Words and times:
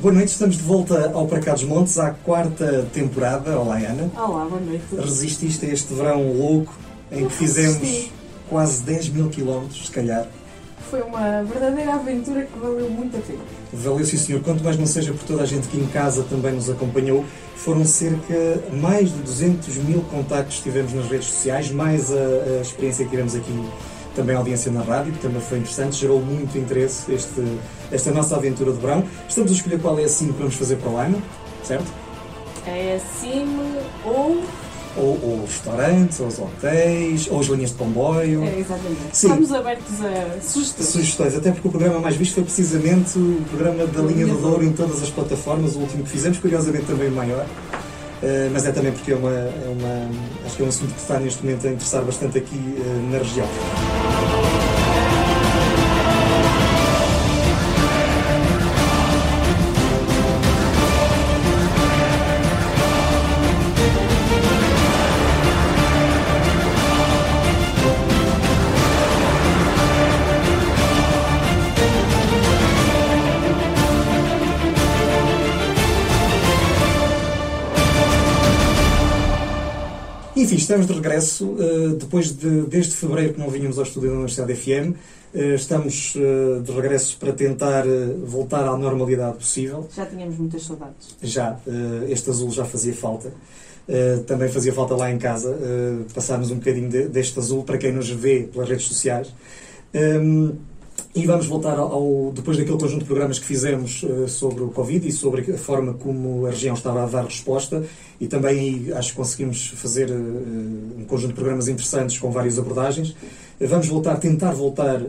Boa 0.00 0.14
noite, 0.14 0.28
estamos 0.28 0.56
de 0.56 0.62
volta 0.62 1.10
ao 1.12 1.26
Para 1.26 1.40
Cá 1.40 1.52
dos 1.52 1.64
Montes, 1.64 1.98
à 1.98 2.08
quarta 2.10 2.86
temporada. 2.90 3.58
Olá, 3.58 3.76
Ana. 3.76 4.10
Olá, 4.16 4.46
boa 4.46 4.58
noite. 4.58 4.82
Resististe 4.96 5.66
a 5.66 5.68
este 5.68 5.92
verão 5.92 6.32
louco 6.32 6.74
em 7.12 7.26
que 7.26 7.34
fizemos 7.34 8.10
quase 8.48 8.82
10 8.82 9.10
mil 9.10 9.28
quilómetros, 9.28 9.88
se 9.88 9.92
calhar. 9.92 10.26
Foi 10.90 11.02
uma 11.02 11.42
verdadeira 11.42 11.96
aventura 11.96 12.46
que 12.46 12.58
valeu 12.58 12.88
muito 12.88 13.14
a 13.14 13.20
pena. 13.20 13.40
Valeu, 13.74 14.06
sim, 14.06 14.16
senhor. 14.16 14.40
Quanto 14.40 14.64
mais 14.64 14.78
não 14.78 14.86
seja 14.86 15.12
por 15.12 15.22
toda 15.24 15.42
a 15.42 15.46
gente 15.46 15.68
que 15.68 15.76
em 15.76 15.86
casa 15.88 16.22
também 16.22 16.52
nos 16.54 16.70
acompanhou, 16.70 17.22
foram 17.54 17.84
cerca 17.84 18.58
mais 18.80 19.10
de 19.10 19.18
200 19.18 19.76
mil 19.84 20.00
contactos 20.04 20.56
que 20.56 20.62
tivemos 20.62 20.94
nas 20.94 21.10
redes 21.10 21.26
sociais, 21.26 21.70
mais 21.70 22.10
a, 22.10 22.16
a 22.16 22.62
experiência 22.62 23.04
que 23.04 23.10
tivemos 23.10 23.34
aqui 23.34 23.52
também 24.14 24.34
a 24.34 24.38
audiência 24.38 24.70
na 24.70 24.82
rádio, 24.82 25.12
que 25.12 25.18
também 25.18 25.40
foi 25.40 25.58
interessante, 25.58 25.96
gerou 25.96 26.20
muito 26.20 26.56
interesse 26.58 27.12
este, 27.12 27.58
esta 27.90 28.10
nossa 28.10 28.36
aventura 28.36 28.72
de 28.72 28.78
verão. 28.78 29.04
Estamos 29.28 29.50
a 29.50 29.54
escolher 29.54 29.80
qual 29.80 29.98
é 29.98 30.04
a 30.04 30.08
sim 30.08 30.32
que 30.32 30.38
vamos 30.38 30.54
fazer 30.54 30.76
para 30.76 30.90
o 30.90 30.96
ano, 30.96 31.22
certo? 31.62 31.92
É 32.66 33.00
sim 33.20 33.46
ou 34.04 34.42
ou, 34.96 35.18
ou 35.22 35.44
os 35.44 35.50
restaurantes, 35.50 36.20
ou 36.20 36.26
os 36.26 36.38
hotéis, 36.38 37.28
ou 37.30 37.40
as 37.40 37.46
linhas 37.46 37.70
de 37.70 37.76
comboio. 37.76 38.42
É, 38.44 38.58
exatamente. 38.58 39.00
Sim. 39.12 39.28
Estamos 39.28 39.52
abertos 39.52 40.04
a 40.04 40.40
sugestões. 40.40 40.88
Sugestões, 40.88 41.36
até 41.36 41.52
porque 41.52 41.68
o 41.68 41.70
programa 41.70 42.00
mais 42.00 42.16
visto 42.16 42.34
foi 42.34 42.42
precisamente 42.42 43.18
o 43.18 43.42
programa 43.48 43.86
da 43.86 44.02
Linha 44.02 44.26
do 44.26 44.40
Douro 44.40 44.64
em 44.64 44.72
todas 44.72 45.02
as 45.02 45.10
plataformas, 45.10 45.76
o 45.76 45.80
último 45.80 46.02
que 46.02 46.10
fizemos, 46.10 46.38
curiosamente 46.38 46.86
também 46.86 47.10
maior. 47.10 47.46
Uh, 48.22 48.50
mas 48.52 48.66
é 48.66 48.72
também 48.72 48.92
porque 48.92 49.12
é 49.12 49.16
uma, 49.16 49.30
é 49.30 49.74
uma, 49.78 50.10
acho 50.44 50.56
que 50.56 50.62
é 50.62 50.66
um 50.66 50.68
assunto 50.68 50.92
que 50.92 51.00
está 51.00 51.18
neste 51.18 51.42
momento 51.42 51.66
a 51.66 51.70
interessar 51.70 52.02
bastante 52.02 52.38
aqui 52.38 52.56
uh, 52.56 53.10
na 53.10 53.18
região. 53.18 53.48
Enfim, 80.50 80.58
estamos 80.58 80.88
de 80.88 80.92
regresso, 80.94 81.56
eh, 81.60 81.94
depois 81.96 82.36
de, 82.36 82.62
desde 82.62 82.96
fevereiro 82.96 83.34
que 83.34 83.38
não 83.38 83.48
vinhamos 83.48 83.78
ao 83.78 83.84
estúdio 83.84 84.08
da 84.08 84.16
Universidade 84.16 84.52
FM, 84.52 84.96
eh, 85.32 85.54
estamos 85.54 86.14
eh, 86.16 86.60
de 86.60 86.72
regresso 86.72 87.16
para 87.18 87.32
tentar 87.32 87.84
voltar 88.24 88.66
à 88.66 88.76
normalidade 88.76 89.36
possível. 89.36 89.88
Já 89.94 90.06
tínhamos 90.06 90.36
muitas 90.38 90.64
saudades. 90.64 91.14
Já, 91.22 91.56
este 92.08 92.30
azul 92.30 92.50
já 92.50 92.64
fazia 92.64 92.92
falta. 92.92 93.32
Também 94.26 94.48
fazia 94.48 94.72
falta 94.72 94.96
lá 94.96 95.10
em 95.10 95.18
casa 95.18 95.56
passarmos 96.12 96.50
um 96.50 96.56
bocadinho 96.56 97.08
deste 97.08 97.38
azul 97.38 97.62
para 97.62 97.78
quem 97.78 97.92
nos 97.92 98.10
vê 98.10 98.48
pelas 98.52 98.68
redes 98.68 98.86
sociais. 98.86 99.32
E 101.12 101.26
vamos 101.26 101.46
voltar 101.46 101.76
ao, 101.76 102.30
depois 102.32 102.56
daquele 102.56 102.78
conjunto 102.78 103.00
de 103.00 103.06
programas 103.06 103.38
que 103.38 103.44
fizemos 103.44 104.04
uh, 104.04 104.28
sobre 104.28 104.62
o 104.62 104.68
Covid 104.68 105.08
e 105.08 105.10
sobre 105.10 105.52
a 105.52 105.58
forma 105.58 105.94
como 105.94 106.46
a 106.46 106.50
região 106.50 106.74
estava 106.74 107.02
a 107.02 107.06
dar 107.06 107.24
resposta 107.24 107.82
e 108.20 108.28
também 108.28 108.92
acho 108.92 109.10
que 109.10 109.16
conseguimos 109.16 109.68
fazer 109.74 110.08
uh, 110.08 110.14
um 110.98 111.04
conjunto 111.08 111.30
de 111.30 111.34
programas 111.34 111.66
interessantes 111.66 112.16
com 112.16 112.30
várias 112.30 112.60
abordagens. 112.60 113.16
Vamos 113.60 113.88
voltar, 113.88 114.16
tentar 114.16 114.52
voltar 114.52 115.02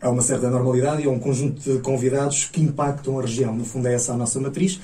a 0.00 0.10
uma 0.10 0.22
certa 0.22 0.50
normalidade 0.50 1.02
e 1.02 1.06
a 1.06 1.10
um 1.10 1.20
conjunto 1.20 1.60
de 1.60 1.78
convidados 1.80 2.46
que 2.46 2.60
impactam 2.60 3.18
a 3.18 3.22
região. 3.22 3.54
No 3.54 3.64
fundo 3.64 3.86
é 3.86 3.94
essa 3.94 4.12
a 4.12 4.16
nossa 4.16 4.40
matriz 4.40 4.80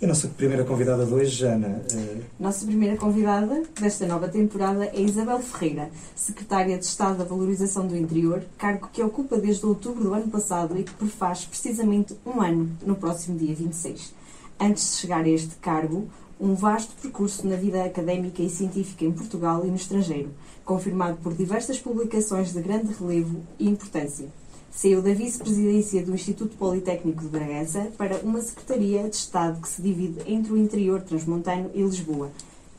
e 0.00 0.04
a 0.04 0.08
nossa 0.08 0.28
primeira 0.28 0.64
convidada 0.64 1.06
de 1.06 1.14
hoje, 1.14 1.46
Ana. 1.46 1.80
Uh... 1.92 2.22
Nossa 2.38 2.66
primeira 2.66 2.96
convidada 2.96 3.62
desta 3.80 4.06
nova 4.06 4.28
temporada 4.28 4.84
é 4.84 5.00
Isabel 5.00 5.38
Ferreira, 5.40 5.90
secretária 6.14 6.76
de 6.76 6.84
Estado 6.84 7.18
da 7.18 7.24
Valorização 7.24 7.86
do 7.86 7.96
Interior, 7.96 8.42
cargo 8.58 8.90
que 8.92 9.02
ocupa 9.02 9.38
desde 9.38 9.64
outubro 9.64 10.04
do 10.04 10.12
ano 10.12 10.28
passado 10.28 10.78
e 10.78 10.84
que 10.84 10.92
prefaz 10.92 11.46
precisamente 11.46 12.14
um 12.26 12.42
ano 12.42 12.70
no 12.84 12.94
próximo 12.94 13.38
dia 13.38 13.54
26. 13.54 14.12
Antes 14.60 14.92
de 14.92 14.96
chegar 14.96 15.24
a 15.24 15.28
este 15.28 15.54
cargo, 15.56 16.08
um 16.38 16.54
vasto 16.54 16.92
percurso 17.00 17.46
na 17.46 17.56
vida 17.56 17.82
académica 17.82 18.42
e 18.42 18.50
científica 18.50 19.04
em 19.04 19.12
Portugal 19.12 19.64
e 19.64 19.68
no 19.68 19.76
estrangeiro, 19.76 20.30
confirmado 20.64 21.16
por 21.22 21.32
diversas 21.32 21.78
publicações 21.78 22.52
de 22.52 22.60
grande 22.60 22.92
relevo 22.92 23.40
e 23.58 23.66
importância. 23.66 24.28
Saiu 24.76 25.00
da 25.00 25.14
vice-presidência 25.14 26.04
do 26.04 26.14
Instituto 26.14 26.54
Politécnico 26.58 27.22
de 27.22 27.28
Bragança 27.28 27.90
para 27.96 28.16
uma 28.18 28.42
Secretaria 28.42 29.08
de 29.08 29.16
Estado 29.16 29.58
que 29.58 29.68
se 29.70 29.80
divide 29.80 30.20
entre 30.26 30.52
o 30.52 30.58
interior 30.58 31.00
transmontano 31.00 31.70
e 31.72 31.80
Lisboa. 31.80 32.30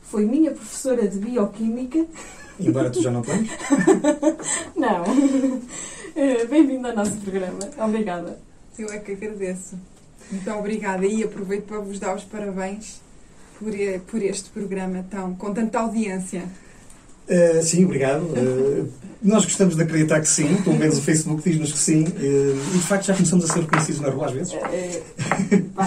Foi 0.02 0.24
minha 0.24 0.52
professora 0.52 1.08
de 1.08 1.18
Bioquímica. 1.18 2.06
Embora 2.60 2.88
tu 2.88 3.02
já 3.02 3.10
não 3.10 3.22
tenhas? 3.22 3.50
não. 4.76 5.04
Eh, 6.16 6.46
bem-vindo 6.46 6.88
ao 6.88 6.96
nosso 6.96 7.12
programa. 7.18 7.60
Obrigada. 7.78 8.40
Eu 8.76 8.88
é 8.88 8.98
que 8.98 9.12
agradeço. 9.12 9.78
Muito 10.32 10.50
obrigada 10.50 11.06
e 11.06 11.22
aproveito 11.22 11.66
para 11.66 11.78
vos 11.78 12.00
dar 12.00 12.16
os 12.16 12.24
parabéns 12.24 13.00
por, 13.56 13.70
por 14.08 14.20
este 14.20 14.50
programa 14.50 15.06
tão, 15.08 15.36
com 15.36 15.54
tanta 15.54 15.78
audiência. 15.78 16.42
Uh, 17.28 17.62
sim, 17.62 17.84
obrigado. 17.84 18.22
Uh, 18.22 18.88
nós 19.22 19.44
gostamos 19.44 19.76
de 19.76 19.82
acreditar 19.82 20.20
que 20.20 20.28
sim, 20.28 20.62
pelo 20.62 20.78
menos 20.78 20.96
o 20.96 21.02
Facebook 21.02 21.42
diz-nos 21.42 21.72
que 21.72 21.78
sim, 21.78 22.04
uh, 22.04 22.74
e 22.74 22.78
de 22.78 22.84
facto 22.84 23.06
já 23.06 23.14
começamos 23.14 23.44
a 23.44 23.52
ser 23.52 23.60
reconhecidos 23.60 24.00
na 24.00 24.08
rua 24.08 24.26
às 24.26 24.32
vezes. 24.32 24.52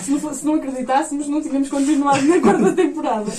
se, 0.04 0.12
não, 0.12 0.34
se, 0.34 0.46
não, 0.46 0.56
acreditássemos, 0.56 1.28
não 1.28 1.42
tínhamos 1.42 1.70
continuado 1.70 2.22
na 2.28 2.40
quarta 2.40 2.74
temporada. 2.76 3.32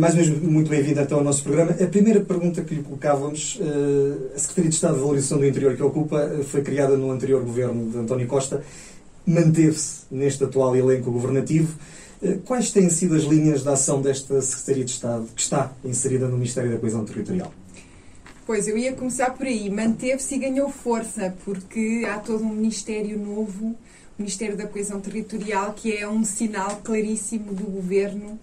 mais 0.00 0.14
mesmo, 0.14 0.50
muito 0.50 0.68
bem-vindo 0.68 1.00
então 1.00 1.18
ao 1.18 1.24
nosso 1.24 1.44
programa. 1.44 1.72
A 1.72 1.86
primeira 1.86 2.20
pergunta 2.20 2.62
que 2.62 2.74
lhe 2.74 2.82
colocávamos, 2.82 3.60
a 4.34 4.38
Secretaria 4.38 4.70
de 4.70 4.74
Estado 4.74 4.94
de 4.94 5.00
Valorização 5.00 5.38
do 5.38 5.46
Interior 5.46 5.76
que 5.76 5.82
ocupa 5.82 6.40
foi 6.48 6.62
criada 6.62 6.96
no 6.96 7.10
anterior 7.12 7.44
governo 7.44 7.90
de 7.90 7.98
António 7.98 8.26
Costa, 8.26 8.64
manteve-se 9.26 10.06
neste 10.10 10.42
atual 10.42 10.74
elenco 10.74 11.10
governativo. 11.10 11.76
Eh, 12.22 12.38
quais 12.44 12.70
têm 12.70 12.88
sido 12.88 13.14
as 13.14 13.22
linhas 13.22 13.62
de 13.62 13.68
ação 13.68 14.00
desta 14.00 14.40
Secretaria 14.40 14.84
de 14.84 14.90
Estado 14.90 15.28
que 15.34 15.42
está 15.42 15.72
inserida 15.84 16.26
no 16.26 16.34
Ministério 16.36 16.70
da 16.70 16.78
Coesão 16.78 17.04
Territorial? 17.04 17.52
Pois, 18.46 18.68
eu 18.68 18.78
ia 18.78 18.92
começar 18.92 19.30
por 19.30 19.46
aí. 19.46 19.68
Manteve-se 19.68 20.36
e 20.36 20.38
ganhou 20.38 20.70
força, 20.70 21.34
porque 21.44 22.06
há 22.08 22.18
todo 22.18 22.44
um 22.44 22.54
Ministério 22.54 23.18
novo, 23.18 23.66
o 23.66 23.76
Ministério 24.18 24.56
da 24.56 24.66
Coesão 24.66 25.00
Territorial, 25.00 25.72
que 25.72 25.96
é 25.96 26.08
um 26.08 26.24
sinal 26.24 26.80
claríssimo 26.84 27.52
do 27.52 27.64
Governo 27.64 28.38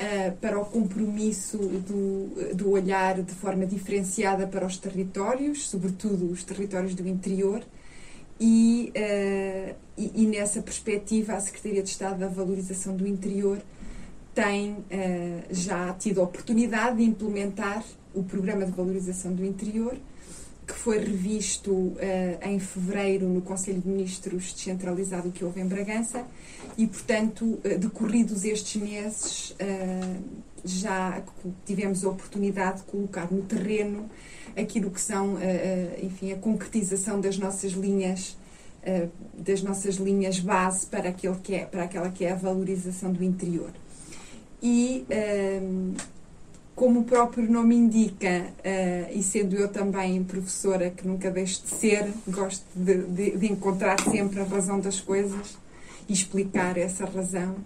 uh, 0.00 0.36
para 0.40 0.58
o 0.58 0.64
compromisso 0.64 1.58
do, 1.58 2.54
do 2.54 2.70
olhar 2.70 3.20
de 3.22 3.34
forma 3.34 3.66
diferenciada 3.66 4.46
para 4.46 4.64
os 4.64 4.78
territórios, 4.78 5.68
sobretudo 5.68 6.30
os 6.30 6.44
territórios 6.44 6.94
do 6.94 7.06
interior, 7.08 7.62
e, 8.40 8.90
uh, 8.96 9.74
e, 9.98 10.22
e, 10.22 10.26
nessa 10.26 10.62
perspectiva 10.62 11.34
a 11.34 11.40
Secretaria 11.40 11.82
de 11.82 11.90
Estado 11.90 12.20
da 12.20 12.28
Valorização 12.28 12.96
do 12.96 13.06
Interior 13.06 13.60
tem 14.34 14.72
uh, 14.72 14.84
já 15.50 15.92
tido 15.92 16.20
a 16.20 16.24
oportunidade 16.24 16.96
de 16.96 17.02
implementar 17.02 17.84
o 18.14 18.22
Programa 18.22 18.64
de 18.64 18.72
Valorização 18.72 19.34
do 19.34 19.44
Interior, 19.44 19.94
que 20.66 20.72
foi 20.72 20.98
revisto 20.98 21.70
uh, 21.70 21.98
em 22.42 22.58
fevereiro 22.58 23.28
no 23.28 23.42
Conselho 23.42 23.80
de 23.82 23.88
Ministros 23.88 24.54
descentralizado 24.54 25.30
que 25.30 25.44
houve 25.44 25.60
em 25.60 25.66
Bragança 25.66 26.24
e, 26.78 26.86
portanto, 26.86 27.60
decorridos 27.78 28.44
estes 28.44 28.80
meses, 28.80 29.54
já 30.64 31.22
tivemos 31.66 32.04
a 32.04 32.10
oportunidade 32.10 32.78
de 32.78 32.84
colocar 32.84 33.30
no 33.30 33.42
terreno 33.42 34.08
aquilo 34.56 34.90
que 34.90 35.00
são, 35.00 35.36
enfim, 36.02 36.32
a 36.32 36.36
concretização 36.36 37.20
das 37.20 37.38
nossas 37.38 37.72
linhas 37.72 38.36
das 39.34 39.62
nossas 39.62 39.96
linhas 39.96 40.40
base 40.40 40.86
para 40.86 41.10
aquele 41.10 41.36
que 41.36 41.54
é 41.54 41.64
para 41.66 41.84
aquela 41.84 42.10
que 42.10 42.24
é 42.24 42.32
a 42.32 42.34
valorização 42.34 43.12
do 43.12 43.22
interior 43.22 43.70
e 44.62 45.04
como 46.74 47.00
o 47.00 47.04
próprio 47.04 47.50
nome 47.50 47.76
indica, 47.76 48.46
e 49.12 49.22
sendo 49.22 49.54
eu 49.54 49.68
também 49.68 50.24
professora 50.24 50.88
que 50.88 51.06
nunca 51.06 51.30
deixo 51.30 51.62
de 51.62 51.68
ser, 51.68 52.10
gosto 52.26 52.64
de, 52.74 53.02
de, 53.02 53.36
de 53.36 53.52
encontrar 53.52 54.00
sempre 54.00 54.40
a 54.40 54.44
razão 54.44 54.80
das 54.80 54.98
coisas 54.98 55.58
e 56.08 56.12
explicar 56.12 56.78
essa 56.78 57.04
razão. 57.04 57.56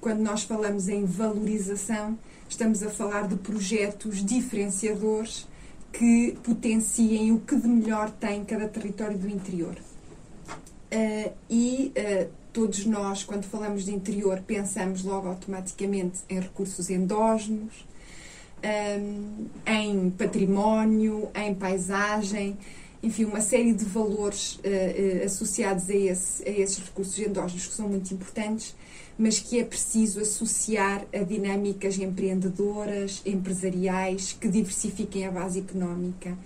quando 0.00 0.20
nós 0.20 0.44
falamos 0.44 0.88
em 0.88 1.04
valorização, 1.04 2.16
estamos 2.48 2.82
a 2.82 2.90
falar 2.90 3.26
de 3.26 3.34
projetos 3.36 4.24
diferenciadores 4.24 5.46
que 5.92 6.38
potenciem 6.44 7.32
o 7.32 7.40
que 7.40 7.56
de 7.56 7.66
melhor 7.66 8.10
tem 8.10 8.44
cada 8.44 8.68
território 8.68 9.18
do 9.18 9.28
interior. 9.28 9.74
Uh, 10.90 11.32
e 11.50 11.92
uh, 11.96 12.30
todos 12.52 12.86
nós, 12.86 13.22
quando 13.22 13.44
falamos 13.44 13.84
de 13.84 13.94
interior, 13.94 14.42
pensamos 14.46 15.04
logo 15.04 15.28
automaticamente 15.28 16.20
em 16.28 16.40
recursos 16.40 16.88
endógenos, 16.88 17.86
um, 18.64 19.46
em 19.66 20.10
património, 20.10 21.30
em 21.34 21.54
paisagem 21.54 22.56
enfim, 23.02 23.24
uma 23.24 23.40
série 23.40 23.72
de 23.72 23.84
valores 23.84 24.56
uh, 24.56 25.24
associados 25.24 25.88
a, 25.88 25.94
esse, 25.94 26.48
a 26.48 26.50
esses 26.50 26.78
recursos 26.78 27.18
endógenos 27.18 27.66
que 27.66 27.74
são 27.74 27.88
muito 27.88 28.12
importantes, 28.12 28.74
mas 29.16 29.38
que 29.38 29.58
é 29.58 29.64
preciso 29.64 30.20
associar 30.20 31.04
a 31.12 31.18
dinâmicas 31.18 31.98
empreendedoras, 31.98 33.22
empresariais, 33.24 34.36
que 34.38 34.48
diversifiquem 34.48 35.26
a 35.26 35.30
base 35.30 35.60
económica 35.60 36.36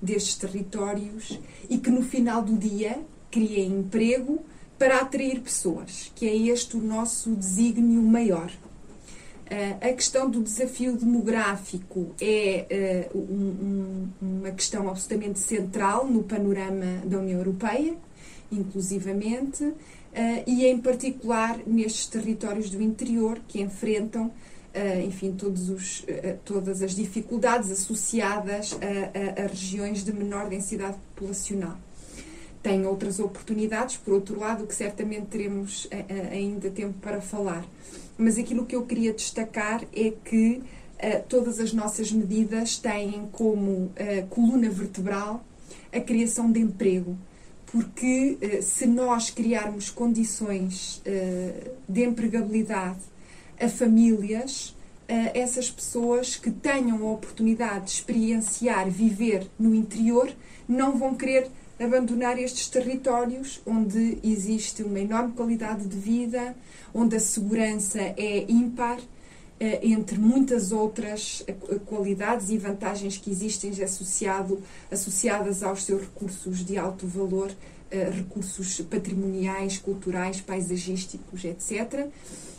destes 0.00 0.34
territórios 0.36 1.38
e 1.70 1.78
que 1.78 1.90
no 1.90 2.02
final 2.02 2.42
do 2.42 2.56
dia 2.56 2.98
criem 3.32 3.78
emprego 3.78 4.44
para 4.78 4.98
atrair 4.98 5.40
pessoas, 5.40 6.12
que 6.14 6.28
é 6.28 6.36
este 6.36 6.76
o 6.76 6.80
nosso 6.80 7.30
desígnio 7.34 8.02
maior. 8.02 8.50
Uh, 8.50 9.76
a 9.80 9.92
questão 9.92 10.30
do 10.30 10.42
desafio 10.42 10.96
demográfico 10.96 12.14
é 12.20 13.08
um, 13.14 14.08
uma 14.20 14.50
questão 14.50 14.88
absolutamente 14.88 15.38
central 15.38 16.06
no 16.06 16.22
panorama 16.22 17.02
da 17.04 17.18
União 17.18 17.38
Europeia, 17.38 17.94
inclusivamente, 18.50 19.64
uh, 19.64 19.74
e 20.46 20.66
em 20.66 20.78
particular 20.78 21.60
nestes 21.66 22.06
territórios 22.06 22.70
do 22.70 22.82
interior 22.82 23.40
que 23.48 23.60
enfrentam, 23.60 24.30
enfim, 25.06 25.36
os, 25.38 26.06
todas 26.46 26.80
as 26.80 26.94
dificuldades 26.94 27.70
associadas 27.70 28.74
a, 28.80 29.42
a, 29.42 29.44
a 29.44 29.46
regiões 29.46 30.02
de 30.02 30.14
menor 30.14 30.48
densidade 30.48 30.96
populacional 31.14 31.76
tem 32.62 32.86
outras 32.86 33.18
oportunidades, 33.18 33.96
por 33.96 34.14
outro 34.14 34.38
lado, 34.38 34.66
que 34.66 34.74
certamente 34.74 35.26
teremos 35.26 35.88
ainda 36.30 36.70
tempo 36.70 36.94
para 37.00 37.20
falar 37.20 37.66
mas 38.16 38.38
aquilo 38.38 38.66
que 38.66 38.76
eu 38.76 38.84
queria 38.84 39.12
destacar 39.12 39.82
é 39.92 40.12
que 40.24 40.62
uh, 40.62 41.22
todas 41.28 41.58
as 41.58 41.72
nossas 41.72 42.12
medidas 42.12 42.78
têm 42.78 43.28
como 43.32 43.92
coluna 44.30 44.68
vertebral 44.70 45.44
a 45.92 46.00
criação 46.00 46.50
de 46.50 46.60
emprego. 46.60 47.16
Porque 47.66 48.38
se 48.60 48.86
nós 48.86 49.30
criarmos 49.30 49.88
condições 49.88 51.02
de 51.88 52.04
empregabilidade 52.04 53.00
a 53.58 53.66
famílias, 53.66 54.76
essas 55.32 55.70
pessoas 55.70 56.36
que 56.36 56.50
tenham 56.50 57.02
a 57.02 57.12
oportunidade 57.12 57.86
de 57.86 57.90
experienciar, 57.92 58.90
viver 58.90 59.50
no 59.58 59.74
interior, 59.74 60.30
não 60.68 60.98
vão 60.98 61.14
querer 61.14 61.50
abandonar 61.82 62.38
estes 62.38 62.68
territórios 62.68 63.60
onde 63.66 64.18
existe 64.22 64.82
uma 64.82 65.00
enorme 65.00 65.32
qualidade 65.32 65.86
de 65.86 65.96
vida, 65.96 66.54
onde 66.94 67.16
a 67.16 67.20
segurança 67.20 68.00
é 68.00 68.44
ímpar, 68.48 68.98
eh, 69.64 69.78
entre 69.82 70.18
muitas 70.18 70.72
outras 70.72 71.44
eh, 71.46 71.54
qualidades 71.86 72.50
e 72.50 72.58
vantagens 72.58 73.16
que 73.16 73.30
existem 73.30 73.70
associado, 73.80 74.60
associadas 74.90 75.62
aos 75.62 75.84
seus 75.84 76.02
recursos 76.02 76.64
de 76.64 76.76
alto 76.76 77.06
valor, 77.06 77.48
eh, 77.88 78.10
recursos 78.10 78.80
patrimoniais, 78.80 79.78
culturais, 79.78 80.40
paisagísticos, 80.40 81.44
etc. 81.44 82.08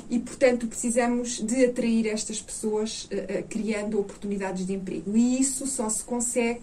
E, 0.10 0.18
portanto, 0.18 0.66
precisamos 0.66 1.42
de 1.42 1.66
atrair 1.66 2.08
estas 2.08 2.42
pessoas 2.42 3.10
criando 3.50 4.00
oportunidades 4.00 4.66
de 4.66 4.74
emprego. 4.74 5.18
E 5.18 5.40
isso 5.40 5.66
só 5.66 5.90
se 5.90 6.04
consegue 6.04 6.62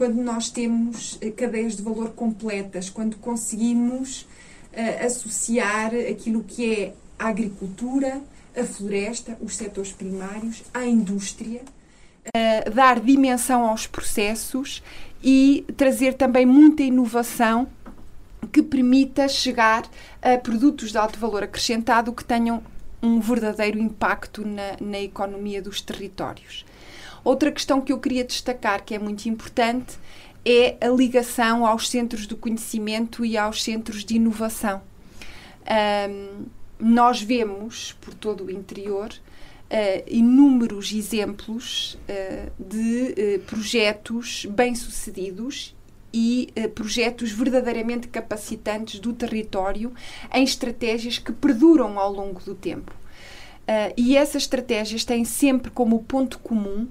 quando 0.00 0.22
nós 0.22 0.48
temos 0.48 1.18
cadeias 1.36 1.76
de 1.76 1.82
valor 1.82 2.12
completas, 2.12 2.88
quando 2.88 3.18
conseguimos 3.18 4.26
associar 5.04 5.92
aquilo 5.94 6.42
que 6.42 6.72
é 6.72 6.94
a 7.18 7.28
agricultura, 7.28 8.22
a 8.56 8.64
floresta, 8.64 9.36
os 9.42 9.54
setores 9.54 9.92
primários, 9.92 10.62
a 10.72 10.86
indústria. 10.86 11.60
Uh, 12.28 12.70
dar 12.70 12.98
dimensão 12.98 13.68
aos 13.68 13.86
processos 13.86 14.82
e 15.22 15.66
trazer 15.76 16.14
também 16.14 16.46
muita 16.46 16.82
inovação 16.82 17.68
que 18.50 18.62
permita 18.62 19.28
chegar 19.28 19.86
a 20.22 20.38
produtos 20.38 20.92
de 20.92 20.96
alto 20.96 21.18
valor 21.18 21.42
acrescentado 21.42 22.10
que 22.14 22.24
tenham 22.24 22.62
um 23.02 23.20
verdadeiro 23.20 23.78
impacto 23.78 24.46
na, 24.46 24.78
na 24.80 24.98
economia 24.98 25.60
dos 25.60 25.82
territórios. 25.82 26.64
Outra 27.24 27.52
questão 27.52 27.80
que 27.80 27.92
eu 27.92 27.98
queria 27.98 28.24
destacar, 28.24 28.84
que 28.84 28.94
é 28.94 28.98
muito 28.98 29.26
importante, 29.26 29.98
é 30.44 30.76
a 30.80 30.88
ligação 30.88 31.66
aos 31.66 31.88
centros 31.88 32.26
do 32.26 32.36
conhecimento 32.36 33.24
e 33.24 33.36
aos 33.36 33.62
centros 33.62 34.04
de 34.04 34.16
inovação. 34.16 34.82
Um, 36.08 36.46
nós 36.78 37.20
vemos 37.20 37.92
por 38.00 38.14
todo 38.14 38.44
o 38.44 38.50
interior 38.50 39.10
Uh, 39.70 40.02
inúmeros 40.08 40.92
exemplos 40.92 41.94
uh, 41.94 42.50
de 42.58 43.14
uh, 43.36 43.40
projetos 43.46 44.44
bem-sucedidos 44.44 45.76
e 46.12 46.52
projetos 46.74 47.30
verdadeiramente 47.30 48.08
capacitantes 48.08 48.98
do 48.98 49.12
território 49.12 49.94
em 50.34 50.42
estratégias 50.42 51.20
que 51.20 51.30
perduram 51.30 52.00
ao 52.00 52.12
longo 52.12 52.40
do 52.40 52.52
tempo. 52.52 52.92
e 53.96 54.16
essas 54.16 54.42
estratégias 54.42 55.04
têm 55.04 55.24
sempre 55.24 55.70
como 55.70 56.02
ponto 56.02 56.40
comum 56.40 56.88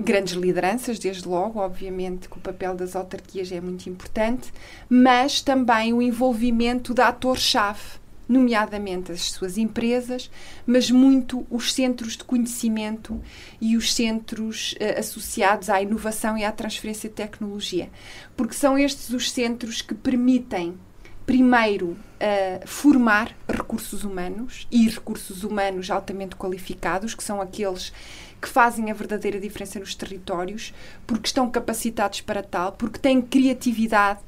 grandes 0.00 0.34
lideranças, 0.34 0.98
desde 0.98 1.26
logo, 1.28 1.60
obviamente 1.60 2.28
que 2.28 2.36
o 2.36 2.40
papel 2.40 2.74
das 2.74 2.96
autarquias 2.96 3.52
é 3.52 3.60
muito 3.60 3.88
importante, 3.88 4.52
mas 4.88 5.40
também 5.40 5.92
o 5.92 6.02
envolvimento 6.02 6.92
da 6.92 7.08
ator-chave 7.08 8.00
nomeadamente 8.30 9.10
as 9.10 9.32
suas 9.32 9.58
empresas, 9.58 10.30
mas 10.64 10.88
muito 10.88 11.44
os 11.50 11.74
centros 11.74 12.16
de 12.16 12.22
conhecimento 12.22 13.20
e 13.60 13.76
os 13.76 13.92
centros 13.92 14.74
uh, 14.74 15.00
associados 15.00 15.68
à 15.68 15.82
inovação 15.82 16.38
e 16.38 16.44
à 16.44 16.52
transferência 16.52 17.08
de 17.08 17.16
tecnologia. 17.16 17.90
Porque 18.36 18.54
são 18.54 18.78
estes 18.78 19.10
os 19.10 19.32
centros 19.32 19.82
que 19.82 19.94
permitem, 19.94 20.78
primeiro, 21.26 21.88
uh, 21.88 22.66
formar 22.68 23.34
recursos 23.48 24.04
humanos 24.04 24.68
e 24.70 24.88
recursos 24.88 25.42
humanos 25.42 25.90
altamente 25.90 26.36
qualificados, 26.36 27.16
que 27.16 27.24
são 27.24 27.40
aqueles 27.40 27.92
que 28.40 28.48
fazem 28.48 28.90
a 28.90 28.94
verdadeira 28.94 29.38
diferença 29.38 29.78
nos 29.78 29.94
territórios, 29.94 30.72
porque 31.06 31.26
estão 31.26 31.50
capacitados 31.50 32.20
para 32.20 32.42
tal, 32.42 32.72
porque 32.72 32.98
têm 32.98 33.20
criatividade 33.20 34.20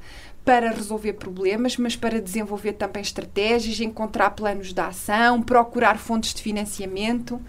para 0.45 0.71
resolver 0.71 1.13
problemas, 1.13 1.77
mas 1.77 1.95
para 1.95 2.21
desenvolver 2.21 2.73
também 2.73 3.01
estratégias, 3.01 3.79
encontrar 3.79 4.31
planos 4.31 4.73
de 4.73 4.81
ação, 4.81 5.41
procurar 5.41 5.97
fontes 5.97 6.33
de 6.33 6.41
financiamento. 6.41 7.41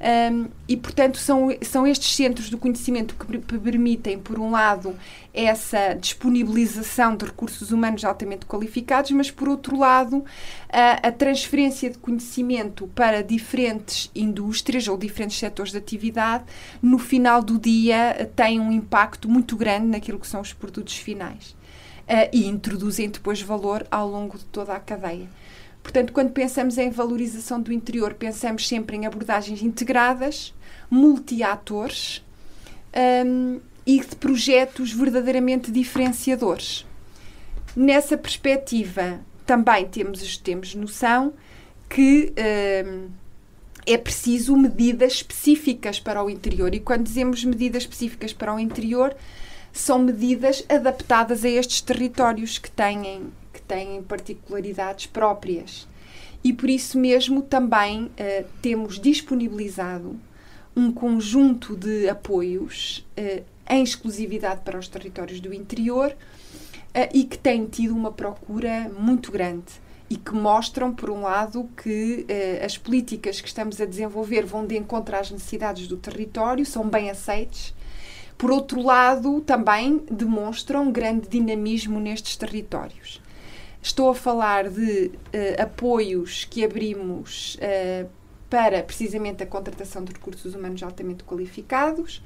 Um, 0.00 0.46
e, 0.68 0.76
portanto, 0.76 1.18
são, 1.18 1.48
são 1.60 1.84
estes 1.84 2.14
centros 2.14 2.48
do 2.48 2.56
conhecimento 2.56 3.16
que 3.16 3.38
permitem, 3.58 4.18
por 4.18 4.38
um 4.38 4.50
lado, 4.50 4.94
essa 5.34 5.94
disponibilização 5.94 7.16
de 7.16 7.24
recursos 7.24 7.72
humanos 7.72 8.04
altamente 8.04 8.46
qualificados, 8.46 9.10
mas, 9.10 9.30
por 9.30 9.48
outro 9.48 9.76
lado, 9.76 10.24
a, 10.68 11.08
a 11.08 11.12
transferência 11.12 11.90
de 11.90 11.98
conhecimento 11.98 12.86
para 12.94 13.22
diferentes 13.22 14.08
indústrias 14.14 14.86
ou 14.86 14.96
diferentes 14.96 15.36
setores 15.36 15.72
de 15.72 15.78
atividade, 15.78 16.44
no 16.80 16.98
final 16.98 17.42
do 17.42 17.58
dia, 17.58 18.30
tem 18.36 18.60
um 18.60 18.70
impacto 18.70 19.28
muito 19.28 19.56
grande 19.56 19.86
naquilo 19.86 20.20
que 20.20 20.28
são 20.28 20.40
os 20.40 20.52
produtos 20.52 20.96
finais 20.96 21.56
uh, 22.08 22.28
e 22.32 22.46
introduzem 22.46 23.10
depois 23.10 23.42
valor 23.42 23.84
ao 23.90 24.08
longo 24.08 24.38
de 24.38 24.44
toda 24.44 24.74
a 24.74 24.80
cadeia. 24.80 25.28
Portanto, 25.82 26.12
quando 26.12 26.30
pensamos 26.32 26.76
em 26.76 26.90
valorização 26.90 27.60
do 27.60 27.72
interior, 27.72 28.14
pensamos 28.14 28.68
sempre 28.68 28.96
em 28.96 29.06
abordagens 29.06 29.62
integradas, 29.62 30.54
multi-atores 30.90 32.22
um, 33.24 33.60
e 33.86 34.00
de 34.00 34.16
projetos 34.16 34.92
verdadeiramente 34.92 35.70
diferenciadores. 35.70 36.86
Nessa 37.74 38.18
perspectiva, 38.18 39.20
também 39.46 39.86
temos, 39.86 40.36
temos 40.36 40.74
noção 40.74 41.32
que 41.88 42.34
um, 42.84 43.08
é 43.86 43.96
preciso 43.96 44.54
medidas 44.54 45.14
específicas 45.14 45.98
para 45.98 46.22
o 46.22 46.28
interior. 46.28 46.74
E 46.74 46.80
quando 46.80 47.04
dizemos 47.04 47.42
medidas 47.42 47.84
específicas 47.84 48.34
para 48.34 48.54
o 48.54 48.58
interior, 48.58 49.16
são 49.72 49.98
medidas 49.98 50.62
adaptadas 50.68 51.44
a 51.44 51.48
estes 51.48 51.80
territórios 51.80 52.58
que 52.58 52.70
têm, 52.70 53.28
têm 53.68 54.02
particularidades 54.02 55.06
próprias. 55.06 55.86
E 56.42 56.52
por 56.52 56.70
isso 56.70 56.98
mesmo 56.98 57.42
também 57.42 58.04
uh, 58.04 58.10
temos 58.62 58.98
disponibilizado 58.98 60.18
um 60.74 60.90
conjunto 60.90 61.76
de 61.76 62.08
apoios 62.08 63.06
uh, 63.18 63.44
em 63.68 63.82
exclusividade 63.82 64.62
para 64.64 64.78
os 64.78 64.88
territórios 64.88 65.40
do 65.40 65.52
interior 65.52 66.10
uh, 66.10 67.08
e 67.12 67.24
que 67.24 67.36
têm 67.36 67.66
tido 67.66 67.94
uma 67.94 68.10
procura 68.10 68.90
muito 68.98 69.30
grande 69.30 69.86
e 70.10 70.16
que 70.16 70.32
mostram, 70.32 70.94
por 70.94 71.10
um 71.10 71.20
lado, 71.20 71.68
que 71.82 72.24
as 72.64 72.78
políticas 72.78 73.42
que 73.42 73.46
estamos 73.46 73.78
a 73.78 73.84
desenvolver 73.84 74.40
vão 74.42 74.66
de 74.66 74.74
encontro 74.74 75.14
às 75.14 75.30
necessidades 75.30 75.86
do 75.86 75.98
território, 75.98 76.64
são 76.64 76.88
bem 76.88 77.10
aceites 77.10 77.74
por 78.38 78.52
outro 78.52 78.80
lado, 78.80 79.40
também 79.40 80.00
demonstram 80.08 80.92
grande 80.92 81.28
dinamismo 81.28 81.98
nestes 81.98 82.36
territórios. 82.36 83.20
Estou 83.80 84.10
a 84.10 84.14
falar 84.14 84.68
de 84.68 85.06
uh, 85.06 85.62
apoios 85.62 86.44
que 86.44 86.64
abrimos 86.64 87.56
uh, 87.56 88.08
para 88.50 88.82
precisamente 88.82 89.42
a 89.42 89.46
contratação 89.46 90.02
de 90.02 90.12
recursos 90.12 90.54
humanos 90.54 90.82
altamente 90.82 91.22
qualificados, 91.24 92.22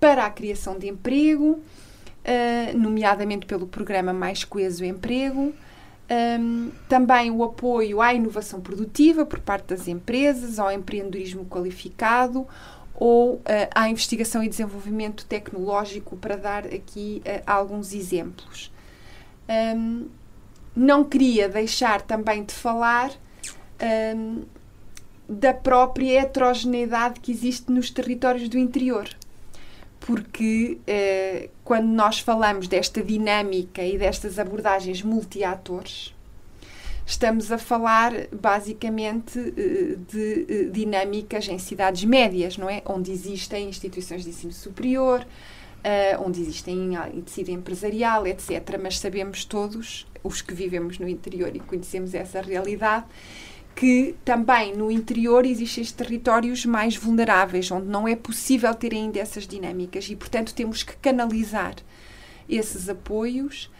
para 0.00 0.24
a 0.24 0.30
criação 0.30 0.78
de 0.78 0.88
emprego, 0.88 1.52
uh, 1.52 2.78
nomeadamente 2.78 3.46
pelo 3.46 3.66
programa 3.66 4.12
Mais 4.12 4.44
Coeso 4.44 4.84
Emprego. 4.84 5.54
Um, 6.08 6.70
também 6.88 7.32
o 7.32 7.42
apoio 7.42 8.00
à 8.00 8.14
inovação 8.14 8.60
produtiva 8.60 9.26
por 9.26 9.40
parte 9.40 9.74
das 9.74 9.88
empresas, 9.88 10.60
ao 10.60 10.70
empreendedorismo 10.70 11.44
qualificado 11.46 12.46
ou 12.94 13.34
uh, 13.34 13.42
à 13.74 13.88
investigação 13.88 14.42
e 14.42 14.48
desenvolvimento 14.48 15.26
tecnológico, 15.26 16.16
para 16.16 16.36
dar 16.36 16.66
aqui 16.66 17.22
uh, 17.26 17.42
alguns 17.44 17.92
exemplos. 17.92 18.72
Um, 19.48 20.06
não 20.76 21.02
queria 21.02 21.48
deixar 21.48 22.02
também 22.02 22.44
de 22.44 22.52
falar 22.52 23.10
um, 24.14 24.42
da 25.26 25.54
própria 25.54 26.20
heterogeneidade 26.20 27.18
que 27.20 27.32
existe 27.32 27.72
nos 27.72 27.90
territórios 27.90 28.48
do 28.48 28.58
interior. 28.58 29.08
Porque 29.98 30.78
uh, 30.82 31.50
quando 31.64 31.86
nós 31.86 32.20
falamos 32.20 32.68
desta 32.68 33.02
dinâmica 33.02 33.82
e 33.82 33.96
destas 33.96 34.38
abordagens 34.38 35.02
multi-atores, 35.02 36.14
estamos 37.04 37.50
a 37.50 37.58
falar 37.58 38.12
basicamente 38.32 39.38
eh, 39.38 39.96
de 40.10 40.46
eh, 40.48 40.64
dinâmicas 40.70 41.46
em 41.48 41.56
cidades 41.56 42.04
médias, 42.04 42.56
não 42.56 42.68
é? 42.68 42.82
Onde 42.84 43.12
existem 43.12 43.68
instituições 43.68 44.24
de 44.24 44.30
ensino 44.30 44.52
superior, 44.52 45.24
onde 46.18 46.40
existem 46.40 46.90
tecido 47.24 47.52
empresarial, 47.52 48.26
etc. 48.26 48.76
Mas 48.82 48.98
sabemos 48.98 49.44
todos, 49.44 50.04
os 50.26 50.42
que 50.42 50.54
vivemos 50.54 50.98
no 50.98 51.08
interior 51.08 51.54
e 51.54 51.60
conhecemos 51.60 52.14
essa 52.14 52.40
realidade, 52.40 53.06
que 53.74 54.14
também 54.24 54.74
no 54.74 54.90
interior 54.90 55.44
existem 55.44 55.84
territórios 55.84 56.64
mais 56.64 56.96
vulneráveis, 56.96 57.70
onde 57.70 57.86
não 57.86 58.08
é 58.08 58.16
possível 58.16 58.74
ter 58.74 58.92
ainda 58.94 59.18
essas 59.18 59.46
dinâmicas 59.46 60.08
e, 60.08 60.16
portanto, 60.16 60.54
temos 60.54 60.82
que 60.82 60.96
canalizar 60.96 61.74
esses 62.48 62.88
apoios 62.88 63.70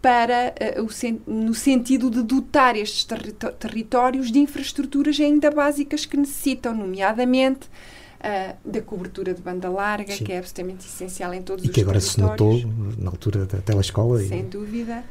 para, 0.00 0.52
uh, 0.78 0.82
o, 0.82 1.30
no 1.30 1.54
sentido 1.54 2.10
de 2.10 2.22
dotar 2.22 2.76
estes 2.76 3.06
territórios 3.58 4.32
de 4.32 4.40
infraestruturas 4.40 5.18
ainda 5.20 5.50
básicas 5.50 6.04
que 6.04 6.16
necessitam, 6.16 6.74
nomeadamente 6.74 7.68
uh, 8.18 8.56
da 8.68 8.82
cobertura 8.82 9.32
de 9.32 9.40
banda 9.40 9.68
larga, 9.68 10.12
Sim. 10.12 10.24
que 10.24 10.32
é 10.32 10.38
absolutamente 10.38 10.86
essencial 10.86 11.32
em 11.32 11.42
todos 11.42 11.64
e 11.64 11.68
os 11.68 11.74
que 11.74 11.82
agora 11.82 12.00
se 12.00 12.20
notou 12.20 12.60
na 12.98 13.10
altura 13.10 13.46
da 13.46 13.58
telescola. 13.58 14.18
Sem 14.24 14.40
e... 14.40 14.42
dúvida. 14.42 15.04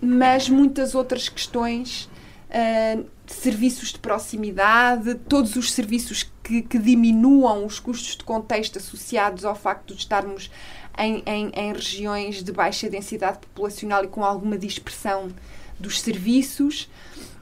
Mas 0.00 0.48
muitas 0.48 0.94
outras 0.94 1.28
questões, 1.28 2.08
uh, 2.50 3.04
serviços 3.26 3.92
de 3.92 3.98
proximidade, 3.98 5.14
todos 5.28 5.56
os 5.56 5.72
serviços 5.72 6.30
que, 6.42 6.62
que 6.62 6.78
diminuam 6.78 7.66
os 7.66 7.80
custos 7.80 8.16
de 8.16 8.24
contexto 8.24 8.78
associados 8.78 9.44
ao 9.44 9.54
facto 9.54 9.94
de 9.94 10.00
estarmos 10.00 10.50
em, 10.96 11.22
em, 11.26 11.50
em 11.54 11.72
regiões 11.72 12.42
de 12.42 12.52
baixa 12.52 12.88
densidade 12.88 13.38
populacional 13.38 14.04
e 14.04 14.08
com 14.08 14.24
alguma 14.24 14.56
dispersão 14.56 15.28
dos 15.78 16.00
serviços. 16.00 16.88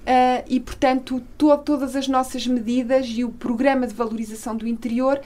Uh, 0.02 0.44
e, 0.48 0.60
portanto, 0.60 1.20
to 1.36 1.58
todas 1.58 1.96
as 1.96 2.06
nossas 2.06 2.46
medidas 2.46 3.06
e 3.08 3.24
o 3.24 3.30
programa 3.30 3.86
de 3.88 3.94
valorização 3.94 4.56
do 4.56 4.66
interior 4.66 5.20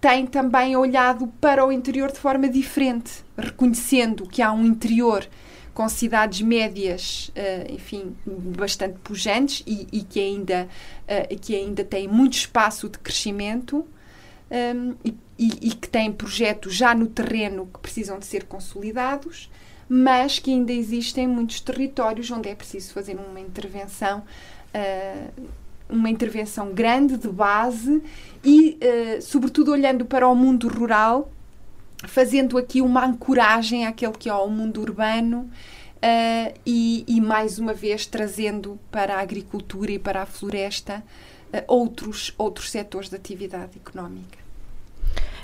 tem 0.00 0.26
também 0.26 0.76
olhado 0.76 1.28
para 1.40 1.64
o 1.64 1.72
interior 1.72 2.10
de 2.10 2.18
forma 2.18 2.48
diferente, 2.48 3.24
reconhecendo 3.38 4.28
que 4.28 4.42
há 4.42 4.52
um 4.52 4.66
interior 4.66 5.26
com 5.74 5.88
cidades 5.88 6.40
médias, 6.40 7.30
uh, 7.30 7.72
enfim, 7.72 8.16
bastante 8.24 8.96
pujantes 9.00 9.64
e, 9.66 9.88
e 9.92 10.02
que, 10.02 10.20
ainda, 10.20 10.68
uh, 11.02 11.38
que 11.38 11.54
ainda 11.54 11.84
têm 11.84 12.06
muito 12.06 12.34
espaço 12.34 12.88
de 12.88 12.96
crescimento 12.98 13.84
um, 14.50 14.94
e, 15.04 15.16
e, 15.36 15.68
e 15.68 15.74
que 15.74 15.88
têm 15.88 16.12
projetos 16.12 16.74
já 16.74 16.94
no 16.94 17.08
terreno 17.08 17.68
que 17.74 17.80
precisam 17.80 18.20
de 18.20 18.24
ser 18.24 18.44
consolidados, 18.44 19.50
mas 19.88 20.38
que 20.38 20.52
ainda 20.52 20.72
existem 20.72 21.26
muitos 21.26 21.60
territórios 21.60 22.30
onde 22.30 22.48
é 22.48 22.54
preciso 22.54 22.92
fazer 22.92 23.16
uma 23.16 23.40
intervenção, 23.40 24.22
uh, 24.72 25.48
uma 25.88 26.08
intervenção 26.08 26.72
grande 26.72 27.16
de 27.16 27.28
base 27.28 28.00
e, 28.44 28.78
sobretudo, 29.20 29.70
olhando 29.70 30.04
para 30.04 30.26
o 30.26 30.34
mundo 30.34 30.66
rural, 30.66 31.30
fazendo 32.08 32.58
aqui 32.58 32.80
uma 32.80 33.04
ancoragem 33.04 33.86
àquele 33.86 34.12
que 34.12 34.28
é 34.28 34.34
o 34.34 34.48
mundo 34.48 34.80
urbano. 34.80 35.50
Uh, 35.96 36.52
e, 36.66 37.02
e, 37.08 37.18
mais 37.18 37.58
uma 37.58 37.72
vez 37.72 38.04
trazendo 38.04 38.78
para 38.90 39.14
a 39.14 39.20
agricultura 39.20 39.90
e 39.90 39.98
para 39.98 40.20
a 40.20 40.26
floresta 40.26 41.02
outros, 41.66 42.34
outros 42.36 42.70
setores 42.70 43.08
de 43.08 43.16
atividade 43.16 43.78
económica. 43.78 44.38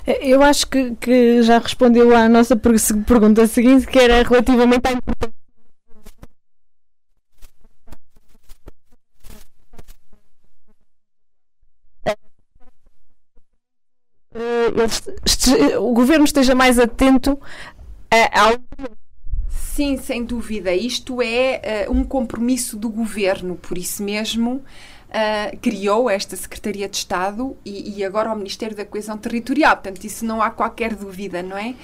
Eu 0.05 0.41
acho 0.41 0.67
que, 0.67 0.95
que 0.95 1.43
já 1.43 1.59
respondeu 1.59 2.15
à 2.15 2.27
nossa 2.27 2.55
pergunta 2.55 3.45
seguinte, 3.47 3.87
que 3.87 3.99
era 3.99 4.21
relativamente 4.23 4.87
à 4.87 4.91
importância. 4.91 5.40
O 15.79 15.93
governo 15.93 16.25
esteja 16.25 16.55
mais 16.55 16.79
atento 16.79 17.39
ao. 18.31 18.57
Sim, 19.49 19.97
sem 19.97 20.23
dúvida. 20.23 20.73
Isto 20.73 21.21
é 21.21 21.87
uh, 21.87 21.93
um 21.93 22.03
compromisso 22.03 22.75
do 22.75 22.89
governo, 22.89 23.55
por 23.55 23.77
isso 23.77 24.03
mesmo 24.03 24.55
uh, 25.11 25.57
criou 25.61 26.09
esta 26.09 26.35
Secretaria 26.35 26.89
de 26.89 26.97
Estado 26.97 27.55
e, 27.63 27.97
e, 27.97 28.03
agora 28.03 28.31
o 28.31 28.35
Ministério 28.35 28.75
da 28.75 28.85
Coesão 28.85 29.17
Territorial. 29.17 29.77
Portanto, 29.77 30.03
isso 30.03 30.25
não 30.25 30.41
há 30.41 30.49
qualquer 30.49 30.95
dúvida, 30.95 31.41
não 31.41 31.57
é? 31.57 31.75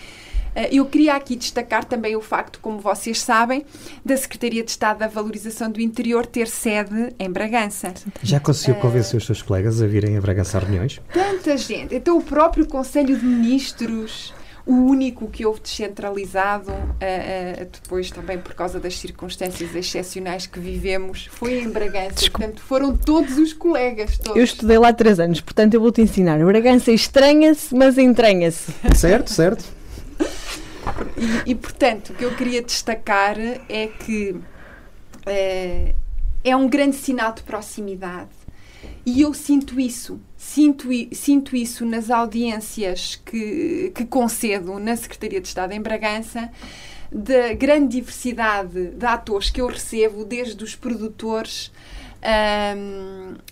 Uh, 0.58 0.68
eu 0.72 0.86
queria 0.86 1.16
aqui 1.16 1.36
destacar 1.36 1.86
também 1.86 2.16
o 2.16 2.22
facto, 2.22 2.60
como 2.60 2.80
vocês 2.80 3.22
sabem, 3.22 3.64
da 4.04 4.18
Secretaria 4.18 4.64
de 4.64 4.72
Estado 4.72 5.00
da 5.00 5.08
Valorização 5.08 5.70
do 5.70 5.80
Interior 5.80 6.26
ter 6.26 6.48
sede 6.48 7.14
em 7.20 7.30
Bragança. 7.30 7.94
Já 8.24 8.40
conseguiu 8.40 8.76
uh, 8.76 8.80
convencer 8.80 9.18
os 9.18 9.26
seus 9.26 9.44
colegas 9.44 9.82
a 9.82 9.86
virem 9.86 10.18
a 10.18 10.22
Bragança 10.22 10.58
a 10.58 10.62
reuniões? 10.62 11.00
Tanta 11.14 11.56
gente. 11.58 11.94
Então, 11.94 12.18
o 12.18 12.24
próprio 12.24 12.66
Conselho 12.66 13.16
de 13.16 13.26
Ministros 13.26 14.34
o 14.68 14.74
único 14.74 15.30
que 15.30 15.46
houve 15.46 15.62
descentralizado, 15.62 16.72
uh, 16.72 16.74
uh, 16.74 17.68
depois 17.72 18.12
também 18.12 18.38
por 18.38 18.54
causa 18.54 18.80
das 18.80 19.00
circunstâncias 19.00 19.74
excepcionais 19.74 20.46
que 20.46 20.60
vivemos, 20.60 21.30
foi 21.32 21.62
em 21.62 21.70
Bragança. 21.70 22.16
Desculpa. 22.16 22.40
Portanto, 22.40 22.62
foram 22.62 22.96
todos 22.96 23.38
os 23.38 23.54
colegas. 23.54 24.18
Todos. 24.18 24.38
Eu 24.38 24.44
estudei 24.44 24.78
lá 24.78 24.92
três 24.92 25.22
anos, 25.22 25.40
portanto 25.40 25.74
eu 25.74 25.80
vou-te 25.80 26.02
ensinar. 26.02 26.38
Bragança 26.44 26.92
estranha-se, 26.92 27.74
mas 27.74 27.98
entranha-se. 27.98 28.74
Certo, 28.94 29.32
certo. 29.32 29.77
E, 31.46 31.52
e, 31.52 31.56
portanto, 31.56 32.12
o 32.12 32.16
que 32.16 32.24
eu 32.24 32.36
queria 32.36 32.62
destacar 32.62 33.38
é 33.38 33.88
que 33.88 34.32
uh, 34.32 35.96
é 36.44 36.56
um 36.56 36.68
grande 36.68 36.96
sinal 36.96 37.34
de 37.34 37.44
proximidade. 37.44 38.30
E 39.06 39.22
eu 39.22 39.34
sinto 39.34 39.80
isso 39.80 40.20
Sinto, 40.38 40.88
sinto 41.12 41.56
isso 41.56 41.84
nas 41.84 42.12
audiências 42.12 43.20
que, 43.26 43.92
que 43.94 44.06
concedo 44.06 44.80
na 44.80 44.96
Secretaria 44.96 45.42
de 45.42 45.48
Estado 45.48 45.74
em 45.74 45.82
Bragança, 45.82 46.50
da 47.12 47.54
grande 47.54 47.98
diversidade 47.98 48.92
de 48.92 49.06
atores 49.06 49.50
que 49.50 49.60
eu 49.60 49.68
recebo, 49.68 50.24
desde 50.24 50.64
os 50.64 50.76
produtores 50.76 51.72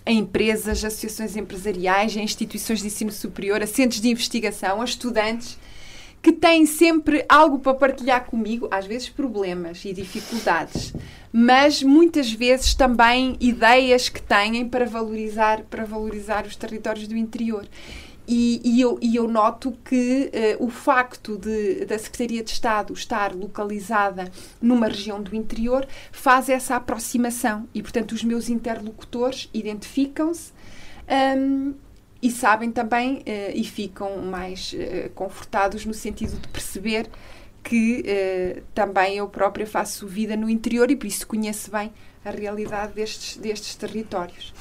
a 0.05 0.11
empresas, 0.11 0.85
associações 0.85 1.35
empresariais, 1.35 2.15
a 2.15 2.21
instituições 2.21 2.81
de 2.81 2.87
ensino 2.87 3.11
superior, 3.11 3.61
a 3.61 3.67
centros 3.67 3.99
de 4.01 4.09
investigação, 4.09 4.81
a 4.81 4.85
estudantes, 4.85 5.57
que 6.25 6.31
têm 6.31 6.65
sempre 6.65 7.23
algo 7.29 7.59
para 7.59 7.75
partilhar 7.75 8.25
comigo, 8.25 8.67
às 8.71 8.87
vezes 8.87 9.07
problemas 9.07 9.85
e 9.85 9.93
dificuldades, 9.93 10.91
mas 11.31 11.83
muitas 11.83 12.33
vezes 12.33 12.73
também 12.73 13.37
ideias 13.39 14.09
que 14.09 14.19
têm 14.19 14.67
para 14.67 14.87
valorizar, 14.87 15.61
para 15.69 15.85
valorizar 15.85 16.47
os 16.47 16.55
territórios 16.55 17.07
do 17.07 17.15
interior. 17.15 17.67
E, 18.27 18.59
e, 18.65 18.81
eu, 18.81 18.97
e 19.03 19.15
eu, 19.15 19.27
noto 19.27 19.77
que 19.85 20.31
uh, 20.59 20.65
o 20.65 20.67
facto 20.67 21.37
de, 21.37 21.85
da 21.85 21.99
Secretaria 21.99 22.43
de 22.43 22.49
Estado 22.49 22.91
estar 22.91 23.31
localizada 23.35 24.31
numa 24.59 24.87
região 24.87 25.21
do 25.21 25.35
interior 25.35 25.87
faz 26.11 26.49
essa 26.49 26.75
aproximação 26.75 27.69
e, 27.71 27.83
portanto, 27.83 28.13
os 28.13 28.23
meus 28.23 28.49
interlocutores 28.49 29.47
identificam-se 29.53 30.51
um, 31.37 31.75
e 32.21 32.31
sabem 32.31 32.71
também 32.71 33.17
uh, 33.17 33.21
e 33.53 33.63
ficam 33.63 34.21
mais 34.21 34.73
uh, 34.73 35.09
confortados 35.13 35.85
no 35.85 35.93
sentido 35.93 36.39
de 36.39 36.47
perceber 36.47 37.07
que 37.63 38.03
uh, 38.03 38.61
também 38.73 39.17
eu 39.17 39.27
própria 39.27 39.65
faço 39.65 40.07
vida 40.07 40.35
no 40.35 40.49
interior 40.49 40.89
e 40.89 40.95
por 40.95 41.07
isso 41.07 41.27
conheço 41.27 41.71
bem 41.71 41.91
a 42.23 42.31
realidade 42.31 42.93
destes, 42.93 43.37
destes 43.37 43.75
territórios. 43.75 44.53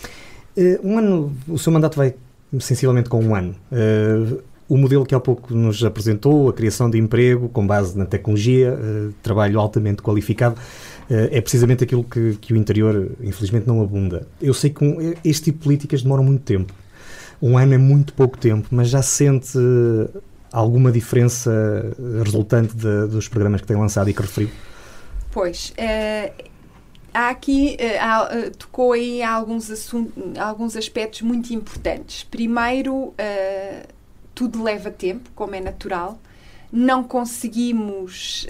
um 0.83 0.99
ano, 0.99 1.35
o 1.49 1.59
seu 1.59 1.73
mandato 1.73 1.97
vai 1.97 2.15
sensivelmente 2.61 3.09
com 3.09 3.25
um 3.25 3.35
ano. 3.35 3.57
o 4.69 4.77
modelo 4.77 5.07
que 5.07 5.15
há 5.15 5.21
pouco 5.21 5.55
nos 5.55 5.83
apresentou, 5.83 6.51
a 6.51 6.53
criação 6.53 6.91
de 6.91 6.99
emprego 6.99 7.49
com 7.49 7.67
base 7.67 7.97
na 7.97 8.05
tecnologia, 8.05 8.79
trabalho 9.23 9.59
altamente 9.59 10.03
qualificado, 10.03 10.61
é 11.09 11.41
precisamente 11.41 11.85
aquilo 11.85 12.05
que, 12.05 12.37
que 12.39 12.53
o 12.53 12.57
interior, 12.57 13.13
infelizmente, 13.23 13.67
não 13.67 13.81
abunda. 13.81 14.29
Eu 14.43 14.53
sei 14.53 14.69
que 14.69 14.85
este 15.25 15.45
tipo 15.45 15.61
de 15.61 15.65
políticas 15.65 16.03
demoram 16.03 16.23
muito 16.23 16.43
tempo 16.43 16.75
um 17.45 17.59
ano 17.59 17.75
é 17.75 17.79
muito 17.79 18.15
pouco 18.15 18.39
tempo, 18.39 18.69
mas 18.71 18.89
já 18.89 19.03
sente 19.03 19.59
alguma 20.51 20.91
diferença 20.91 21.95
resultante 22.25 22.75
de, 22.75 23.07
dos 23.07 23.29
programas 23.29 23.61
que 23.61 23.67
têm 23.67 23.77
lançado 23.77 24.09
e 24.09 24.15
que 24.15 24.23
referiu? 24.23 24.51
Pois, 25.31 25.75
uh, 25.79 26.45
há 27.13 27.29
aqui, 27.29 27.77
uh, 27.79 28.01
há, 28.01 28.35
uh, 28.35 28.51
tocou 28.53 28.93
aí 28.93 29.23
alguns, 29.23 29.69
alguns 30.39 30.75
aspectos 30.75 31.21
muito 31.21 31.53
importantes. 31.53 32.25
Primeiro, 32.25 33.13
tudo 34.35 34.63
leva 34.63 34.91
tempo, 34.91 35.29
como 35.35 35.55
é 35.55 35.61
natural. 35.61 36.19
Não 36.73 37.05
conseguimos, 37.05 38.47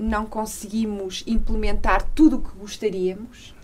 não 0.00 0.24
conseguimos 0.24 1.22
implementar 1.26 2.02
tudo 2.14 2.36
o 2.36 2.40
que 2.40 2.56
gostaríamos. 2.58 3.54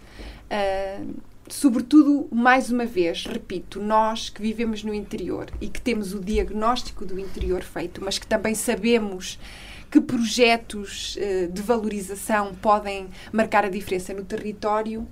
Sobretudo, 1.54 2.26
mais 2.32 2.70
uma 2.70 2.84
vez, 2.84 3.24
repito, 3.26 3.80
nós 3.80 4.28
que 4.28 4.42
vivemos 4.42 4.82
no 4.82 4.92
interior 4.92 5.50
e 5.60 5.68
que 5.68 5.80
temos 5.80 6.12
o 6.12 6.18
diagnóstico 6.18 7.04
do 7.04 7.18
interior 7.18 7.62
feito, 7.62 8.02
mas 8.04 8.18
que 8.18 8.26
também 8.26 8.54
sabemos 8.54 9.38
que 9.90 10.00
projetos 10.00 11.16
uh, 11.16 11.52
de 11.52 11.62
valorização 11.62 12.52
podem 12.54 13.06
marcar 13.32 13.64
a 13.64 13.68
diferença 13.68 14.12
no 14.12 14.24
território, 14.24 15.06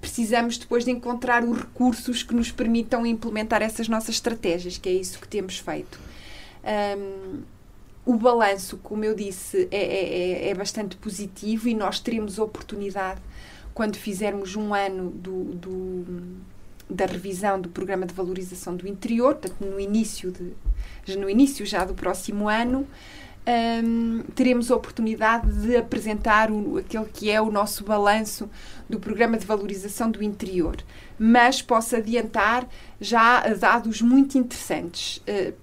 precisamos 0.00 0.58
depois 0.58 0.84
de 0.84 0.90
encontrar 0.90 1.44
os 1.44 1.56
recursos 1.56 2.22
que 2.24 2.34
nos 2.34 2.50
permitam 2.50 3.06
implementar 3.06 3.62
essas 3.62 3.88
nossas 3.88 4.16
estratégias, 4.16 4.76
que 4.76 4.88
é 4.88 4.92
isso 4.92 5.20
que 5.20 5.28
temos 5.28 5.58
feito. 5.58 5.98
Um, 6.98 7.42
o 8.04 8.16
balanço, 8.16 8.76
como 8.78 9.04
eu 9.04 9.14
disse, 9.14 9.68
é, 9.70 9.76
é, 9.76 10.48
é, 10.48 10.48
é, 10.48 10.54
bastante 10.54 10.96
positivo 10.96 11.68
e 11.68 11.74
nós 11.74 12.00
teremos 12.00 12.38
oportunidade, 12.38 13.20
quando 13.74 13.96
fizermos 13.96 14.56
um 14.56 14.74
ano 14.74 15.10
do, 15.10 15.44
do, 15.44 16.36
da 16.88 17.06
revisão 17.06 17.60
do 17.60 17.68
Programa 17.68 18.06
de 18.06 18.14
Valorização 18.14 18.76
do 18.76 18.86
Interior, 18.86 19.36
portanto, 19.36 19.64
no 19.64 19.78
início, 19.78 20.32
de, 20.32 21.16
no 21.16 21.28
início 21.28 21.64
já 21.64 21.84
do 21.84 21.94
próximo 21.94 22.48
ano, 22.48 22.86
um, 23.82 24.22
teremos 24.34 24.70
a 24.70 24.76
oportunidade 24.76 25.50
de 25.62 25.76
apresentar 25.76 26.50
o, 26.50 26.78
aquele 26.78 27.06
que 27.06 27.30
é 27.30 27.40
o 27.40 27.50
nosso 27.50 27.84
balanço 27.84 28.48
do 28.88 29.00
Programa 29.00 29.38
de 29.38 29.46
Valorização 29.46 30.10
do 30.10 30.22
Interior. 30.22 30.76
Mas 31.18 31.62
posso 31.62 31.96
adiantar 31.96 32.68
já 33.00 33.40
dados 33.54 34.02
muito 34.02 34.36
interessantes. 34.36 35.18
Uh, 35.18 35.54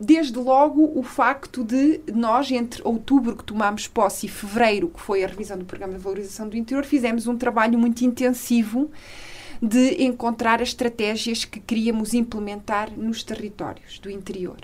desde 0.00 0.38
logo 0.38 0.90
o 0.98 1.02
facto 1.02 1.62
de 1.62 2.00
nós, 2.10 2.50
entre 2.50 2.80
outubro 2.82 3.36
que 3.36 3.44
tomámos 3.44 3.86
posse 3.86 4.24
e 4.24 4.28
fevereiro, 4.30 4.88
que 4.88 4.98
foi 4.98 5.22
a 5.22 5.26
revisão 5.26 5.58
do 5.58 5.66
Programa 5.66 5.92
de 5.92 6.00
Valorização 6.00 6.48
do 6.48 6.56
Interior, 6.56 6.86
fizemos 6.86 7.26
um 7.26 7.36
trabalho 7.36 7.78
muito 7.78 8.02
intensivo 8.02 8.90
de 9.60 10.02
encontrar 10.02 10.62
as 10.62 10.68
estratégias 10.68 11.44
que 11.44 11.60
queríamos 11.60 12.14
implementar 12.14 12.90
nos 12.96 13.22
territórios 13.22 13.98
do 13.98 14.10
interior. 14.10 14.56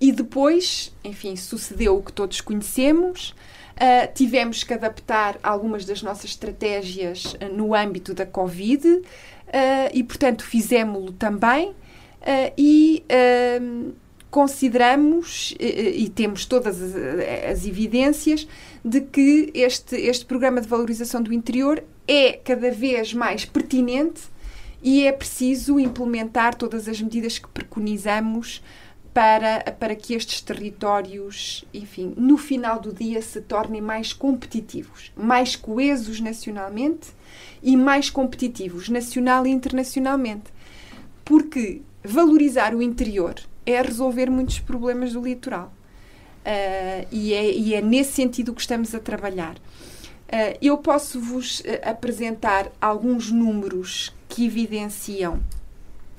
E 0.00 0.12
depois, 0.12 0.94
enfim, 1.02 1.34
sucedeu 1.34 1.96
o 1.96 2.02
que 2.02 2.12
todos 2.12 2.40
conhecemos. 2.40 3.34
Uh, 3.74 4.12
tivemos 4.14 4.62
que 4.62 4.72
adaptar 4.72 5.38
algumas 5.42 5.84
das 5.84 6.02
nossas 6.02 6.26
estratégias 6.26 7.34
uh, 7.34 7.52
no 7.52 7.74
âmbito 7.74 8.14
da 8.14 8.24
Covid 8.24 8.86
uh, 8.88 9.02
e, 9.92 10.04
portanto, 10.04 10.44
fizemos-lo 10.44 11.12
também. 11.12 11.74
e 12.56 13.04
consideramos 14.36 15.54
e 15.58 16.10
temos 16.10 16.44
todas 16.44 16.82
as, 16.82 16.94
as, 17.52 17.66
evidências 17.66 18.46
de 18.84 19.00
que 19.00 19.50
este, 19.54 19.96
este 19.96 20.26
programa 20.26 20.60
de 20.60 20.68
valorização 20.68 21.22
do 21.22 21.32
interior 21.32 21.82
é 22.06 22.34
cada 22.34 22.70
vez 22.70 23.14
mais 23.14 23.46
pertinente 23.46 24.24
e 24.82 25.06
é 25.06 25.10
preciso 25.10 25.80
implementar 25.80 26.54
todas 26.54 26.86
as 26.86 27.00
medidas 27.00 27.38
que 27.38 27.48
preconizamos 27.48 28.62
para, 29.14 29.72
para 29.80 29.96
que 29.96 30.12
estes 30.12 30.42
territórios, 30.42 31.64
enfim, 31.72 32.12
no 32.14 32.36
final 32.36 32.78
do 32.78 32.92
dia 32.92 33.22
se 33.22 33.40
tornem 33.40 33.80
mais 33.80 34.12
competitivos, 34.12 35.12
mais 35.16 35.56
coesos 35.56 36.20
nacionalmente 36.20 37.08
e 37.62 37.74
mais 37.74 38.10
competitivos 38.10 38.90
nacional 38.90 39.46
e 39.46 39.50
internacionalmente. 39.50 40.52
Porque 41.24 41.80
valorizar 42.04 42.74
o 42.74 42.82
interior 42.82 43.34
é 43.66 43.82
resolver 43.82 44.30
muitos 44.30 44.60
problemas 44.60 45.12
do 45.12 45.20
litoral. 45.20 45.72
Uh, 46.46 47.06
e, 47.10 47.34
é, 47.34 47.50
e, 47.52 47.74
é, 47.74 47.82
nesse 47.82 48.12
sentido 48.12 48.54
que 48.54 48.60
estamos 48.60 48.94
a 48.94 49.00
trabalhar. 49.00 49.56
Uh, 50.26 50.58
eu 50.60 50.76
posso 50.78 51.20
vos 51.20 51.60
uh, 51.60 51.64
apresentar 51.84 52.70
alguns 52.80 53.30
números 53.30 54.12
que 54.28 54.44
evidenciam 54.46 55.40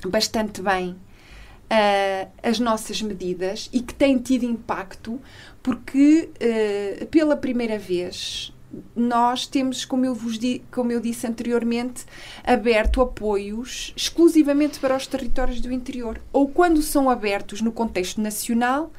bastante 0.05 0.61
bem 0.61 0.91
uh, 0.91 2.31
as 2.41 2.57
nossas 2.57 3.01
medidas 3.01 3.69
e 3.73 3.81
que 3.81 3.93
têm 3.93 4.17
tido 4.17 4.45
impacto 4.45 5.19
porque, 5.61 6.29
pela 7.11 7.35
primeira 7.35 7.77
vez, 7.77 8.53
nós 8.95 9.47
temos, 9.47 9.85
como 9.85 10.05
eu, 10.05 10.13
vos 10.13 10.37
di, 10.37 10.61
como 10.71 10.91
eu 10.91 10.99
disse 10.99 11.25
anteriormente, 11.25 12.05
aberto 12.43 13.01
apoios 13.01 13.93
exclusivamente 13.95 14.79
para 14.79 14.95
os 14.95 15.07
territórios 15.07 15.61
do 15.61 15.71
interior. 15.71 16.21
Ou 16.33 16.47
quando 16.47 16.81
são 16.81 17.09
abertos 17.09 17.61
no 17.61 17.71
contexto 17.71 18.19
nacional, 18.21 18.91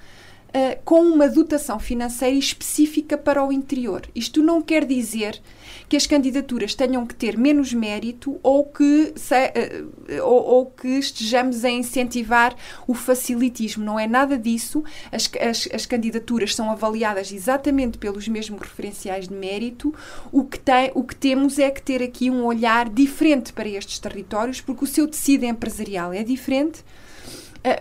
uh, 0.48 0.78
com 0.84 1.00
uma 1.02 1.28
dotação 1.28 1.78
financeira 1.78 2.37
específica 2.37 3.16
para 3.16 3.44
o 3.44 3.52
interior. 3.52 4.02
Isto 4.14 4.42
não 4.42 4.62
quer 4.62 4.84
dizer 4.84 5.40
que 5.88 5.96
as 5.96 6.06
candidaturas 6.06 6.74
tenham 6.74 7.06
que 7.06 7.14
ter 7.14 7.37
menos 7.37 7.72
mérito 7.72 8.38
ou 8.42 8.64
que, 8.64 9.12
se, 9.16 9.34
uh, 9.34 10.24
ou, 10.24 10.44
ou, 10.44 10.66
que 10.66 10.88
estejamos 10.88 11.64
a 11.64 11.70
incentivar 11.70 12.54
o 12.87 12.94
facilitismo. 12.94 13.84
Não 13.84 13.98
é 13.98 14.06
nada 14.06 14.38
disso. 14.38 14.84
As, 15.11 15.30
as, 15.40 15.68
as, 15.72 15.87
candidaturas 15.87 16.54
são 16.54 16.70
avaliadas 16.70 17.32
exatamente 17.32 17.98
pelos 17.98 18.28
mesmos 18.28 18.61
referenciais 18.61 19.28
de 19.28 19.34
mérito. 19.34 19.94
O 20.30 20.44
que, 20.44 20.58
tem, 20.58 20.90
o 20.94 21.02
que 21.02 21.16
temos 21.16 21.58
é 21.58 21.70
que 21.70 21.82
ter 21.82 22.02
aqui 22.02 22.30
um 22.30 22.44
olhar 22.44 22.88
diferente 22.88 23.52
para 23.52 23.68
estes 23.68 23.98
territórios, 23.98 24.61
porque 24.61 24.84
o 24.84 24.87
seu 24.87 25.06
tecido 25.08 25.44
empresarial 25.44 26.12
é 26.12 26.22
diferente 26.22 26.84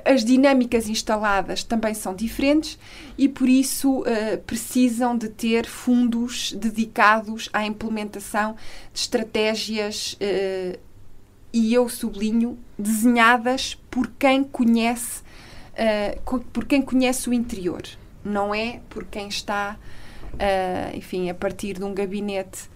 as 0.05 0.23
dinâmicas 0.23 0.89
instaladas 0.89 1.63
também 1.63 1.93
são 1.93 2.13
diferentes 2.13 2.77
e, 3.17 3.29
por 3.29 3.47
isso, 3.47 4.01
uh, 4.01 4.37
precisam 4.45 5.17
de 5.17 5.29
ter 5.29 5.65
fundos 5.65 6.51
dedicados 6.53 7.49
à 7.53 7.65
implementação 7.65 8.55
de 8.93 8.99
estratégias, 8.99 10.13
uh, 10.13 10.79
e 11.53 11.73
eu 11.73 11.87
sublinho, 11.87 12.57
desenhadas 12.77 13.75
por 13.89 14.07
quem 14.19 14.43
conhece, 14.43 15.21
uh, 15.73 16.39
por 16.51 16.65
quem 16.65 16.81
conhece 16.81 17.29
o 17.29 17.33
interior. 17.33 17.83
Não 18.23 18.53
é 18.53 18.81
por 18.89 19.05
quem 19.05 19.29
está, 19.29 19.77
enfim, 20.93 21.29
a 21.29 21.33
partir 21.33 21.77
de 21.77 21.83
um 21.85 21.93
gabinete 21.93 22.69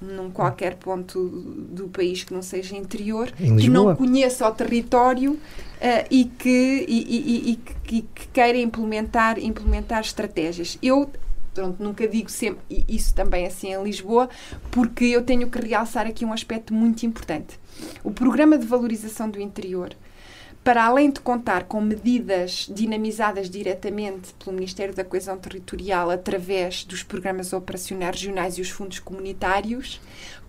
num 0.00 0.30
qualquer 0.30 0.76
ponto 0.76 1.28
do 1.28 1.88
país 1.88 2.24
que 2.24 2.32
não 2.32 2.42
seja 2.42 2.76
interior, 2.76 3.30
que 3.32 3.68
não 3.68 3.94
conheça 3.94 4.48
o 4.48 4.52
território 4.52 5.32
uh, 5.32 5.38
e, 6.10 6.24
que, 6.24 6.86
e, 6.88 7.50
e, 7.50 7.50
e, 7.52 7.56
que 7.56 8.28
queira 8.32 8.58
implementar, 8.58 9.38
implementar 9.38 10.00
estratégias. 10.00 10.78
Eu 10.82 11.10
pronto, 11.54 11.82
nunca 11.82 12.06
digo 12.08 12.30
sempre 12.30 12.84
isso 12.88 13.14
também 13.14 13.46
assim 13.46 13.72
em 13.72 13.82
Lisboa, 13.82 14.28
porque 14.70 15.04
eu 15.04 15.22
tenho 15.22 15.48
que 15.50 15.60
realçar 15.60 16.06
aqui 16.06 16.24
um 16.24 16.32
aspecto 16.32 16.72
muito 16.72 17.04
importante. 17.04 17.58
O 18.02 18.10
programa 18.10 18.56
de 18.56 18.66
valorização 18.66 19.28
do 19.28 19.40
interior 19.40 19.94
para 20.62 20.84
além 20.84 21.10
de 21.10 21.20
contar 21.20 21.64
com 21.64 21.80
medidas 21.80 22.68
dinamizadas 22.70 23.48
diretamente 23.48 24.34
pelo 24.34 24.54
Ministério 24.54 24.94
da 24.94 25.04
Coesão 25.04 25.38
Territorial 25.38 26.10
através 26.10 26.84
dos 26.84 27.02
programas 27.02 27.52
operacionais 27.52 28.16
regionais 28.16 28.58
e 28.58 28.60
os 28.60 28.70
fundos 28.70 28.98
comunitários, 28.98 30.00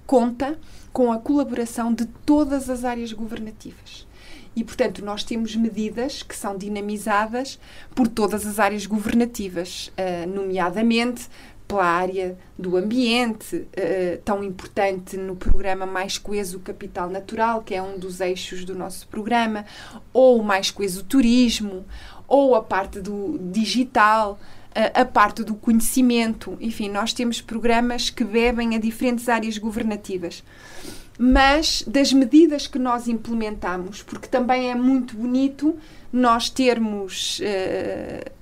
conta 0.05 0.59
com 0.91 1.11
a 1.11 1.19
colaboração 1.19 1.93
de 1.93 2.05
todas 2.25 2.69
as 2.69 2.83
áreas 2.83 3.13
governativas. 3.13 4.05
E, 4.53 4.65
portanto, 4.65 5.03
nós 5.03 5.23
temos 5.23 5.55
medidas 5.55 6.21
que 6.23 6.35
são 6.35 6.57
dinamizadas 6.57 7.57
por 7.95 8.09
todas 8.09 8.45
as 8.45 8.59
áreas 8.59 8.85
governativas, 8.85 9.93
eh, 9.95 10.25
nomeadamente 10.25 11.29
pela 11.71 11.85
área 11.85 12.37
do 12.59 12.75
ambiente, 12.75 13.55
uh, 13.55 14.21
tão 14.25 14.43
importante 14.43 15.15
no 15.15 15.37
programa 15.37 15.85
Mais 15.85 16.17
Coeso 16.17 16.59
Capital 16.59 17.09
Natural, 17.09 17.61
que 17.61 17.73
é 17.73 17.81
um 17.81 17.97
dos 17.97 18.19
eixos 18.19 18.65
do 18.65 18.75
nosso 18.75 19.07
programa, 19.07 19.63
ou 20.11 20.43
Mais 20.43 20.69
Coeso 20.69 21.01
Turismo, 21.05 21.85
ou 22.27 22.55
a 22.55 22.61
parte 22.61 22.99
do 22.99 23.39
digital, 23.53 24.37
uh, 24.71 24.99
a 24.99 25.05
parte 25.05 25.45
do 25.45 25.55
conhecimento. 25.55 26.57
Enfim, 26.59 26.89
nós 26.89 27.13
temos 27.13 27.39
programas 27.39 28.09
que 28.09 28.25
bebem 28.25 28.75
a 28.75 28.77
diferentes 28.77 29.29
áreas 29.29 29.57
governativas. 29.57 30.43
Mas 31.17 31.85
das 31.87 32.11
medidas 32.11 32.67
que 32.67 32.79
nós 32.79 33.07
implementamos, 33.07 34.03
porque 34.03 34.27
também 34.27 34.69
é 34.71 34.75
muito 34.75 35.15
bonito 35.15 35.77
nós 36.11 36.49
termos. 36.49 37.39
Uh, 37.39 38.40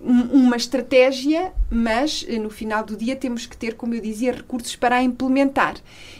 uma 0.00 0.56
estratégia, 0.56 1.52
mas 1.70 2.24
eh, 2.28 2.38
no 2.38 2.50
final 2.50 2.84
do 2.84 2.96
dia 2.96 3.16
temos 3.16 3.46
que 3.46 3.56
ter, 3.56 3.74
como 3.74 3.94
eu 3.94 4.00
dizia, 4.00 4.32
recursos 4.32 4.76
para 4.76 4.96
a 4.96 5.02
implementar. 5.02 5.74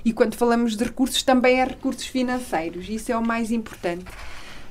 E 0.04 0.12
quando 0.12 0.34
falamos 0.36 0.76
de 0.76 0.84
recursos, 0.84 1.22
também 1.22 1.60
é 1.60 1.64
recursos 1.64 2.06
financeiros, 2.06 2.88
isso 2.88 3.10
é 3.12 3.16
o 3.16 3.24
mais 3.24 3.50
importante. 3.50 4.04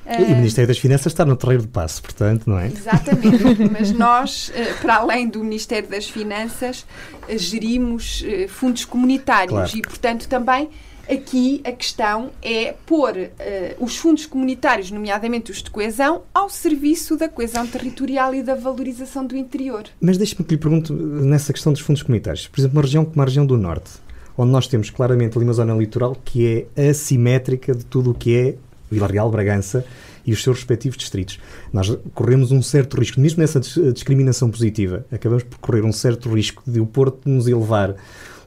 E 0.06 0.22
o 0.22 0.26
Ah, 0.26 0.34
Ministério 0.36 0.68
das 0.68 0.76
Finanças 0.78 1.12
está 1.12 1.24
no 1.24 1.34
terreiro 1.34 1.62
de 1.62 1.68
passo, 1.68 2.02
portanto, 2.02 2.44
não 2.48 2.58
é? 2.58 2.66
Exatamente, 2.66 3.42
mas 3.72 3.90
nós, 3.92 4.52
eh, 4.54 4.74
para 4.82 4.96
além 4.96 5.28
do 5.28 5.42
Ministério 5.42 5.88
das 5.88 6.06
Finanças, 6.08 6.84
eh, 7.28 7.38
gerimos 7.38 8.22
fundos 8.48 8.84
comunitários 8.84 9.50
Claro. 9.52 9.76
e, 9.78 9.80
portanto, 9.82 10.28
também 10.28 10.68
aqui 11.10 11.60
a 11.64 11.72
questão 11.72 12.30
é 12.42 12.74
pôr 12.86 13.16
eh, 13.16 13.76
os 13.78 13.96
fundos 13.96 14.26
comunitários, 14.26 14.90
nomeadamente 14.90 15.50
os 15.50 15.62
de 15.62 15.70
coesão, 15.70 16.22
ao 16.32 16.48
serviço 16.48 17.16
da 17.16 17.28
coesão 17.28 17.66
territorial 17.66 18.34
e 18.34 18.42
da 18.42 18.54
valorização 18.54 19.26
do 19.26 19.36
interior. 19.36 19.84
Mas 20.00 20.16
deixe-me 20.16 20.44
que 20.44 20.54
lhe 20.54 20.60
pergunte 20.60 20.92
eh, 20.92 20.96
nessa 20.96 21.52
questão 21.52 21.72
dos 21.72 21.82
fundos 21.82 22.02
comunitários. 22.02 22.48
Por 22.48 22.60
exemplo, 22.60 22.76
uma 22.76 22.82
região 22.82 23.04
como 23.04 23.22
a 23.22 23.24
região 23.24 23.46
do 23.46 23.56
Norte, 23.56 23.90
onde 24.36 24.50
nós 24.50 24.66
temos 24.66 24.90
claramente 24.90 25.36
ali 25.36 25.44
uma 25.44 25.52
zona 25.52 25.74
litoral 25.74 26.16
que 26.24 26.66
é 26.76 26.88
assimétrica 26.88 27.74
de 27.74 27.84
tudo 27.84 28.10
o 28.10 28.14
que 28.14 28.36
é 28.36 28.54
Vila 28.90 29.06
Real, 29.06 29.30
Bragança 29.30 29.84
e 30.26 30.32
os 30.32 30.42
seus 30.42 30.56
respectivos 30.58 30.96
distritos. 30.96 31.38
Nós 31.72 31.96
corremos 32.14 32.50
um 32.50 32.62
certo 32.62 32.98
risco, 32.98 33.20
mesmo 33.20 33.40
nessa 33.40 33.60
dis- 33.60 33.78
discriminação 33.92 34.50
positiva, 34.50 35.04
acabamos 35.12 35.42
por 35.42 35.58
correr 35.58 35.82
um 35.82 35.92
certo 35.92 36.32
risco 36.34 36.62
de 36.66 36.80
o 36.80 36.86
Porto 36.86 37.28
nos 37.28 37.46
elevar 37.46 37.94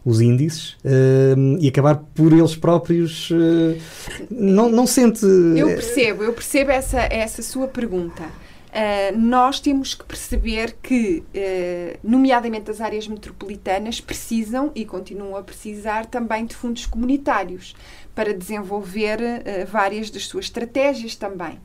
os 0.10 0.22
índices 0.22 0.78
eh, 0.86 1.36
e 1.60 1.68
acabar 1.68 1.98
por 2.16 2.32
eles 2.32 2.56
próprios 2.56 3.30
eh, 3.30 3.78
não, 4.32 4.70
não 4.70 4.88
sente 4.88 5.26
Eu 5.26 5.68
percebo, 5.68 6.24
eu 6.24 6.32
percebo 6.32 6.72
essa, 6.72 7.00
essa 7.12 7.42
sua 7.42 7.68
pergunta. 7.68 8.24
Ah, 8.74 9.12
nós 9.18 9.60
temos 9.60 9.94
que 9.94 10.06
perceber 10.06 10.78
que, 10.82 11.24
eh, 11.34 11.98
nomeadamente 12.04 12.72
as 12.72 12.80
áreas 12.80 13.08
metropolitanas, 13.08 14.00
precisam 14.00 14.72
e 14.76 14.86
continuam 14.86 15.36
a 15.36 15.44
precisar 15.44 16.06
também 16.06 16.46
de 16.46 16.56
fundos 16.56 16.86
comunitários 16.86 17.76
para 18.16 18.34
desenvolver 18.34 19.20
eh, 19.22 19.66
várias 19.66 20.10
das 20.10 20.26
suas 20.28 20.46
estratégias 20.46 21.16
também. 21.16 21.60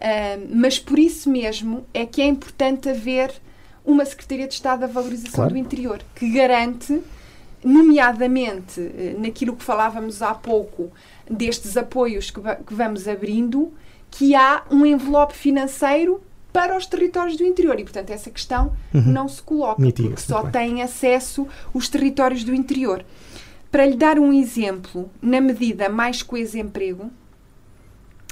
Ah, 0.00 0.38
mas 0.50 0.78
por 0.80 0.98
isso 0.98 1.30
mesmo 1.30 1.86
é 1.94 2.04
que 2.06 2.20
é 2.22 2.26
importante 2.26 2.88
haver 2.88 3.30
uma 3.84 4.04
Secretaria 4.04 4.48
de 4.48 4.54
Estado 4.54 4.80
da 4.80 4.86
Valorização 4.86 5.32
Claro. 5.34 5.50
do 5.52 5.58
Interior 5.58 6.00
que 6.14 6.30
garante, 6.30 7.00
nomeadamente 7.64 8.80
eh, 8.80 9.14
naquilo 9.18 9.56
que 9.56 9.64
falávamos 9.64 10.22
há 10.22 10.34
pouco, 10.34 10.90
destes 11.30 11.76
apoios 11.76 12.30
que, 12.30 12.40
que 12.40 12.74
vamos 12.74 13.06
abrindo, 13.08 13.72
que 14.10 14.34
há 14.34 14.62
um 14.70 14.86
envelope 14.86 15.34
financeiro 15.34 16.20
para 16.52 16.76
os 16.76 16.86
territórios 16.86 17.36
do 17.36 17.44
interior 17.44 17.78
e, 17.78 17.84
portanto, 17.84 18.10
essa 18.10 18.30
questão 18.30 18.74
não 18.92 19.28
se 19.28 19.42
coloca, 19.42 19.80
Uhum. 19.80 20.10
Porque 20.10 20.20
só 20.22 20.42
bem. 20.42 20.50
têm 20.52 20.82
acesso 20.82 21.46
os 21.74 21.88
territórios 21.88 22.42
do 22.42 22.54
interior. 22.54 23.04
Para 23.70 23.84
lhe 23.84 23.96
dar 23.96 24.18
um 24.18 24.32
exemplo, 24.32 25.10
na 25.20 25.40
medida 25.42 25.88
Mais 25.90 26.22
Coesa 26.22 26.58
Emprego, 26.58 27.10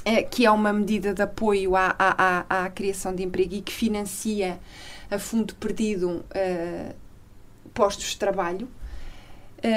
eh, 0.03 0.23
que 0.23 0.45
é 0.45 0.51
uma 0.51 0.73
medida 0.73 1.13
de 1.13 1.21
apoio 1.21 1.75
à, 1.75 1.93
à, 1.97 2.43
à, 2.49 2.65
à 2.65 2.69
criação 2.71 3.13
de 3.13 3.23
emprego 3.23 3.53
e 3.53 3.61
que 3.61 3.71
financia 3.71 4.59
a 5.11 5.19
fundo 5.19 5.53
perdido 5.55 6.25
eh, 6.31 6.95
postos 7.73 8.07
de 8.11 8.17
trabalho, 8.17 8.67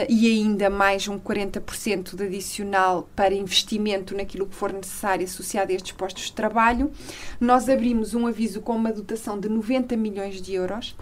e 0.09 0.27
ainda 0.27 0.69
mais 0.71 1.09
um 1.09 1.19
40% 1.19 2.15
de 2.15 2.25
adicional 2.25 3.09
para 3.17 3.35
investimento 3.35 4.15
naquilo 4.15 4.47
que 4.47 4.55
for 4.55 4.73
necessário 4.73 5.25
associado 5.25 5.73
a 5.73 5.75
estes 5.75 5.93
postos 5.93 6.25
de 6.25 6.33
trabalho. 6.33 6.91
Nós 7.41 7.69
abrimos 7.69 8.15
um 8.15 8.27
aviso 8.27 8.61
com 8.61 8.77
uma 8.77 8.93
dotação 8.93 9.39
de 9.39 9.49
90 9.49 9.97
milhões 9.97 10.41
de 10.41 10.55
euros 10.55 10.97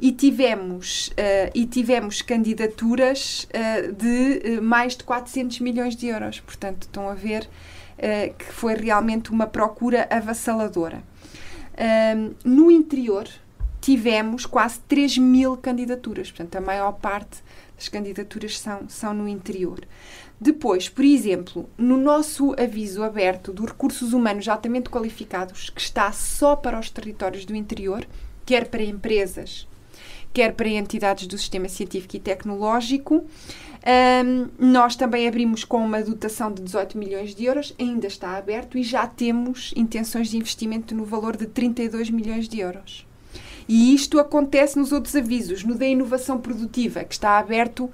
e 0.00 0.12
tivemos, 0.12 1.10
eh, 1.16 1.50
e 1.54 1.66
tivemos 1.66 2.22
candidaturas 2.22 3.48
eh, 3.50 3.92
de 3.92 4.40
eh, 4.44 4.60
mais 4.60 4.96
de 4.96 5.04
400 5.04 5.60
milhões 5.60 5.96
de 5.96 6.06
euros. 6.06 6.40
Portanto, 6.40 6.82
estão 6.82 7.08
a 7.08 7.14
ver 7.14 7.48
eh, 7.98 8.32
que 8.38 8.44
foi 8.44 8.74
realmente 8.74 9.32
uma 9.32 9.46
procura 9.46 10.06
avassaladora. 10.08 11.02
Ahm, 11.76 12.32
no 12.44 12.70
interior, 12.70 13.28
tivemos 13.80 14.46
quase 14.46 14.78
3 14.86 15.18
mil 15.18 15.56
candidaturas, 15.56 16.30
portanto, 16.30 16.56
a 16.56 16.60
maior 16.60 16.92
parte 16.92 17.42
das 17.78 17.88
candidaturas 17.88 18.58
são, 18.58 18.88
são 18.88 19.14
no 19.14 19.28
interior. 19.28 19.80
Depois, 20.40 20.88
por 20.88 21.04
exemplo, 21.04 21.68
no 21.78 21.96
nosso 21.96 22.54
aviso 22.60 23.02
aberto 23.02 23.52
dos 23.52 23.66
recursos 23.66 24.12
humanos 24.12 24.48
altamente 24.48 24.90
qualificados, 24.90 25.70
que 25.70 25.80
está 25.80 26.12
só 26.12 26.54
para 26.54 26.78
os 26.78 26.90
territórios 26.90 27.44
do 27.44 27.56
interior, 27.56 28.06
quer 28.44 28.68
para 28.68 28.82
empresas, 28.82 29.66
quer 30.32 30.52
para 30.52 30.68
entidades 30.68 31.26
do 31.26 31.38
sistema 31.38 31.68
científico 31.68 32.16
e 32.16 32.20
tecnológico, 32.20 33.24
Ahm, 33.84 34.50
nós 34.58 34.96
também 34.96 35.26
abrimos 35.26 35.64
com 35.64 35.78
uma 35.78 36.02
dotação 36.02 36.52
de 36.52 36.62
18 36.62 36.98
milhões 36.98 37.34
de 37.34 37.44
euros, 37.44 37.74
ainda 37.78 38.06
está 38.06 38.36
aberto 38.36 38.76
e 38.76 38.82
já 38.82 39.06
temos 39.06 39.72
intenções 39.76 40.28
de 40.28 40.36
investimento 40.36 40.94
no 40.94 41.04
valor 41.04 41.36
de 41.36 41.46
32 41.46 42.10
milhões 42.10 42.48
de 42.48 42.60
euros. 42.60 43.07
E 43.68 43.94
isto 43.94 44.18
acontece 44.18 44.78
nos 44.78 44.92
outros 44.92 45.14
avisos, 45.14 45.62
no 45.62 45.74
da 45.74 45.86
inovação 45.86 46.40
produtiva, 46.40 47.04
que 47.04 47.12
está 47.12 47.38
aberto 47.38 47.90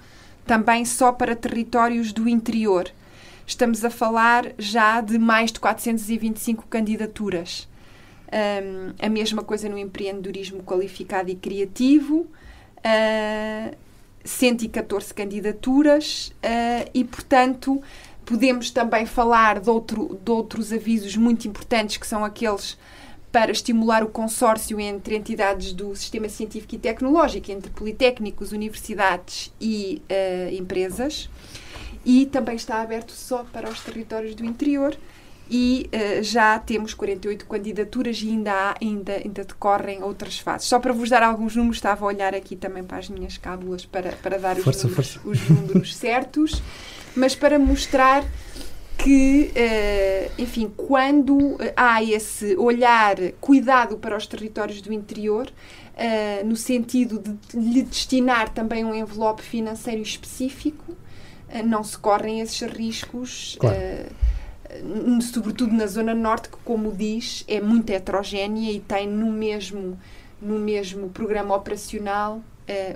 também 0.47 0.85
só 0.85 1.11
para 1.11 1.35
territórios 1.35 2.13
do 2.13 2.29
interior. 2.29 2.89
Estamos 3.47 3.85
a 3.85 3.91
falar 3.91 4.53
já 4.57 5.01
de 5.01 5.19
mais 5.19 5.51
de 5.51 5.59
425 5.59 6.67
candidaturas. 6.69 7.69
Ahm, 8.31 8.95
a 8.99 9.09
mesma 9.09 9.43
coisa 9.43 9.69
no 9.69 9.77
empreendedorismo 9.77 10.63
qualificado 10.63 11.31
e 11.31 11.35
criativo. 11.35 12.27
Ah, 12.83 13.73
114 14.25 15.13
candidaturas 15.13 16.33
ah, 16.43 16.89
e, 16.95 17.05
portanto, 17.05 17.83
podemos 18.25 18.71
também 18.71 19.05
falar 19.05 19.61
de, 19.61 19.69
outro, 19.69 20.19
de 20.23 20.31
outros 20.31 20.73
avisos 20.73 21.17
muito 21.17 21.47
importantes 21.47 21.99
que 21.99 22.07
são 22.07 22.25
aqueles 22.25 22.79
para 23.35 23.51
estimular 23.51 24.05
o 24.05 24.09
consórcio 24.09 24.79
entre 24.79 25.17
entidades 25.17 25.73
do 25.73 25.93
sistema 25.97 26.29
científico 26.29 26.77
e 26.77 26.79
tecnológico, 26.79 27.51
entre 27.51 27.69
politécnicos, 27.69 28.53
universidades 28.53 29.53
e 29.61 30.01
ah, 30.09 30.53
empresas. 30.53 31.29
E 32.07 32.27
também 32.27 32.55
está 32.55 32.81
aberto 32.81 33.11
só 33.11 33.45
para 33.53 33.69
os 33.69 33.81
territórios 33.81 34.37
do 34.37 34.45
interior 34.45 34.97
e 35.51 35.89
eh, 35.91 36.23
já 36.23 36.57
temos 36.61 36.95
48 36.95 37.45
candidaturas 37.47 38.23
e 38.23 38.29
ainda 38.29 38.53
há, 38.53 38.75
ainda, 38.81 39.15
ainda 39.15 39.43
decorrem 39.43 40.01
outras 40.01 40.39
fases. 40.39 40.69
Só 40.69 40.79
para 40.79 40.93
vos 40.93 41.11
dar 41.11 41.25
alguns 41.25 41.57
números, 41.57 41.79
estava 41.79 42.05
a 42.05 42.09
olhar 42.09 42.37
aqui 42.37 42.55
também 42.55 42.85
para 42.85 42.99
as 42.99 43.09
minhas 43.09 43.37
cábulas 43.37 43.85
para, 43.85 44.13
para 44.13 44.39
dar 44.39 44.57
os, 44.57 44.63
Força, 44.63 44.87
números, 44.87 45.15
força. 45.15 45.29
os 45.29 45.49
números 45.51 45.97
certos, 45.97 46.63
mas 47.17 47.35
para 47.35 47.59
mostrar 47.59 48.25
que, 48.99 49.51
eh, 49.55 50.31
enfim, 50.39 50.73
quando 50.77 51.57
eh, 51.61 51.73
há 51.77 52.03
esse 52.03 52.57
olhar 52.57 53.17
cuidado 53.41 53.97
para 53.99 54.17
os 54.17 54.27
territórios 54.27 54.81
do 54.81 54.93
interior, 54.93 55.51
eh, 55.97 56.43
no 56.45 56.57
sentido 56.57 57.23
de 57.23 57.59
lhe 57.59 57.83
destinar 57.83 58.49
também 58.51 58.85
um 58.85 58.95
envelope 58.95 59.43
financeiro 59.43 60.03
específico, 60.03 60.97
não 61.67 61.85
se 61.85 61.97
correm 61.97 62.41
esses 62.41 62.61
riscos, 62.63 63.57
Claro. 63.61 63.77
sobretudo 65.21 65.73
na 65.73 65.87
zona 65.87 66.13
norte, 66.13 66.49
que, 66.49 66.57
como 66.65 66.91
diz, 66.91 67.45
é 67.47 67.61
muito 67.61 67.91
heterogénea 67.91 68.73
e 68.73 68.81
tem 68.81 69.07
no 69.07 69.31
mesmo, 69.31 69.97
no 70.43 70.59
mesmo 70.59 71.11
programa 71.11 71.55
operacional 71.55 72.43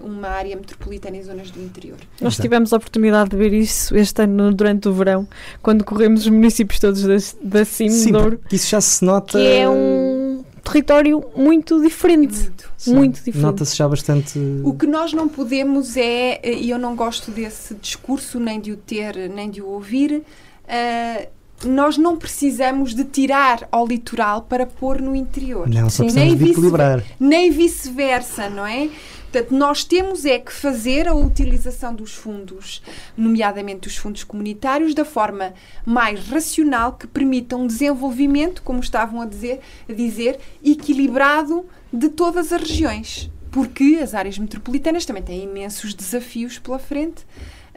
uma 0.03 0.29
área 0.29 0.57
metropolitana 0.57 1.17
e 1.17 1.23
zonas 1.23 1.51
do 1.51 1.61
interior. 1.63 1.99
Nós 2.21 2.37
tivemos 2.37 2.73
a 2.73 2.77
oportunidade 2.77 3.31
de 3.31 3.37
ver 3.37 3.53
isso 3.53 3.95
este 3.97 4.23
ano 4.23 4.53
durante 4.55 4.89
o 4.89 4.93
verão, 4.93 5.29
quando 5.63 5.85
corremos 5.85 6.23
os 6.23 6.29
municípios 6.29 6.79
todos 6.81 7.03
da, 7.03 7.17
da 7.43 7.65
Sim, 7.65 8.13
Douro, 8.13 8.41
isso 8.51 8.69
já 8.71 8.81
se 8.81 9.05
nota. 9.05 9.39
que 9.39 9.47
é 9.47 9.69
um 9.69 10.43
território 10.65 11.23
muito 11.37 11.81
diferente. 11.83 12.35
Muito. 12.39 12.71
Sim, 12.77 12.95
muito 12.95 13.15
diferente. 13.17 13.43
Nota-se 13.43 13.77
já 13.77 13.89
bastante. 13.89 14.39
O 14.65 14.73
que 14.75 14.87
nós 14.87 15.13
não 15.13 15.29
podemos 15.29 15.97
é, 15.97 16.41
e 16.45 16.71
eu 16.71 16.79
não 16.79 16.95
gosto 16.97 17.31
desse 17.31 17.75
discurso, 17.75 18.39
nem 18.41 18.61
de 18.61 18.73
o 18.73 18.77
ter, 18.77 19.29
nem 19.31 19.51
de 19.51 19.61
o 19.63 19.67
ouvir, 19.67 20.23
eh, 20.67 21.29
nós 21.65 21.99
não 21.99 22.17
precisamos 22.17 22.95
de 22.95 23.03
tirar 23.05 23.67
ao 23.73 23.87
litoral 23.87 24.43
para 24.43 24.65
pôr 24.65 25.01
no 25.01 25.17
interior. 25.17 25.69
Não, 25.69 25.91
só 25.91 26.05
precisamos 26.05 26.15
Nem 26.15 26.37
de 26.37 26.37
vice- 26.45 26.53
equilibrar. 26.53 27.03
nem 27.19 27.51
vice-versa, 27.51 28.49
não 28.49 28.65
é? 28.67 28.89
Portanto, 29.31 29.55
nós 29.55 29.85
temos 29.85 30.25
é 30.25 30.39
que 30.39 30.53
fazer 30.53 31.07
a 31.07 31.15
utilização 31.15 31.95
dos 31.95 32.15
fundos, 32.15 32.83
nomeadamente 33.17 33.87
os 33.87 33.97
fundos 33.97 34.25
comunitários, 34.25 34.95
da 34.95 35.05
forma 35.05 35.53
mais 35.85 36.27
racional 36.29 36.95
que 36.95 37.07
permita 37.07 37.55
um 37.55 37.67
desenvolvimento, 37.67 38.63
como 38.63 38.81
estavam 38.81 39.21
a 39.21 39.27
dizer, 39.27 39.61
a 39.89 39.93
dizer 39.93 40.39
equilibrado 40.65 41.67
de 41.93 42.09
todas 42.09 42.53
as 42.53 42.63
regiões. 42.63 43.31
Porque 43.51 43.99
as 44.03 44.15
áreas 44.15 44.39
metropolitanas 44.39 45.05
também 45.05 45.23
têm 45.23 45.45
imensos 45.45 45.93
desafios 45.93 46.59
pela 46.59 46.79
frente, 46.79 47.27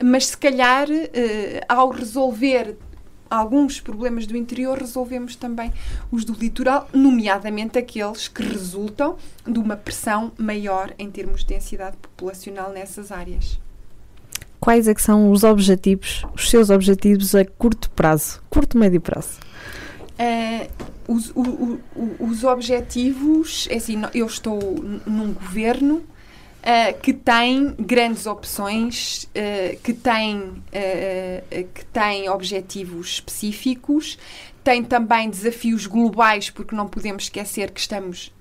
mas 0.02 0.28
se 0.28 0.38
calhar, 0.38 0.88
eh, 0.90 1.62
ao 1.68 1.90
resolver 1.90 2.78
alguns 3.32 3.80
problemas 3.80 4.28
do 4.28 4.36
interior, 4.36 4.78
resolvemos 4.78 5.38
também 5.38 5.72
os 6.12 6.26
do 6.26 6.34
litoral, 6.34 6.90
nomeadamente 6.94 7.80
aqueles 7.80 8.28
que 8.28 8.44
resultam 8.44 9.16
de 9.48 9.58
uma 9.58 9.78
pressão 9.78 10.34
maior 10.38 10.94
em 11.00 11.10
termos 11.10 11.42
de 11.42 11.48
densidade 11.48 11.96
populacional 11.96 12.72
nessas 12.72 13.12
áreas. 13.12 13.58
Quais 14.60 14.88
é 14.88 14.94
que 14.94 15.02
são 15.02 15.32
os 15.32 15.44
objetivos, 15.44 16.26
os 16.36 16.50
seus 16.50 16.70
objetivos 16.70 17.34
a 17.34 17.46
curto 17.46 17.90
prazo, 17.92 18.42
curto 18.50 18.78
médio 18.78 19.00
prazo? 19.00 19.40
Uh, 20.20 20.70
os, 21.08 21.32
o, 21.34 21.80
o, 21.96 22.16
os, 22.20 22.44
objetivos, 22.44 23.68
é 23.72 23.78
assim, 23.78 24.00
eu 24.14 24.28
estou 24.28 24.60
num 25.08 25.34
governo 25.34 26.04
uh, 26.62 27.00
que 27.02 27.14
tem 27.14 27.74
grandes 27.80 28.26
opções, 28.26 29.24
uh, 29.24 29.78
que, 29.84 29.94
tem, 29.94 30.64
que 31.74 31.86
tem 31.86 32.30
objetivos 32.30 33.14
específicos, 33.14 34.18
tem 34.64 34.84
também 34.84 35.30
desafios 35.30 35.88
globais, 35.88 36.50
porque 36.50 36.76
não 36.76 36.88
podemos 36.88 37.24
esquecer 37.24 37.72
que 37.72 37.80
estamos. 37.80 38.32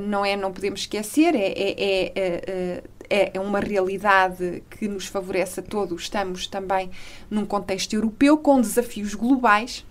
não 0.00 0.24
é, 0.24 0.34
não 0.34 0.50
podemos 0.50 0.80
esquecer, 0.80 1.34
é, 1.34 1.52
é, 1.56 2.82
é, 3.10 3.32
é, 3.34 3.40
uma 3.40 3.60
realidade 3.60 4.62
que 4.70 4.88
nos 4.88 5.06
favorece 5.06 5.60
a 5.60 5.62
todos. 5.62 6.02
Estamos 6.02 6.46
também 6.46 6.90
num 7.30 7.44
contexto 7.44 7.92
europeu 7.92 8.38
com 8.38 8.60
desafios 8.60 9.14
globais 9.14 9.84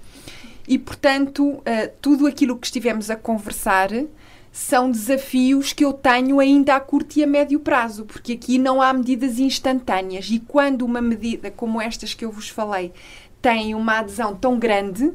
e, 0.68 0.80
portanto, 0.80 1.62
tudo 2.02 2.26
aquilo 2.26 2.58
que 2.58 2.66
estivemos 2.66 3.12
a 3.12 3.16
conversar 3.16 3.92
são 4.54 4.92
desafios 4.92 5.74
que 5.74 5.84
eu 5.84 5.92
tenho 5.92 6.40
ainda 6.40 6.76
a 6.76 6.80
curto 6.80 7.18
e 7.18 7.24
a 7.24 7.28
médio 7.28 7.60
prazo, 7.60 8.06
porque 8.06 8.34
aqui 8.34 8.60
não 8.60 8.84
há 8.84 8.94
medidas 8.94 9.40
instantâneas. 9.40 10.30
E 10.30 10.38
quando 10.38 10.84
uma 10.84 11.02
medida 11.02 11.50
como 11.50 11.82
estas 11.82 12.14
que 12.14 12.24
eu 12.24 12.32
vos 12.32 12.50
falei 12.50 12.94
tem 13.42 13.74
uma 13.74 13.98
adesão 13.98 14.36
tão 14.36 14.60
grande, 14.60 15.12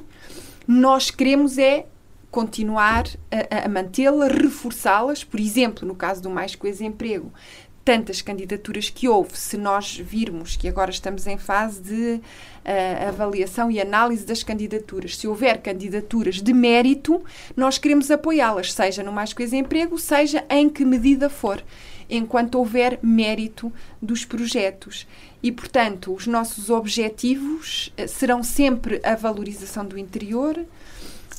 nós 0.67 1.13
queremos 1.13 1.57
é 1.57 1.87
continuar 2.33 3.05
a, 3.31 3.67
a 3.67 3.69
mantê-la, 3.69 4.27
reforçá-las. 4.27 5.23
Por 5.23 5.39
exemplo, 5.39 5.87
no 5.87 5.95
caso 5.95 6.21
do 6.21 6.29
Mais 6.29 6.57
Coisa 6.57 6.85
Emprego, 6.85 7.33
tantas 7.89 8.21
candidaturas 8.21 8.91
que 8.91 9.09
houve, 9.09 9.35
se 9.39 9.57
nós 9.57 9.97
virmos 9.97 10.59
que 10.59 10.69
agora 10.69 10.91
estamos 10.91 11.27
em 11.27 11.39
fase 11.39 11.81
de 11.81 12.21
uh, 12.21 13.09
avaliação 13.09 13.71
e 13.71 13.81
análise 13.81 14.27
das 14.27 14.43
candidaturas, 14.43 15.17
se 15.17 15.27
houver 15.27 15.63
candidaturas 15.63 16.43
de 16.43 16.53
mérito, 16.53 17.25
nós 17.57 17.79
queremos 17.79 18.11
apoiá-las, 18.11 18.75
seja 18.75 19.03
no 19.03 19.11
Mais 19.11 19.33
Coisa 19.33 19.57
Emprego, 19.57 19.97
seja 19.97 20.45
em 20.51 20.69
que 20.69 20.85
medida 20.85 21.31
for, 21.31 21.65
enquanto 22.11 22.57
houver 22.57 22.99
mérito 23.01 23.73
dos 24.03 24.23
projetos. 24.23 25.07
E, 25.43 25.51
portanto, 25.51 26.13
os 26.13 26.27
nossos 26.27 26.69
objetivos 26.69 27.91
uh, 27.99 28.07
serão 28.07 28.43
sempre 28.43 29.01
a 29.03 29.15
valorização 29.17 29.87
do 29.87 29.99
interior, 29.99 30.63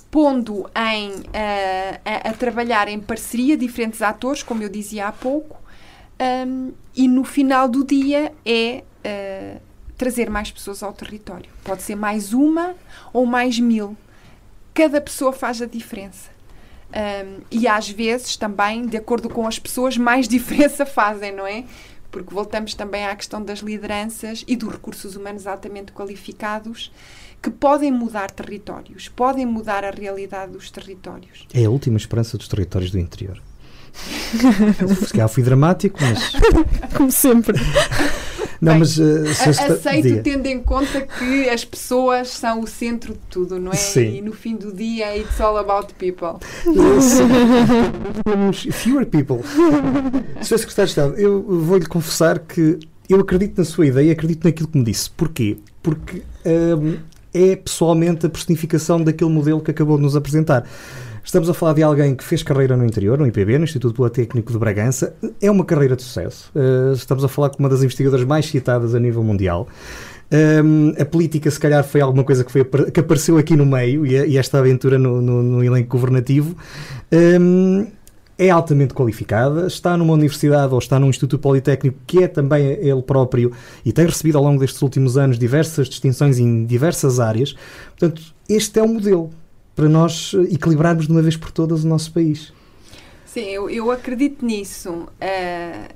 pondo 0.09 0.67
em, 0.75 1.11
uh, 1.11 1.99
a, 2.03 2.29
a, 2.31 2.33
trabalhar 2.33 2.87
em 2.87 2.99
parceria 2.99 3.55
diferentes 3.55 4.01
atores, 4.01 4.41
como 4.41 4.63
eu 4.63 4.69
dizia 4.69 5.05
há 5.05 5.11
pouco, 5.11 5.68
um, 6.19 6.71
e 6.95 7.07
no 7.07 7.23
final 7.23 7.67
do 7.67 7.83
dia 7.83 8.33
é 8.45 8.83
uh, 9.05 9.61
trazer 9.97 10.29
mais 10.29 10.51
pessoas 10.51 10.83
ao 10.83 10.93
território. 10.93 11.49
Pode 11.63 11.81
ser 11.81 11.95
mais 11.95 12.33
uma 12.33 12.75
ou 13.13 13.25
mais 13.25 13.59
mil. 13.59 13.95
Cada 14.73 14.99
pessoa 14.99 15.31
faz 15.31 15.61
a 15.61 15.65
diferença. 15.65 16.29
Um, 16.89 17.41
e 17.51 17.67
às 17.67 17.89
vezes 17.89 18.35
também, 18.35 18.85
de 18.85 18.97
acordo 18.97 19.29
com 19.29 19.47
as 19.47 19.59
pessoas, 19.59 19.97
mais 19.97 20.27
diferença 20.29 20.85
fazem, 20.85 21.31
não 21.33 21.45
é? 21.45 21.63
Porque 22.11 22.33
voltamos 22.33 22.73
também 22.73 23.05
à 23.05 23.15
questão 23.15 23.43
das 23.43 23.59
lideranças 23.59 24.43
e 24.47 24.55
dos 24.55 24.71
recursos 24.71 25.15
humanos 25.15 25.45
altamente 25.45 25.91
qualificados 25.91 26.91
que 27.41 27.49
podem 27.49 27.91
mudar 27.91 28.31
territórios, 28.31 29.07
podem 29.07 29.45
mudar 29.45 29.85
a 29.85 29.91
realidade 29.91 30.51
dos 30.51 30.69
territórios. 30.69 31.47
É 31.53 31.63
a 31.63 31.69
última 31.69 31.97
esperança 31.97 32.37
dos 32.37 32.47
territórios 32.47 32.91
do 32.91 32.99
interior. 32.99 33.41
Se 35.05 35.11
calhar 35.11 35.29
fui 35.29 35.43
dramático, 35.43 35.97
mas. 36.01 36.33
Como 36.95 37.11
sempre. 37.11 37.59
Não, 38.61 38.73
Bem, 38.73 38.79
mas 38.79 38.97
uh, 38.97 39.25
aceito 39.25 40.21
tendo 40.21 40.45
em 40.47 40.61
conta 40.61 41.01
que 41.01 41.49
as 41.49 41.63
pessoas 41.63 42.27
são 42.29 42.59
o 42.59 42.67
centro 42.67 43.13
de 43.13 43.19
tudo, 43.29 43.57
não 43.57 43.71
é? 43.71 43.75
Sim. 43.75 44.17
E 44.17 44.21
no 44.21 44.33
fim 44.33 44.57
do 44.57 44.73
dia 44.73 45.15
it's 45.17 45.39
all 45.39 45.57
about 45.57 45.93
people. 45.93 46.39
Temos 48.25 48.67
fewer 48.71 49.05
people. 49.05 49.39
Sr. 50.43 50.59
Secretário 50.59 50.85
de 50.85 50.91
Estado, 50.91 51.15
eu 51.17 51.41
vou-lhe 51.41 51.85
confessar 51.85 52.39
que 52.39 52.77
eu 53.07 53.21
acredito 53.21 53.57
na 53.57 53.63
sua 53.63 53.87
ideia, 53.87 54.11
acredito 54.11 54.43
naquilo 54.43 54.67
que 54.67 54.77
me 54.77 54.83
disse. 54.83 55.09
Porquê? 55.09 55.57
Porque 55.81 56.21
um, 56.45 56.97
é 57.33 57.55
pessoalmente 57.55 58.25
a 58.25 58.29
personificação 58.29 59.01
daquele 59.01 59.31
modelo 59.31 59.61
que 59.61 59.71
acabou 59.71 59.97
de 59.97 60.03
nos 60.03 60.15
apresentar. 60.15 60.67
Estamos 61.29 61.47
a 61.47 61.53
falar 61.53 61.73
de 61.73 61.83
alguém 61.83 62.15
que 62.15 62.23
fez 62.23 62.41
carreira 62.41 62.75
no 62.75 62.83
interior, 62.83 63.15
no 63.15 63.27
IPB, 63.27 63.59
no 63.59 63.63
Instituto 63.63 63.93
Politécnico 63.93 64.51
de 64.51 64.57
Bragança. 64.57 65.15
É 65.39 65.51
uma 65.51 65.63
carreira 65.63 65.95
de 65.95 66.01
sucesso. 66.01 66.51
Uh, 66.55 66.93
estamos 66.93 67.23
a 67.23 67.27
falar 67.27 67.51
com 67.51 67.59
uma 67.59 67.69
das 67.69 67.83
investigadoras 67.83 68.25
mais 68.25 68.47
citadas 68.47 68.95
a 68.95 68.99
nível 68.99 69.23
mundial. 69.23 69.67
Um, 70.31 70.99
a 70.99 71.05
política, 71.05 71.51
se 71.51 71.59
calhar, 71.59 71.83
foi 71.83 72.01
alguma 72.01 72.23
coisa 72.23 72.43
que, 72.43 72.51
foi, 72.51 72.65
que 72.65 72.99
apareceu 72.99 73.37
aqui 73.37 73.55
no 73.55 73.63
meio 73.63 74.07
e, 74.07 74.15
e 74.15 74.39
esta 74.39 74.57
aventura 74.57 74.97
no, 74.97 75.21
no, 75.21 75.43
no 75.43 75.63
elenco 75.63 75.89
governativo. 75.89 76.55
Um, 77.13 77.85
é 78.35 78.49
altamente 78.49 78.95
qualificada, 78.95 79.67
está 79.67 79.95
numa 79.95 80.13
universidade 80.13 80.73
ou 80.73 80.79
está 80.79 80.99
num 80.99 81.09
Instituto 81.09 81.39
Politécnico 81.39 81.99
que 82.07 82.23
é 82.23 82.27
também 82.27 82.65
ele 82.65 83.03
próprio 83.03 83.51
e 83.85 83.91
tem 83.91 84.07
recebido 84.07 84.39
ao 84.39 84.43
longo 84.43 84.59
destes 84.59 84.81
últimos 84.81 85.15
anos 85.15 85.37
diversas 85.37 85.87
distinções 85.87 86.39
em 86.39 86.65
diversas 86.65 87.19
áreas. 87.19 87.53
Portanto, 87.89 88.19
este 88.49 88.79
é 88.79 88.81
o 88.81 88.87
modelo 88.87 89.29
para 89.79 89.87
nós 89.87 90.33
equilibrarmos 90.51 91.07
de 91.07 91.11
uma 91.13 91.21
vez 91.21 91.37
por 91.37 91.51
todas 91.51 91.85
o 91.85 91.87
nosso 91.87 92.11
país. 92.11 92.51
Sim, 93.25 93.45
eu, 93.45 93.69
eu 93.69 93.89
acredito 93.89 94.45
nisso. 94.45 94.89
Uh, 94.91 95.93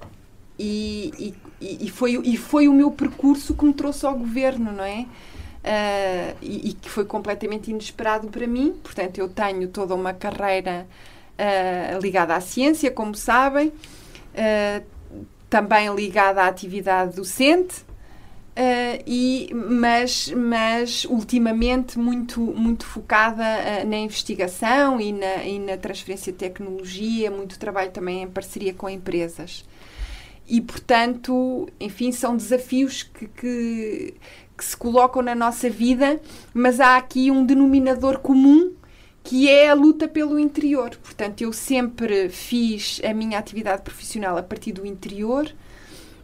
e, 0.57 1.35
e, 1.59 1.85
e, 1.85 1.89
foi, 1.89 2.17
e 2.23 2.37
foi 2.37 2.69
o 2.69 2.73
meu 2.73 2.91
percurso 2.91 3.53
que 3.53 3.65
me 3.65 3.73
trouxe 3.73 4.05
ao 4.05 4.15
governo, 4.17 4.71
não 4.71 4.85
é? 4.85 5.01
Uh, 5.01 6.37
e, 6.41 6.69
e, 6.69 6.73
que 6.75 6.89
foi 6.89 7.03
completamente 7.03 7.71
inesperado 7.71 8.29
para 8.29 8.47
mim. 8.47 8.73
Portanto, 8.81 9.17
eu 9.17 9.27
tenho 9.27 9.67
toda 9.67 9.93
uma 9.93 10.13
carreira 10.13 10.87
uh, 11.37 11.99
ligada 11.99 12.35
à 12.35 12.39
ciência, 12.39 12.89
como 12.89 13.13
sabem, 13.13 13.73
também 15.49 15.93
ligada 15.93 16.43
à 16.43 16.47
atividade 16.47 17.17
docente. 17.17 17.83
Uh, 18.53 19.01
e, 19.07 19.49
mas, 19.51 20.29
mas 20.29 21.05
ultimamente 21.05 21.97
muito, 21.97 22.39
muito 22.39 22.85
focada 22.85 23.43
uh, 23.43 23.87
na 23.87 23.97
investigação 23.97 25.01
e 25.01 25.11
na, 25.11 25.43
e 25.43 25.57
na 25.57 25.75
transferência 25.75 26.31
de 26.31 26.37
tecnologia, 26.37 27.31
muito 27.31 27.57
trabalho 27.57 27.89
também 27.89 28.21
em 28.21 28.27
parceria 28.27 28.71
com 28.71 28.87
empresas. 28.87 29.65
E, 30.47 30.61
portanto, 30.61 31.67
enfim, 31.79 32.11
são 32.11 32.37
desafios 32.37 33.01
que, 33.01 33.27
que, 33.27 34.13
que 34.55 34.63
se 34.63 34.77
colocam 34.77 35.23
na 35.23 35.33
nossa 35.33 35.67
vida, 35.67 36.21
mas 36.53 36.79
há 36.79 36.97
aqui 36.97 37.31
um 37.31 37.43
denominador 37.43 38.19
comum 38.19 38.71
que 39.23 39.49
é 39.49 39.69
a 39.69 39.73
luta 39.73 40.07
pelo 40.07 40.37
interior. 40.37 40.91
Portanto, 41.01 41.41
eu 41.41 41.51
sempre 41.53 42.29
fiz 42.29 43.01
a 43.03 43.13
minha 43.13 43.39
atividade 43.39 43.81
profissional 43.81 44.37
a 44.37 44.43
partir 44.43 44.73
do 44.73 44.85
interior 44.85 45.51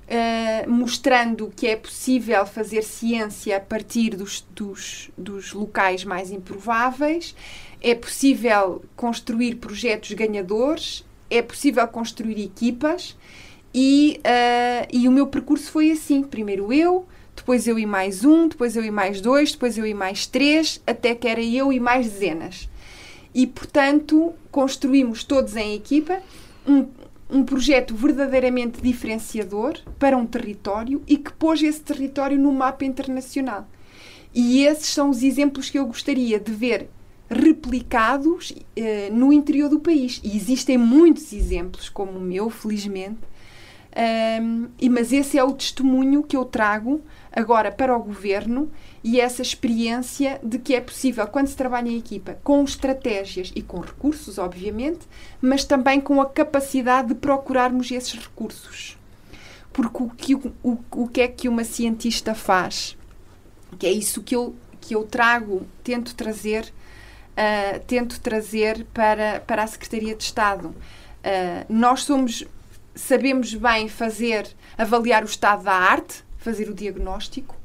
Uh, 0.10 0.68
mostrando 0.68 1.54
que 1.56 1.68
é 1.68 1.76
possível 1.76 2.44
fazer 2.44 2.82
ciência 2.82 3.58
a 3.58 3.60
partir 3.60 4.16
dos, 4.16 4.44
dos, 4.56 5.12
dos, 5.16 5.54
locais 5.54 6.04
mais 6.04 6.32
improváveis, 6.32 7.36
é 7.80 7.94
possível 7.94 8.84
construir 8.96 9.58
projetos 9.58 10.12
ganhadores, 10.14 11.06
é 11.30 11.44
possível 11.44 11.88
construir 11.88 12.44
equipas 12.44 13.16
e, 13.74 14.20
uh, 14.20 14.88
e 14.92 15.08
o 15.08 15.12
meu 15.12 15.28
percurso 15.28 15.72
foi 15.72 15.92
assim: 15.92 16.24
primeiro 16.24 16.74
eu, 16.74 17.08
depois 17.36 17.68
eu 17.68 17.78
e 17.78 17.86
mais 17.86 18.26
um, 18.26 18.48
depois 18.48 18.76
eu 18.76 18.84
e 18.84 18.92
mais 18.92 19.22
dois, 19.22 19.52
depois 19.52 19.78
eu 19.78 19.86
e 19.86 19.94
mais 19.94 20.26
três, 20.26 20.82
até 20.88 21.14
que 21.14 21.28
era 21.28 21.42
eu 21.42 21.72
e 21.72 21.80
mais 21.80 22.10
dezenas. 22.10 22.68
E 23.34 23.46
portanto 23.46 24.34
construímos 24.52 25.24
todos 25.24 25.56
em 25.56 25.76
equipa 25.76 26.20
um, 26.68 26.88
um 27.30 27.44
projeto 27.44 27.96
verdadeiramente 27.96 28.82
diferenciador 28.82 29.80
para 30.00 30.18
um 30.18 30.26
território 30.26 31.02
e 31.08 31.18
que 31.18 31.32
pôs 31.32 31.62
esse 31.62 31.82
território 31.82 32.38
no 32.38 32.52
mapa 32.52 32.86
internacional. 32.86 33.68
E 34.34 34.66
esses 34.66 34.88
são 34.88 35.10
os 35.10 35.24
exemplos 35.24 35.70
que 35.70 35.78
eu 35.78 35.86
gostaria 35.86 36.40
de 36.40 36.52
ver 36.52 36.90
replicados 37.30 38.54
eh, 38.76 39.10
no 39.12 39.32
interior 39.32 39.70
do 39.70 39.80
país. 39.80 40.20
E 40.24 40.36
existem 40.36 40.78
muitos 40.78 41.32
exemplos, 41.32 41.90
como 41.90 42.14
o 42.14 42.22
meu, 42.22 42.50
felizmente. 42.50 43.20
Um, 44.42 44.68
e, 44.80 44.88
mas 44.88 45.12
esse 45.12 45.38
é 45.38 45.44
o 45.44 45.52
testemunho 45.52 46.24
que 46.24 46.38
eu 46.38 46.46
trago 46.46 47.02
agora 47.32 47.72
para 47.72 47.96
o 47.96 48.02
governo 48.02 48.72
e 49.04 49.20
essa 49.20 49.42
experiência 49.42 50.40
de 50.44 50.58
que 50.60 50.76
é 50.76 50.82
possível, 50.82 51.26
quando 51.28 51.48
se 51.48 51.56
trabalha 51.56 51.90
em 51.90 51.98
equipa, 51.98 52.38
com 52.44 52.64
estratégias 52.64 53.52
e 53.56 53.62
com 53.62 53.80
recursos, 53.80 54.38
obviamente, 54.38 55.08
mas 55.42 55.64
também 55.64 56.02
com 56.02 56.22
a 56.22 56.26
capacidade 56.26 57.10
de 57.10 57.16
procurarmos 57.16 57.92
esses 57.92 58.14
recursos. 58.14 58.98
Porque 59.72 60.04
o 60.04 60.10
que, 60.10 60.36
o, 60.36 60.78
o 60.92 61.08
que 61.08 61.22
é 61.22 61.28
que 61.28 61.48
uma 61.48 61.64
cientista 61.64 62.34
faz? 62.34 62.98
Que 63.78 63.88
é 63.88 63.92
isso 63.92 64.24
que 64.24 64.36
eu, 64.36 64.56
que 64.82 64.96
eu 64.96 65.04
trago, 65.04 65.66
tento 65.84 66.16
trazer, 66.16 66.66
uh, 66.66 67.80
tento 67.86 68.20
trazer 68.20 68.86
para, 68.94 69.40
para 69.42 69.64
a 69.64 69.68
Secretaria 69.68 70.16
de 70.16 70.24
Estado. 70.24 70.70
Uh, 70.70 71.66
nós 71.70 72.04
somos, 72.04 72.44
sabemos 72.96 73.54
bem 73.54 73.88
fazer, 73.88 74.48
avaliar 74.78 75.24
o 75.24 75.28
estado 75.28 75.64
da 75.64 75.74
arte, 75.74 76.24
fazer 76.40 76.70
o 76.70 76.74
diagnóstico, 76.74 77.56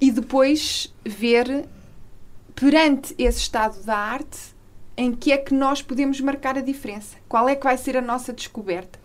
e 0.00 0.10
depois 0.10 0.94
ver 1.04 1.66
perante 2.54 3.14
esse 3.18 3.40
estado 3.40 3.82
da 3.84 3.96
arte, 3.96 4.38
em 4.96 5.12
que 5.12 5.30
é 5.30 5.36
que 5.36 5.52
nós 5.52 5.82
podemos 5.82 6.20
marcar 6.20 6.56
a 6.56 6.62
diferença? 6.62 7.16
Qual 7.28 7.48
é 7.48 7.54
que 7.54 7.64
vai 7.64 7.76
ser 7.76 7.96
a 7.96 8.00
nossa 8.00 8.32
descoberta? 8.32 8.98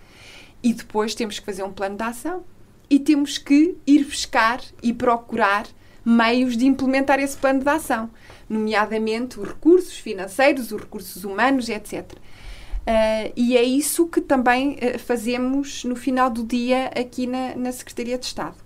E 0.64 0.74
depois 0.74 1.14
temos 1.14 1.38
que 1.38 1.46
fazer 1.46 1.64
um 1.64 1.74
plano 1.74 1.98
de 1.98 2.04
ação 2.04 2.44
e 2.90 2.98
temos 2.98 3.38
que 3.38 3.76
ir 3.86 4.06
buscar 4.06 4.62
e 4.82 4.94
procurar 4.94 5.68
meios 6.04 6.56
de 6.56 6.66
implementar 6.66 7.20
esse 7.20 7.38
plano 7.38 7.62
de 7.62 7.70
ação, 7.70 8.10
nomeadamente 8.50 9.40
os 9.40 9.48
recursos 9.48 9.98
financeiros, 9.98 10.72
os 10.72 10.82
recursos 10.82 11.24
humanos, 11.24 11.70
etc. 11.70 12.12
Uh, 12.12 13.32
e 13.36 13.56
é 13.56 13.64
isso 13.64 14.08
que 14.08 14.22
também 14.22 14.74
uh, 14.74 14.98
fazemos 14.98 15.84
no 15.84 15.96
final 15.96 16.30
do 16.30 16.44
dia 16.44 16.88
aqui 16.88 17.28
na, 17.28 17.56
na 17.56 17.72
Secretaria 17.72 18.18
de 18.18 18.26
Estado. 18.26 18.58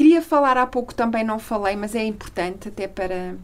Queria 0.00 0.22
falar 0.22 0.56
há 0.56 0.66
pouco, 0.66 0.94
também 0.94 1.22
não 1.22 1.38
falei, 1.38 1.76
mas 1.76 1.94
é 1.94 2.02
importante 2.02 2.68
até 2.68 2.88
para, 2.88 3.36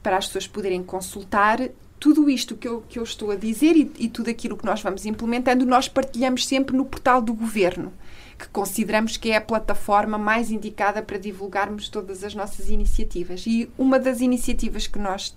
para 0.00 0.18
as 0.18 0.26
pessoas 0.26 0.46
poderem 0.46 0.84
consultar. 0.84 1.68
Tudo 1.98 2.30
isto 2.30 2.56
que 2.56 2.68
eu, 2.68 2.84
que 2.88 2.96
eu 2.96 3.02
estou 3.02 3.32
a 3.32 3.34
dizer 3.34 3.74
e, 3.74 3.90
e 3.98 4.08
tudo 4.08 4.30
aquilo 4.30 4.56
que 4.56 4.64
nós 4.64 4.80
vamos 4.80 5.04
implementando, 5.04 5.66
nós 5.66 5.88
partilhamos 5.88 6.46
sempre 6.46 6.76
no 6.76 6.84
portal 6.84 7.20
do 7.20 7.34
Governo 7.34 7.92
que 8.38 8.46
consideramos 8.50 9.16
que 9.16 9.32
é 9.32 9.36
a 9.36 9.40
plataforma 9.40 10.16
mais 10.16 10.52
indicada 10.52 11.02
para 11.02 11.18
divulgarmos 11.18 11.88
todas 11.88 12.22
as 12.22 12.36
nossas 12.36 12.70
iniciativas. 12.70 13.44
E 13.44 13.68
uma 13.76 13.98
das 13.98 14.20
iniciativas 14.20 14.86
que 14.86 14.98
nós 14.98 15.36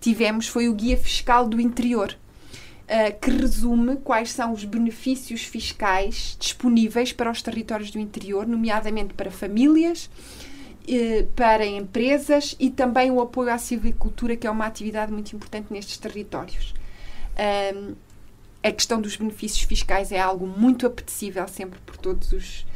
tivemos 0.00 0.46
foi 0.46 0.68
o 0.68 0.72
Guia 0.72 0.96
Fiscal 0.96 1.48
do 1.48 1.60
Interior, 1.60 2.16
uh, 2.90 3.20
que 3.20 3.30
resume 3.30 3.96
quais 3.96 4.32
são 4.32 4.52
os 4.52 4.64
benefícios 4.64 5.42
fiscais 5.42 6.36
disponíveis 6.38 7.12
para 7.12 7.30
os 7.30 7.40
territórios 7.40 7.90
do 7.90 7.98
interior, 8.00 8.46
nomeadamente 8.46 9.14
para 9.14 9.30
famílias, 9.30 10.06
uh, 10.06 11.26
para 11.36 11.64
empresas 11.64 12.56
e 12.58 12.68
também 12.68 13.10
o 13.10 13.20
apoio 13.20 13.52
à 13.52 13.58
silvicultura, 13.58 14.36
que 14.36 14.46
é 14.46 14.50
uma 14.50 14.66
atividade 14.66 15.12
muito 15.12 15.34
importante 15.34 15.72
nestes 15.72 15.96
territórios. 15.96 16.74
A 18.62 18.70
questão 18.72 19.00
dos 19.00 19.16
benefícios 19.16 19.62
fiscais 19.62 20.12
é 20.12 20.20
algo 20.20 20.46
muito 20.46 20.86
apetecível 20.86 21.48
sempre 21.48 21.78
por 21.80 21.96
todos 21.96 22.30
os, 22.32 22.66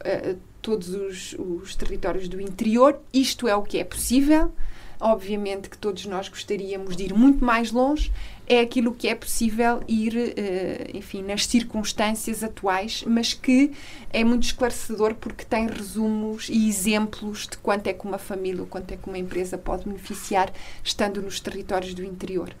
uh, 0.00 0.38
todos 0.60 0.90
os, 0.90 1.34
os, 1.38 1.74
territórios 1.74 2.28
do 2.28 2.38
interior. 2.38 3.00
Isto 3.14 3.48
é 3.48 3.56
o 3.56 3.62
que 3.62 3.78
é 3.78 3.84
possível. 3.84 4.52
Obviamente 5.00 5.70
que 5.70 5.78
todos 5.78 6.04
nós 6.04 6.28
gostaríamos 6.28 6.94
de 6.94 7.04
ir 7.04 7.14
muito 7.14 7.42
mais 7.42 7.72
longe, 7.72 8.12
é 8.52 8.60
aquilo 8.60 8.92
que 8.92 9.08
é 9.08 9.14
possível 9.14 9.80
ir, 9.88 10.14
uh, 10.14 10.96
enfim, 10.96 11.22
nas 11.22 11.46
circunstâncias 11.46 12.42
atuais, 12.42 13.04
mas 13.06 13.32
que 13.32 13.72
é 14.12 14.22
muito 14.22 14.44
esclarecedor 14.44 15.14
porque 15.14 15.44
tem 15.44 15.66
resumos 15.66 16.48
e 16.50 16.68
exemplos 16.68 17.46
de 17.46 17.56
quanto 17.58 17.86
é 17.86 17.92
que 17.92 18.04
uma 18.04 18.18
família 18.18 18.60
ou 18.60 18.66
quanto 18.66 18.92
é 18.92 18.96
que 18.96 19.08
uma 19.08 19.18
empresa 19.18 19.56
pode 19.56 19.84
beneficiar 19.84 20.52
estando 20.84 21.22
nos 21.22 21.40
territórios 21.40 21.94
do 21.94 22.04
interior. 22.04 22.54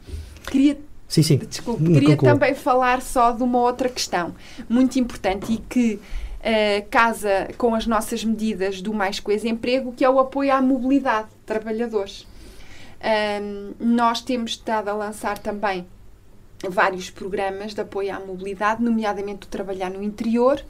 Queria 0.50 0.78
Sim, 1.12 1.22
sim. 1.22 1.36
Desculpe, 1.36 1.84
queria 1.84 2.16
Concluo. 2.16 2.32
também 2.32 2.54
falar 2.54 3.02
só 3.02 3.32
de 3.32 3.42
uma 3.42 3.58
outra 3.58 3.90
questão 3.90 4.34
muito 4.66 4.98
importante 4.98 5.52
e 5.52 5.58
que 5.58 6.00
uh, 6.40 6.88
casa 6.90 7.50
com 7.58 7.74
as 7.74 7.86
nossas 7.86 8.24
medidas 8.24 8.80
do 8.80 8.94
Mais 8.94 9.20
Coisa 9.20 9.46
Emprego, 9.46 9.92
que 9.92 10.02
é 10.02 10.08
o 10.08 10.18
apoio 10.18 10.54
à 10.54 10.62
mobilidade 10.62 11.28
de 11.28 11.34
trabalhadores. 11.44 12.26
Um, 13.02 13.74
nós 13.80 14.20
temos 14.20 14.52
estado 14.52 14.88
a 14.88 14.92
lançar 14.92 15.38
também 15.38 15.86
vários 16.68 17.10
programas 17.10 17.74
de 17.74 17.80
apoio 17.80 18.14
à 18.14 18.20
mobilidade, 18.20 18.82
nomeadamente 18.82 19.46
o 19.46 19.50
Trabalhar 19.50 19.90
no 19.90 20.02
Interior 20.02 20.64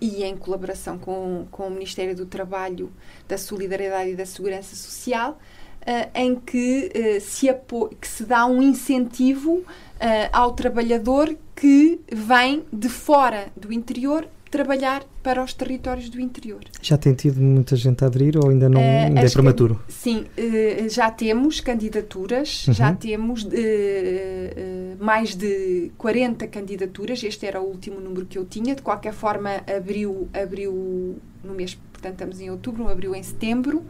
e 0.00 0.22
em 0.24 0.36
colaboração 0.36 0.98
com, 0.98 1.46
com 1.50 1.66
o 1.66 1.70
Ministério 1.70 2.14
do 2.14 2.24
Trabalho, 2.24 2.90
da 3.26 3.36
Solidariedade 3.36 4.10
e 4.10 4.16
da 4.16 4.24
Segurança 4.24 4.74
Social, 4.76 5.38
uh, 5.82 6.10
em 6.14 6.36
que, 6.36 6.90
uh, 6.94 7.20
se 7.20 7.48
que 8.00 8.08
se 8.08 8.24
dá 8.24 8.46
um 8.46 8.62
incentivo 8.62 9.56
uh, 9.56 9.64
ao 10.32 10.52
trabalhador 10.52 11.36
que 11.54 12.00
vem 12.10 12.64
de 12.72 12.88
fora 12.88 13.48
do 13.56 13.72
interior 13.72 14.26
trabalhar 14.50 15.04
para 15.22 15.42
os 15.42 15.52
territórios 15.52 16.08
do 16.08 16.20
interior. 16.20 16.60
Já 16.80 16.96
tem 16.96 17.12
tido 17.14 17.40
muita 17.40 17.76
gente 17.76 18.02
a 18.02 18.06
aderir 18.06 18.36
ou 18.36 18.50
ainda 18.50 18.68
não 18.68 18.80
uh, 18.80 19.06
ainda 19.06 19.20
é 19.20 19.30
prematuro? 19.30 19.80
Sim, 19.88 20.24
uh, 20.38 20.88
já 20.88 21.10
temos 21.10 21.60
candidaturas, 21.60 22.66
uhum. 22.66 22.74
já 22.74 22.94
temos 22.94 23.44
uh, 23.44 23.48
mais 24.98 25.34
de 25.34 25.90
40 25.98 26.46
candidaturas, 26.46 27.22
este 27.22 27.46
era 27.46 27.60
o 27.60 27.64
último 27.64 28.00
número 28.00 28.26
que 28.26 28.38
eu 28.38 28.44
tinha, 28.44 28.74
de 28.74 28.82
qualquer 28.82 29.12
forma 29.12 29.62
abriu, 29.76 30.28
abriu 30.32 31.18
no 31.44 31.54
mês, 31.54 31.78
portanto 31.92 32.12
estamos 32.12 32.40
em 32.40 32.50
outubro, 32.50 32.88
abriu 32.88 33.14
em 33.14 33.22
setembro, 33.22 33.82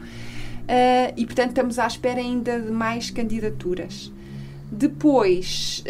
e 1.16 1.24
portanto 1.24 1.50
estamos 1.50 1.78
à 1.78 1.86
espera 1.86 2.20
ainda 2.20 2.60
de 2.60 2.70
mais 2.70 3.10
candidaturas. 3.10 4.12
Depois, 4.70 5.82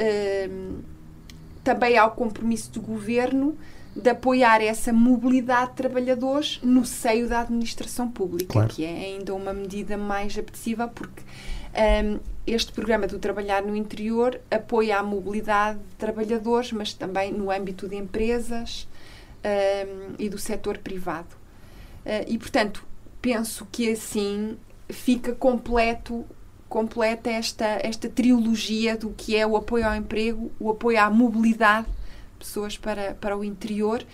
também 1.64 1.98
há 1.98 2.07
o 2.07 2.12
compromisso 2.12 2.70
do 2.72 2.81
Governo 2.81 3.57
de 3.98 4.11
apoiar 4.11 4.62
essa 4.62 4.92
mobilidade 4.92 5.70
de 5.70 5.76
trabalhadores 5.76 6.61
no 6.62 6.84
seio 6.84 7.28
da 7.28 7.40
administração 7.40 8.08
pública, 8.11 8.52
claro. 8.52 8.68
que 8.68 8.84
é 8.84 8.88
ainda 8.88 9.34
uma 9.34 9.52
medida 9.52 9.96
mais 9.96 10.38
apetecível, 10.38 10.88
porque 10.88 11.22
um, 12.04 12.20
este 12.46 12.72
programa 12.72 13.06
do 13.06 13.18
Trabalhar 13.18 13.62
no 13.62 13.74
Interior 13.74 14.40
apoia 14.50 14.98
a 14.98 15.02
mobilidade 15.02 15.78
de 15.78 15.94
trabalhadores, 15.96 16.72
mas 16.72 16.92
também 16.92 17.32
no 17.32 17.50
âmbito 17.50 17.88
de 17.88 17.96
empresas 17.96 18.88
um, 19.44 20.14
e 20.18 20.28
do 20.28 20.38
setor 20.38 20.78
privado. 20.78 21.34
Uh, 22.06 22.24
e, 22.26 22.38
portanto, 22.38 22.84
penso 23.20 23.66
que 23.70 23.90
assim 23.90 24.56
fica 24.88 25.34
completo 25.34 26.24
completa 26.68 27.30
esta, 27.30 27.78
esta 27.82 28.11
trilogia 28.11 28.94
do 28.94 29.08
que 29.11 29.34
é 29.34 29.46
o 29.46 29.56
apoio 29.56 29.87
ao 29.87 29.94
emprego, 29.94 30.52
o 30.61 30.70
apoio 30.70 31.00
à 31.00 31.08
mobilidade 31.08 31.87
pessoas 32.38 32.77
para, 32.77 33.14
para 33.14 33.37
o 33.37 33.44
interior 33.44 34.05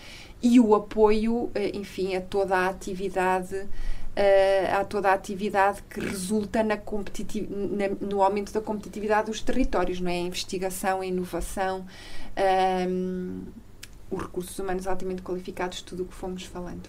e 0.43 0.59
o 0.61 0.75
apoio, 0.75 1.51
eh, 1.55 1.71
enfim, 1.75 2.15
a 2.17 2.21
toda 2.21 2.57
a 2.57 2.69
atividade 2.69 3.67
uh, 4.15 4.81
a 4.81 4.85
toda 4.85 5.11
a 5.11 5.15
atividade 5.15 5.83
que 5.89 6.01
resulta 6.01 6.63
na 6.63 6.77
na, 6.77 8.07
no 8.09 8.23
aumento 8.23 8.53
da 8.53 8.61
competitividade 8.61 9.27
dos 9.31 9.41
territórios, 9.41 10.01
não 10.01 10.11
é? 10.11 10.15
A 10.15 10.23
investigação, 10.23 11.01
a 11.01 11.07
inovação, 11.07 11.81
um, 11.81 11.85
ehm, 12.37 13.41
os 14.11 14.23
recursos 14.23 14.59
humanos 14.59 14.87
altamente 14.87 15.23
qualificados, 15.23 15.83
tudo 15.83 16.05
o 16.05 16.07
que 16.07 16.15
fomos 16.15 16.45
falando. 16.45 16.89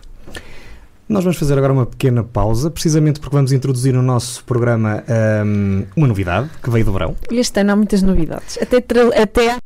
Nós 1.07 1.23
vamos 1.23 1.37
fazer 1.37 1.55
agora 1.55 1.71
uma 1.71 1.85
pequena 1.85 2.23
pausa, 2.23 2.71
precisamente 2.71 3.19
porque 3.19 3.35
vamos 3.35 3.51
introduzir 3.51 3.93
no 3.93 4.01
nosso 4.01 4.43
programa 4.43 5.03
um, 5.07 5.79
ehm, 5.79 5.87
uma 5.95 6.07
novidade 6.07 6.49
que 6.61 6.69
veio 6.69 6.85
do 6.85 6.91
verão. 6.91 7.15
Este 7.31 7.59
ano 7.59 7.73
há 7.73 7.75
muitas 7.75 8.01
novidades. 8.01 8.57
Até, 8.59 8.77
até 9.21 9.51
há 9.51 9.59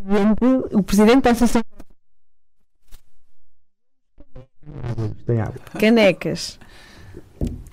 presidente, 0.00 0.74
o 0.74 0.82
presidente 0.82 1.22
da 1.22 1.30
Associação. 1.30 1.62
Tem 5.26 5.40
água. 5.40 5.54
Canecas. 5.78 6.58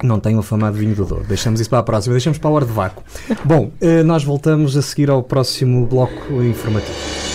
Não 0.03 0.19
tenho 0.19 0.37
o 0.37 0.39
afamado 0.39 0.77
vinho 0.77 0.95
do 0.95 1.05
Douro. 1.05 1.25
Deixamos 1.25 1.59
isso 1.59 1.69
para 1.69 1.79
a 1.79 1.83
próxima. 1.83 2.13
Deixamos 2.13 2.39
para 2.39 2.49
a 2.49 2.53
hora 2.53 2.65
de 2.65 2.71
vácuo. 2.71 3.03
Bom, 3.45 3.71
eh, 3.81 4.03
nós 4.03 4.23
voltamos 4.23 4.75
a 4.75 4.81
seguir 4.81 5.09
ao 5.09 5.21
próximo 5.21 5.85
bloco 5.85 6.41
informativo. 6.41 7.28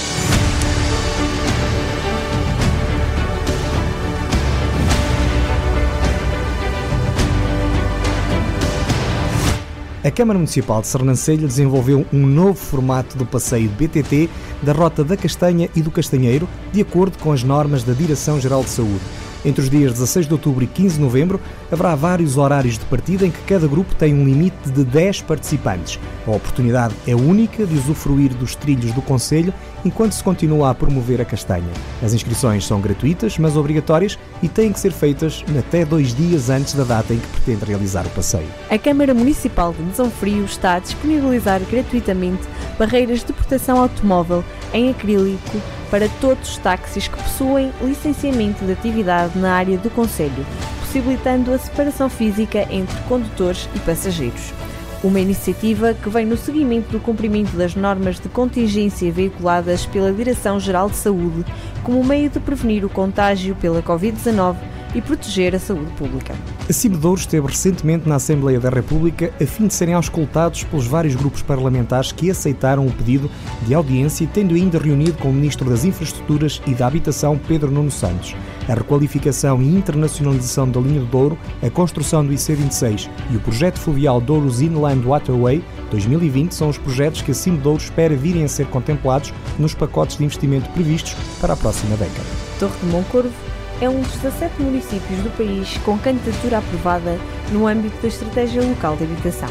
Câmara 10.15 10.39
Municipal 10.39 10.81
de 10.81 10.87
Sernancelha 10.87 11.45
desenvolveu 11.45 12.07
um 12.13 12.25
novo 12.25 12.55
formato 12.55 13.19
do 13.19 13.27
passeio 13.27 13.69
BTT 13.69 14.31
da 14.63 14.73
Rota 14.73 15.03
da 15.03 15.17
Castanha 15.17 15.69
e 15.75 15.83
do 15.83 15.91
Castanheiro, 15.91 16.49
de 16.73 16.81
acordo 16.81 17.19
com 17.19 17.33
as 17.33 17.43
normas 17.43 17.83
da 17.83 17.93
Direção-Geral 17.93 18.63
de 18.63 18.71
Saúde. 18.71 19.01
Entre 19.45 19.61
os 19.61 19.69
dias 19.69 19.93
16 19.93 20.29
de 20.29 20.33
outubro 20.33 20.63
e 20.63 20.69
15 20.69 20.95
de 20.95 21.01
novembro, 21.01 21.41
haverá 21.75 21.95
vários 21.95 22.37
horários 22.39 22.79
de 22.79 22.85
partida 22.87 23.27
em 23.27 23.31
que 23.31 23.43
cada 23.43 23.67
grupo 23.67 23.95
tem 23.95 24.15
um 24.15 24.25
limite 24.25 24.71
de 24.71 24.85
10 24.85 25.23
participantes. 25.23 25.99
A 26.27 26.31
oportunidade 26.31 26.95
é 27.07 27.15
única 27.15 27.67
de 27.67 27.75
usufruir 27.75 28.33
dos 28.35 28.55
trilhos 28.55 28.93
do 28.93 29.03
Conselho 29.03 29.53
enquanto 29.85 30.13
se 30.13 30.25
continua 30.25 30.71
a 30.71 30.75
promover 30.75 31.21
a 31.21 31.25
castanha. 31.25 31.71
As 32.03 32.15
inscrições 32.15 32.67
são 32.67 32.81
gratuitas, 32.81 33.39
mas 33.39 33.57
obrigatórias 33.57 34.19
e 34.43 34.49
têm 34.49 34.73
que 34.73 34.81
ser 34.81 34.93
feitas 34.93 35.45
até 35.59 35.85
dois 35.85 36.15
dias 36.15 36.49
antes 36.49 36.75
da 36.75 36.85
data 36.85 37.13
em 37.13 37.19
que 37.19 37.27
pretende 37.27 37.65
realizar 37.65 38.07
o 38.07 38.11
passeio. 38.11 38.49
A 38.71 38.79
Câmara 38.79 39.13
Municipal 39.13 39.73
de 39.73 39.83
Mesão 39.83 40.11
Frio 40.11 40.45
está 40.45 40.75
a 40.75 40.79
disponibilizar 40.79 41.61
gratuitamente 41.71 42.43
barreiras 42.79 43.23
de 43.23 43.33
proteção 43.33 43.81
automóvel 43.81 44.43
em 44.73 44.91
acrílico 44.91 45.61
para 45.91 46.09
todos 46.21 46.51
os 46.51 46.59
táxis 46.59 47.07
que 47.07 47.17
possuem 47.17 47.73
licenciamento 47.83 48.65
de 48.65 48.73
atividade 48.73 49.39
na 49.39 49.55
área 49.55 49.79
do 49.79 49.91
Conselho, 49.91 50.45
possibilitando 50.81 51.53
a 51.53 51.57
separação 51.65 52.09
física 52.09 52.67
entre 52.71 52.99
condutores 53.09 53.69
e 53.75 53.79
passageiros. 53.81 54.53
Uma 55.03 55.21
iniciativa 55.21 55.93
que 55.93 56.09
vem 56.09 56.25
no 56.25 56.37
seguimento 56.37 56.91
do 56.91 57.01
cumprimento 57.01 57.57
das 57.57 57.75
normas 57.75 58.19
de 58.19 58.29
contingência 58.29 59.13
veiculadas 59.13 59.85
pela 59.85 60.13
Direção-Geral 60.13 60.89
de 60.89 60.97
Saúde 60.97 61.45
como 61.83 62.03
meio 62.03 62.31
de 62.31 62.41
prevenir 62.41 62.85
o 62.85 62.89
contágio 62.89 63.55
pela 63.57 63.83
Covid-19 63.83 64.57
e 64.95 65.03
proteger 65.03 65.55
a 65.55 65.59
saúde 65.59 65.91
pública. 65.93 66.35
A 66.69 66.73
Cimedouro 66.73 67.21
esteve 67.21 67.47
recentemente 67.47 68.09
na 68.09 68.17
Assembleia 68.17 68.61
da 68.61 68.71
República 68.71 69.33
a 69.41 69.47
fim 69.47 69.67
de 69.67 69.75
serem 69.75 69.95
auscultados 69.95 70.65
pelos 70.65 70.87
vários 70.87 71.15
grupos 71.15 71.43
parlamentares 71.43 72.13
que 72.13 72.31
aceitaram 72.31 72.87
o 72.87 72.93
pedido 72.93 73.31
de 73.67 73.75
audiência, 73.75 74.29
tendo 74.33 74.55
ainda 74.55 74.79
reunido 74.79 75.15
com 75.15 75.31
o 75.31 75.33
Ministro 75.33 75.69
das 75.69 75.85
Infraestruturas 75.85 76.63
e 76.67 76.75
da 76.75 76.87
Habitação, 76.87 77.39
Pedro 77.39 77.71
Nuno 77.71 77.91
Santos. 77.91 78.35
A 78.69 78.75
requalificação 78.75 79.61
e 79.61 79.67
internacionalização 79.67 80.71
da 80.71 80.81
linha 80.81 81.01
do 81.01 81.07
Douro, 81.07 81.39
a 81.63 81.69
construção 81.69 82.25
do 82.25 82.33
IC26 82.33 83.11
e 83.31 83.37
o 83.37 83.41
projeto 83.41 83.79
fluvial 83.79 84.21
Douros 84.21 84.63
Inland 84.63 85.05
Waterway 85.05 85.63
2020 85.91 86.53
são 86.53 86.69
os 86.69 86.79
projetos 86.79 87.21
que 87.21 87.31
a 87.31 87.35
Cimedouro 87.35 87.83
espera 87.83 88.17
virem 88.17 88.45
a 88.45 88.49
ser 88.49 88.67
contemplados 88.67 89.33
nos 89.59 89.75
pacotes 89.75 90.17
de 90.17 90.25
investimento 90.25 90.69
previstos 90.71 91.15
para 91.41 91.53
a 91.53 91.57
próxima 91.57 91.97
década. 91.97 92.27
Torre 92.59 92.73
de 92.81 92.87
Moncorvo 92.87 93.33
é 93.85 93.89
um 93.89 94.01
dos 94.01 94.13
17 94.13 94.63
municípios 94.63 95.21
do 95.21 95.37
país 95.37 95.77
com 95.85 95.99
candidatura 95.99 96.59
aprovada 96.59 97.19
no 97.53 97.67
âmbito 97.67 98.01
da 98.01 98.09
Estratégia 98.09 98.63
Local 98.63 98.97
de 98.97 99.05
Habitação. 99.05 99.51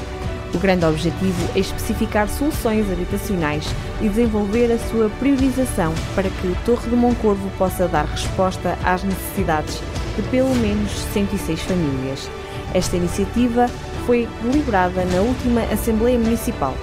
O 0.55 0.57
grande 0.57 0.86
objetivo 0.86 1.49
é 1.55 1.59
especificar 1.59 2.27
soluções 2.27 2.91
habitacionais 2.91 3.65
e 4.01 4.09
desenvolver 4.09 4.71
a 4.71 4.79
sua 4.89 5.09
priorização 5.19 5.93
para 6.15 6.29
que 6.29 6.47
o 6.47 6.57
Torre 6.65 6.89
de 6.89 6.95
Moncorvo 6.95 7.47
possa 7.59 7.88
dar 7.88 8.05
resposta 8.05 8.77
às 8.84 9.03
necessidades 9.03 9.79
de 10.15 10.23
pelo 10.29 10.53
menos 10.55 10.91
106 11.13 11.61
famílias. 11.61 12.27
Esta 12.73 12.97
iniciativa 12.97 13.67
foi 14.07 14.27
deliberada 14.41 15.05
na 15.05 15.21
última 15.21 15.61
Assembleia 15.71 16.17
Municipal, 16.17 16.75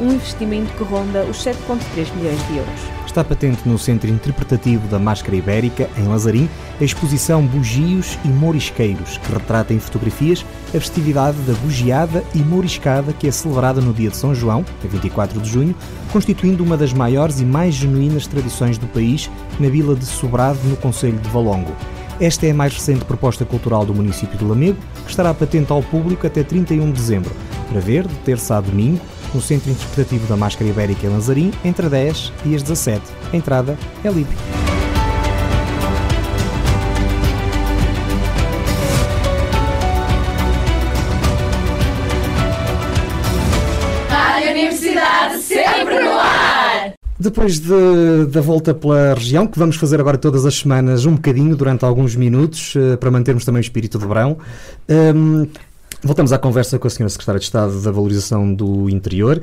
um 0.00 0.12
investimento 0.12 0.72
que 0.72 0.84
ronda 0.84 1.22
os 1.24 1.44
7,3 1.44 2.14
milhões 2.16 2.46
de 2.46 2.56
euros. 2.56 2.93
Está 3.14 3.22
patente 3.22 3.60
no 3.64 3.78
Centro 3.78 4.10
Interpretativo 4.10 4.88
da 4.88 4.98
Máscara 4.98 5.36
Ibérica, 5.36 5.88
em 5.96 6.02
Lazarim, 6.02 6.50
a 6.80 6.82
exposição 6.82 7.46
Bugios 7.46 8.18
e 8.24 8.28
Morisqueiros, 8.28 9.18
que 9.18 9.32
retrata 9.32 9.72
em 9.72 9.78
fotografias 9.78 10.44
a 10.70 10.80
festividade 10.80 11.38
da 11.42 11.52
bugiada 11.52 12.24
e 12.34 12.38
moriscada 12.38 13.12
que 13.12 13.28
é 13.28 13.30
celebrada 13.30 13.80
no 13.80 13.94
dia 13.94 14.10
de 14.10 14.16
São 14.16 14.34
João, 14.34 14.64
a 14.84 14.88
24 14.88 15.40
de 15.40 15.48
junho, 15.48 15.76
constituindo 16.12 16.64
uma 16.64 16.76
das 16.76 16.92
maiores 16.92 17.38
e 17.38 17.44
mais 17.44 17.76
genuínas 17.76 18.26
tradições 18.26 18.78
do 18.78 18.88
país 18.88 19.30
na 19.60 19.68
vila 19.68 19.94
de 19.94 20.06
Sobrado, 20.06 20.58
no 20.64 20.76
Conselho 20.76 21.20
de 21.20 21.28
Valongo. 21.28 21.70
Esta 22.20 22.46
é 22.46 22.50
a 22.50 22.54
mais 22.54 22.74
recente 22.74 23.04
proposta 23.04 23.44
cultural 23.44 23.86
do 23.86 23.94
município 23.94 24.36
de 24.36 24.44
Lamego, 24.44 24.78
que 25.04 25.10
estará 25.10 25.32
patente 25.32 25.70
ao 25.70 25.84
público 25.84 26.26
até 26.26 26.42
31 26.42 26.86
de 26.86 26.92
dezembro, 26.92 27.30
para 27.70 27.80
ver 27.80 28.08
de 28.08 28.14
terça 28.24 28.56
a 28.56 28.60
domingo, 28.60 29.00
no 29.34 29.40
Centro 29.40 29.70
Interpretativo 29.70 30.26
da 30.26 30.36
Máscara 30.36 30.70
Ibérica 30.70 31.06
em 31.06 31.10
Lazarim, 31.10 31.52
entre 31.64 31.88
10 31.88 32.32
e 32.46 32.54
as 32.54 32.62
17. 32.62 33.02
A 33.32 33.36
entrada 33.36 33.76
é 34.04 34.08
livre. 34.08 34.34
Rádio 44.08 44.50
Universidade 44.50 45.38
sempre 45.42 45.98
no 46.00 46.12
ar! 46.12 46.94
Depois 47.18 47.58
de, 47.58 48.26
da 48.28 48.40
volta 48.40 48.74
pela 48.74 49.14
região, 49.14 49.46
que 49.46 49.58
vamos 49.58 49.76
fazer 49.76 50.00
agora 50.00 50.18
todas 50.18 50.44
as 50.44 50.56
semanas, 50.56 51.06
um 51.06 51.14
bocadinho, 51.14 51.56
durante 51.56 51.84
alguns 51.84 52.14
minutos, 52.14 52.74
uh, 52.74 52.98
para 52.98 53.10
mantermos 53.10 53.44
também 53.44 53.60
o 53.60 53.62
espírito 53.62 53.98
de 53.98 54.06
verão, 54.06 54.36
um, 54.88 55.46
voltamos 56.04 56.32
à 56.32 56.38
conversa 56.38 56.78
com 56.78 56.86
a 56.86 56.90
Sra. 56.90 57.08
Secretária 57.08 57.38
de 57.38 57.44
Estado 57.46 57.80
da 57.80 57.90
Valorização 57.90 58.52
do 58.52 58.88
Interior. 58.90 59.40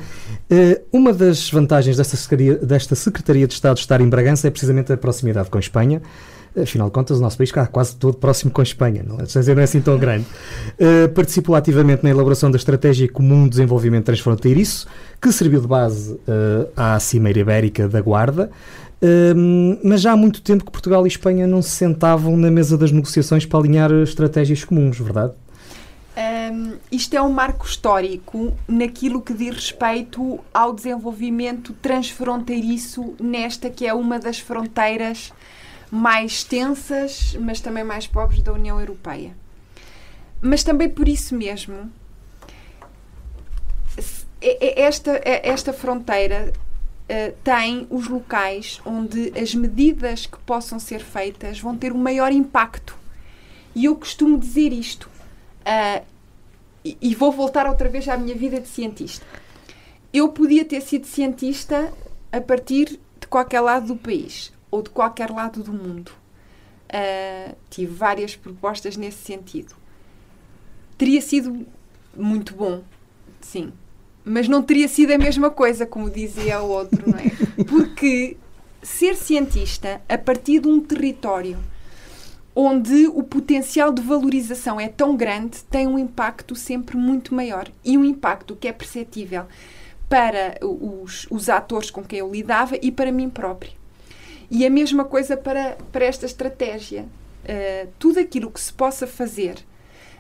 Uh, 0.50 0.82
uma 0.92 1.12
das 1.12 1.50
vantagens 1.50 1.98
desta 1.98 2.16
Secretaria, 2.16 2.56
desta 2.56 2.96
Secretaria 2.96 3.48
de 3.48 3.54
Estado 3.54 3.78
estar 3.78 4.00
em 4.00 4.08
Bragança 4.08 4.48
é 4.48 4.52
precisamente 4.52 4.94
a 4.94 4.98
proximidade 4.98 5.50
com 5.50 5.58
a 5.58 5.60
Espanha. 5.60 6.02
Afinal 6.62 6.88
de 6.88 6.94
contas, 6.94 7.18
o 7.18 7.22
nosso 7.22 7.38
país 7.38 7.50
está 7.50 7.66
quase 7.66 7.96
todo 7.96 8.18
próximo 8.18 8.52
com 8.52 8.60
a 8.60 8.64
Espanha, 8.64 9.04
não? 9.08 9.18
distância 9.18 9.56
não 9.56 9.62
é 9.62 9.64
assim 9.64 9.82
tão 9.82 9.98
grande. 9.98 10.26
Uh, 10.74 11.10
participou 11.10 11.56
ativamente 11.56 12.04
na 12.04 12.10
elaboração 12.10 12.52
da 12.52 12.58
Estratégia 12.58 13.10
Comum 13.10 13.46
de 13.46 13.52
Desenvolvimento 13.52 14.06
Transfronteiriço, 14.06 14.86
que 15.22 15.32
serviu 15.32 15.62
de 15.62 15.68
base 15.68 16.14
uh, 16.14 16.70
à 16.76 17.00
Cimeira 17.00 17.40
Ibérica 17.40 17.88
da 17.88 18.02
Guarda. 18.02 18.52
Mas 19.84 20.02
já 20.02 20.12
há 20.12 20.16
muito 20.16 20.44
tempo 20.44 20.64
que 20.64 20.72
Portugal 20.72 21.04
e 21.06 21.08
Espanha 21.08 21.48
não 21.48 21.60
se 21.60 21.72
sentavam 21.72 22.38
na 22.38 22.52
mesa 22.52 22.78
das 22.78 22.92
negociações 22.92 23.48
para 23.48 23.58
alinhar 23.58 23.92
estratégias 23.92 24.64
comuns, 24.64 25.00
verdade? 25.00 25.34
Um, 26.22 26.78
isto 26.92 27.16
é 27.16 27.22
um 27.22 27.32
marco 27.32 27.66
histórico 27.66 28.56
naquilo 28.68 29.22
que 29.22 29.34
diz 29.34 29.56
respeito 29.56 30.40
ao 30.54 30.74
desenvolvimento 30.74 31.74
transfronteiriço 31.74 33.16
nesta 33.20 33.70
que 33.70 33.88
é 33.88 33.94
uma 33.94 34.20
das 34.20 34.40
fronteiras 34.40 35.34
mais 35.90 36.34
extensas, 36.34 37.36
mas 37.40 37.60
também 37.60 37.84
mais 37.84 38.08
pobres 38.08 38.42
da 38.42 38.54
União 38.54 38.80
Europeia. 38.80 39.36
Mas 40.42 40.64
também 40.64 40.90
por 40.90 41.08
isso 41.08 41.36
mesmo, 41.36 41.92
esta, 44.42 45.22
esta 45.24 45.74
fronteira 45.74 46.52
uh, 46.52 47.34
tem 47.44 47.88
os 47.90 48.08
locais 48.08 48.82
onde 48.86 49.32
as 49.40 49.54
medidas 49.54 50.26
que 50.26 50.38
possam 50.40 50.80
ser 50.80 51.00
feitas 51.00 51.60
vão 51.60 51.78
ter 51.78 51.92
o 51.92 51.96
um 51.96 52.02
maior 52.02 52.32
impacto. 52.32 52.98
E 53.76 53.86
eu 53.86 53.96
costumo 53.96 54.38
dizer 54.38 54.74
isto. 54.74 55.10
Uh, 55.62 56.11
e, 56.84 56.98
e 57.02 57.16
vou 57.16 57.32
voltar 57.32 57.68
outra 57.68 57.90
vez 57.90 58.08
à 58.08 58.18
minha 58.18 58.36
vida 58.36 58.60
de 58.60 58.68
cientista. 58.68 59.26
Eu 60.14 60.30
podia 60.30 60.66
ter 60.66 60.82
sido 60.82 61.08
cientista 61.08 61.92
a 62.32 62.42
partir 62.42 63.00
de 63.20 63.28
qualquer 63.28 63.62
lado 63.62 63.88
do 63.88 63.96
país 63.96 64.52
ou 64.70 64.82
de 64.82 64.90
qualquer 64.90 65.30
lado 65.30 65.64
do 65.64 65.72
mundo. 65.72 66.12
Uh, 66.90 67.56
tive 67.70 67.94
várias 67.94 68.36
propostas 68.36 68.98
nesse 68.98 69.24
sentido. 69.24 69.74
Teria 70.98 71.22
sido 71.22 71.66
muito 72.16 72.54
bom, 72.54 72.84
sim. 73.40 73.72
Mas 74.24 74.48
não 74.48 74.62
teria 74.62 74.88
sido 74.88 75.12
a 75.12 75.18
mesma 75.18 75.50
coisa, 75.50 75.86
como 75.86 76.10
dizia 76.10 76.62
o 76.62 76.70
outro, 76.70 77.10
não 77.10 77.18
é? 77.18 77.32
Porque 77.64 78.38
ser 78.84 79.16
cientista 79.16 80.02
a 80.08 80.18
partir 80.18 80.60
de 80.60 80.68
um 80.68 80.80
território 80.80 81.58
onde 82.56 83.08
o 83.08 83.24
potencial 83.24 83.94
de 83.94 84.02
valorização 84.02 84.80
é 84.80 84.88
tão 84.88 85.16
grande 85.16 85.64
tem 85.64 85.88
um 85.88 85.98
impacto 85.98 86.56
sempre 86.56 86.98
muito 86.98 87.34
maior. 87.34 87.70
E 87.84 87.98
um 87.98 88.04
impacto 88.04 88.56
que 88.56 88.68
é 88.68 88.74
perceptível 88.74 89.46
para 90.10 90.58
os, 90.62 91.26
os 91.30 91.50
atores 91.50 91.90
com 91.90 92.04
quem 92.04 92.20
eu 92.20 92.32
lidava 92.32 92.78
e 92.82 92.92
para 92.92 93.12
mim 93.12 93.30
próprio. 93.30 93.72
E 94.50 94.66
a 94.66 94.70
mesma 94.70 95.06
coisa 95.06 95.38
para, 95.38 95.78
para 95.92 96.06
esta 96.06 96.26
estratégia. 96.26 97.06
Uh, 97.44 97.90
tudo 97.98 98.20
aquilo 98.20 98.52
que 98.52 98.62
se 98.62 98.72
possa 98.72 99.08
fazer 99.08 99.56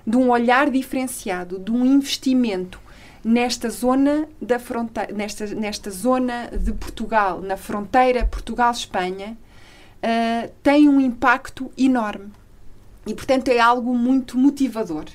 de 0.07 0.17
um 0.17 0.29
olhar 0.31 0.71
diferenciado, 0.71 1.59
de 1.59 1.69
um 1.69 1.85
investimento 1.85 2.79
nesta 3.23 3.69
zona 3.69 4.27
da 4.41 4.57
fronteira, 4.57 5.13
nesta, 5.13 5.45
nesta 5.47 5.91
zona 5.91 6.49
de 6.51 6.73
Portugal, 6.73 7.41
na 7.41 7.55
fronteira 7.55 8.25
Portugal-Espanha, 8.25 9.37
uh, 10.03 10.51
tem 10.61 10.89
um 10.89 10.99
impacto 10.99 11.71
enorme. 11.77 12.31
E, 13.05 13.13
portanto, 13.13 13.47
é 13.49 13.59
algo 13.59 13.95
muito 13.95 14.37
motivador. 14.37 15.05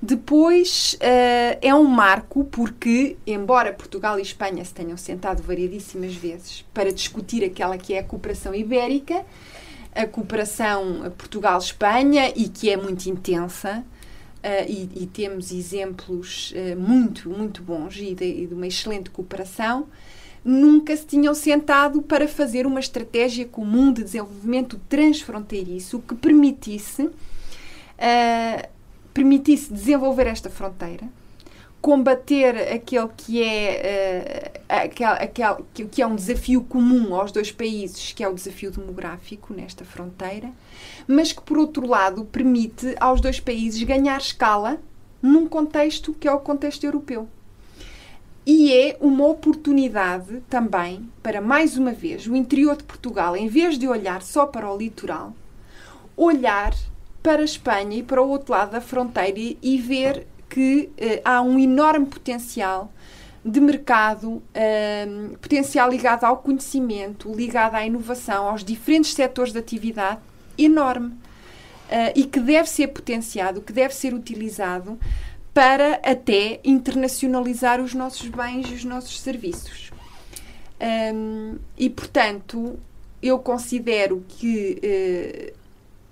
Depois 0.00 0.94
uh, 0.94 1.58
é 1.60 1.74
um 1.74 1.84
marco 1.84 2.44
porque, 2.44 3.16
embora 3.26 3.72
Portugal 3.72 4.18
e 4.18 4.22
Espanha 4.22 4.64
se 4.64 4.74
tenham 4.74 4.96
sentado 4.96 5.42
variadíssimas 5.42 6.14
vezes 6.14 6.64
para 6.74 6.92
discutir 6.92 7.44
aquela 7.44 7.78
que 7.78 7.94
é 7.94 8.00
a 8.00 8.04
cooperação 8.04 8.54
ibérica, 8.54 9.24
a 9.94 10.06
cooperação 10.06 11.12
Portugal-Espanha 11.16 12.32
e 12.36 12.48
que 12.48 12.70
é 12.70 12.76
muito 12.76 13.06
intensa, 13.06 13.84
uh, 14.38 14.70
e, 14.70 15.02
e, 15.02 15.06
temos 15.06 15.50
exemplos 15.52 16.52
uh, 16.52 16.78
muito, 16.78 17.28
muito 17.28 17.62
bons 17.62 17.96
e 17.96 18.14
de, 18.14 18.24
e 18.24 18.46
de 18.46 18.54
uma 18.54 18.66
excelente 18.66 19.10
cooperação, 19.10 19.88
nunca 20.48 20.96
se 20.96 21.04
tinham 21.04 21.34
sentado 21.34 22.00
para 22.00 22.26
fazer 22.26 22.66
uma 22.66 22.80
estratégia 22.80 23.44
comum 23.44 23.92
de 23.92 24.02
desenvolvimento 24.02 24.80
transfronteiriço 24.88 25.98
que 26.00 26.14
permitisse 26.14 27.02
uh, 27.02 28.68
permitisse 29.12 29.70
desenvolver 29.70 30.26
esta 30.26 30.48
fronteira, 30.48 31.06
combater 31.82 32.72
aquele 32.72 33.08
que 33.14 33.42
é 33.42 34.52
uh, 34.56 34.60
aquele, 34.68 35.10
aquele, 35.10 35.86
que 35.90 36.00
é 36.00 36.06
um 36.06 36.16
desafio 36.16 36.62
comum 36.62 37.14
aos 37.14 37.30
dois 37.30 37.52
países, 37.52 38.12
que 38.12 38.24
é 38.24 38.28
o 38.28 38.32
desafio 38.32 38.70
demográfico 38.70 39.52
nesta 39.52 39.84
fronteira, 39.84 40.50
mas 41.06 41.30
que 41.30 41.42
por 41.42 41.58
outro 41.58 41.86
lado 41.86 42.24
permite 42.24 42.94
aos 42.98 43.20
dois 43.20 43.38
países 43.38 43.82
ganhar 43.82 44.16
escala 44.16 44.78
num 45.20 45.46
contexto 45.46 46.14
que 46.14 46.26
é 46.26 46.32
o 46.32 46.40
contexto 46.40 46.84
europeu. 46.84 47.28
E 48.50 48.72
é 48.72 48.96
uma 48.98 49.26
oportunidade 49.26 50.40
também 50.48 51.06
para, 51.22 51.38
mais 51.38 51.76
uma 51.76 51.92
vez, 51.92 52.26
o 52.26 52.34
interior 52.34 52.78
de 52.78 52.84
Portugal, 52.84 53.36
em 53.36 53.46
vez 53.46 53.78
de 53.78 53.86
olhar 53.86 54.22
só 54.22 54.46
para 54.46 54.72
o 54.72 54.74
litoral, 54.74 55.34
olhar 56.16 56.74
para 57.22 57.42
a 57.42 57.44
Espanha 57.44 57.98
e 57.98 58.02
para 58.02 58.22
o 58.22 58.28
outro 58.30 58.52
lado 58.52 58.70
da 58.70 58.80
fronteira 58.80 59.54
e 59.60 59.76
ver 59.76 60.26
que 60.48 60.90
uh, 60.94 61.20
há 61.26 61.42
um 61.42 61.58
enorme 61.58 62.06
potencial 62.06 62.90
de 63.44 63.60
mercado, 63.60 64.36
uh, 64.36 65.38
potencial 65.42 65.90
ligado 65.90 66.24
ao 66.24 66.38
conhecimento, 66.38 67.30
ligado 67.30 67.74
à 67.74 67.84
inovação, 67.84 68.48
aos 68.48 68.64
diferentes 68.64 69.12
setores 69.12 69.52
de 69.52 69.58
atividade, 69.58 70.20
enorme. 70.56 71.12
e 72.14 72.24
que 72.24 72.40
deve 72.40 72.68
ser 72.68 72.88
potenciado, 72.88 73.62
que 73.62 73.72
deve 73.72 73.94
ser 73.94 74.12
utilizado 74.12 74.98
para 75.58 75.94
até 76.04 76.60
internacionalizar 76.62 77.80
os 77.80 77.92
nossos 77.92 78.28
bens 78.28 78.70
e 78.70 78.74
os 78.74 78.84
nossos 78.84 79.18
serviços. 79.18 79.90
Um, 80.80 81.56
e, 81.76 81.90
portanto, 81.90 82.78
eu 83.20 83.40
considero 83.40 84.24
que 84.28 84.78
uh, 84.78 85.52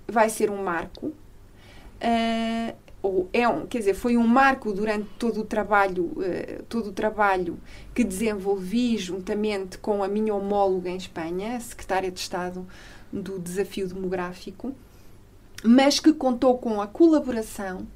vai 0.05 0.29
ser 0.29 0.51
um 0.51 0.61
marco. 0.61 1.07
Uh, 1.07 2.75
ou 3.01 3.29
é 3.31 3.47
um, 3.47 3.65
quer 3.65 3.77
dizer, 3.77 3.93
foi 3.93 4.17
um 4.17 4.27
marco 4.27 4.73
durante 4.73 5.07
todo 5.17 5.39
o 5.39 5.45
trabalho, 5.45 6.07
uh, 6.07 6.63
todo 6.67 6.89
o 6.89 6.91
trabalho 6.91 7.57
que 7.95 8.03
desenvolvi 8.03 8.97
juntamente 8.97 9.77
com 9.77 10.03
a 10.03 10.09
minha 10.09 10.35
homóloga 10.35 10.89
em 10.89 10.97
Espanha, 10.97 11.55
a 11.55 11.59
secretária 11.61 12.11
de 12.11 12.19
Estado 12.19 12.67
do 13.13 13.39
Desafio 13.39 13.87
Demográfico, 13.87 14.75
mas 15.63 16.01
que 16.01 16.11
contou 16.11 16.57
com 16.57 16.81
a 16.81 16.87
colaboração 16.87 17.87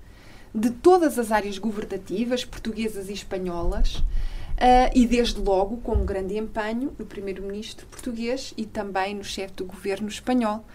de 0.53 0.69
todas 0.69 1.17
as 1.17 1.31
áreas 1.31 1.57
governativas, 1.57 2.43
portuguesas 2.43 3.09
e 3.09 3.13
espanholas, 3.13 3.95
uh, 3.95 4.91
e 4.93 5.05
desde 5.05 5.39
logo 5.39 5.77
com 5.77 5.93
um 5.93 6.05
grande 6.05 6.37
empenho 6.37 6.93
no 6.97 7.05
primeiro-ministro 7.05 7.85
português 7.87 8.53
e 8.57 8.65
também 8.65 9.15
no 9.15 9.23
chefe 9.23 9.55
do 9.55 9.65
governo 9.65 10.07
espanhol, 10.07 10.65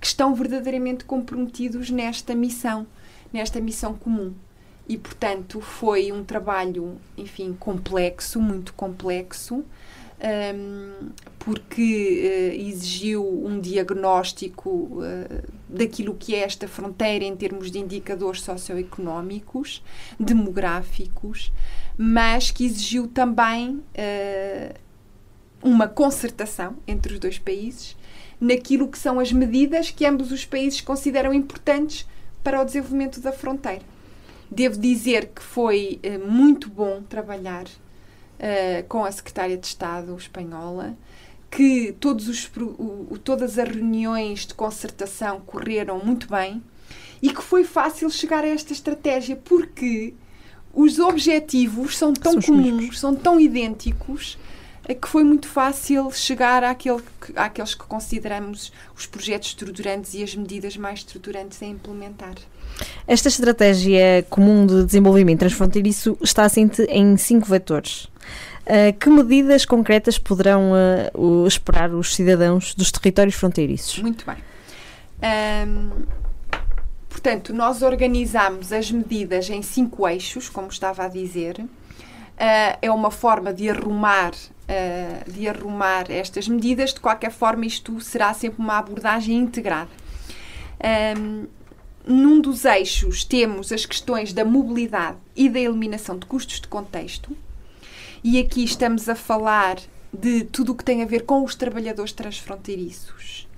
que 0.00 0.06
estão 0.06 0.34
verdadeiramente 0.34 1.04
comprometidos 1.04 1.90
nesta 1.90 2.34
missão, 2.34 2.86
nesta 3.32 3.60
missão 3.60 3.94
comum. 3.94 4.34
E, 4.86 4.98
portanto, 4.98 5.60
foi 5.60 6.12
um 6.12 6.22
trabalho, 6.22 6.98
enfim, 7.16 7.56
complexo, 7.58 8.40
muito 8.40 8.74
complexo, 8.74 9.64
um, 10.24 11.10
porque 11.38 11.82
uh, 12.56 12.68
exigiu 12.68 13.22
um 13.44 13.60
diagnóstico 13.60 14.70
uh, 14.70 15.52
daquilo 15.68 16.14
que 16.14 16.34
é 16.34 16.38
esta 16.38 16.66
fronteira 16.66 17.24
em 17.24 17.36
termos 17.36 17.70
de 17.70 17.78
indicadores 17.78 18.40
socioeconómicos, 18.40 19.82
demográficos, 20.18 21.52
mas 21.96 22.50
que 22.50 22.64
exigiu 22.64 23.06
também 23.06 23.72
uh, 23.76 24.74
uma 25.62 25.86
concertação 25.86 26.76
entre 26.86 27.14
os 27.14 27.18
dois 27.18 27.38
países 27.38 27.96
naquilo 28.40 28.88
que 28.88 28.98
são 28.98 29.20
as 29.20 29.32
medidas 29.32 29.90
que 29.90 30.04
ambos 30.04 30.32
os 30.32 30.44
países 30.44 30.80
consideram 30.80 31.32
importantes 31.32 32.06
para 32.42 32.60
o 32.60 32.64
desenvolvimento 32.64 33.20
da 33.20 33.32
fronteira. 33.32 33.82
Devo 34.50 34.78
dizer 34.78 35.30
que 35.34 35.42
foi 35.42 35.98
muito 36.26 36.68
bom 36.68 37.02
trabalhar 37.02 37.64
uh, 38.38 38.86
com 38.88 39.04
a 39.04 39.12
secretária 39.12 39.56
de 39.56 39.66
Estado 39.66 40.16
espanhola, 40.16 40.96
que 41.50 41.92
todos 42.00 42.28
os, 42.28 42.50
o, 42.56 43.16
todas 43.22 43.58
as 43.58 43.68
reuniões 43.68 44.46
de 44.46 44.54
concertação 44.54 45.40
correram 45.40 46.00
muito 46.04 46.28
bem 46.28 46.62
e 47.22 47.30
que 47.30 47.42
foi 47.42 47.64
fácil 47.64 48.10
chegar 48.10 48.44
a 48.44 48.48
esta 48.48 48.72
estratégia 48.72 49.36
porque 49.36 50.14
os 50.74 50.98
objetivos 50.98 51.96
são 51.96 52.12
tão 52.12 52.40
são 52.40 52.42
comuns, 52.42 52.98
são 52.98 53.14
tão 53.14 53.38
idênticos 53.38 54.36
eh, 54.36 54.43
que 54.92 55.08
foi 55.08 55.24
muito 55.24 55.48
fácil 55.48 56.10
chegar 56.10 56.62
àquele, 56.62 57.02
àqueles 57.36 57.74
que 57.74 57.84
consideramos 57.84 58.72
os 58.94 59.06
projetos 59.06 59.48
estruturantes 59.48 60.12
e 60.12 60.22
as 60.22 60.34
medidas 60.34 60.76
mais 60.76 60.98
estruturantes 60.98 61.62
a 61.62 61.66
implementar. 61.66 62.34
Esta 63.06 63.28
estratégia 63.28 64.26
comum 64.28 64.66
de 64.66 64.84
desenvolvimento 64.84 65.38
transfronteiriço 65.40 66.18
está 66.20 66.44
assente 66.44 66.82
em 66.90 67.16
cinco 67.16 67.46
vetores. 67.46 68.08
Uh, 68.66 68.92
que 68.98 69.10
medidas 69.10 69.64
concretas 69.64 70.18
poderão 70.18 70.72
uh, 71.14 71.46
esperar 71.46 71.90
os 71.92 72.14
cidadãos 72.14 72.74
dos 72.74 72.90
territórios 72.90 73.34
fronteiriços? 73.34 73.98
Muito 73.98 74.24
bem. 74.24 74.36
Um, 75.68 75.90
portanto, 77.08 77.52
nós 77.52 77.82
organizamos 77.82 78.72
as 78.72 78.90
medidas 78.90 79.50
em 79.50 79.60
cinco 79.60 80.08
eixos, 80.08 80.48
como 80.48 80.68
estava 80.68 81.04
a 81.04 81.08
dizer. 81.08 81.62
Uh, 82.34 82.78
é 82.82 82.90
uma 82.90 83.10
forma 83.10 83.52
de 83.52 83.70
arrumar, 83.70 84.32
de 85.26 85.48
arrumar 85.48 86.10
estas 86.10 86.48
medidas. 86.48 86.92
De 86.92 87.00
qualquer 87.00 87.30
forma, 87.30 87.64
isto 87.64 88.00
será 88.00 88.34
sempre 88.34 88.60
uma 88.60 88.78
abordagem 88.78 89.36
integrada. 89.36 89.90
Um, 91.16 91.46
num 92.06 92.40
dos 92.40 92.64
eixos 92.64 93.24
temos 93.24 93.72
as 93.72 93.86
questões 93.86 94.32
da 94.32 94.44
mobilidade 94.44 95.16
e 95.34 95.48
da 95.48 95.58
eliminação 95.58 96.18
de 96.18 96.26
custos 96.26 96.60
de 96.60 96.68
contexto. 96.68 97.34
E 98.22 98.38
aqui 98.38 98.64
estamos 98.64 99.08
a 99.08 99.14
falar 99.14 99.78
de 100.12 100.44
tudo 100.44 100.72
o 100.72 100.74
que 100.74 100.84
tem 100.84 101.02
a 101.02 101.06
ver 101.06 101.24
com 101.24 101.42
os 101.42 101.54
trabalhadores 101.54 102.12
transfronteiriços. 102.12 103.48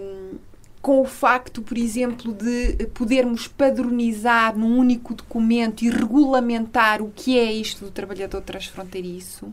Um, 0.00 0.38
com 0.84 1.00
o 1.00 1.06
facto, 1.06 1.62
por 1.62 1.78
exemplo, 1.78 2.30
de 2.34 2.88
podermos 2.88 3.48
padronizar 3.48 4.54
num 4.54 4.76
único 4.76 5.14
documento 5.14 5.82
e 5.82 5.88
regulamentar 5.88 7.00
o 7.00 7.10
que 7.10 7.38
é 7.38 7.50
isto 7.50 7.86
do 7.86 7.90
trabalhador 7.90 8.42
transfronteiriço, 8.42 9.50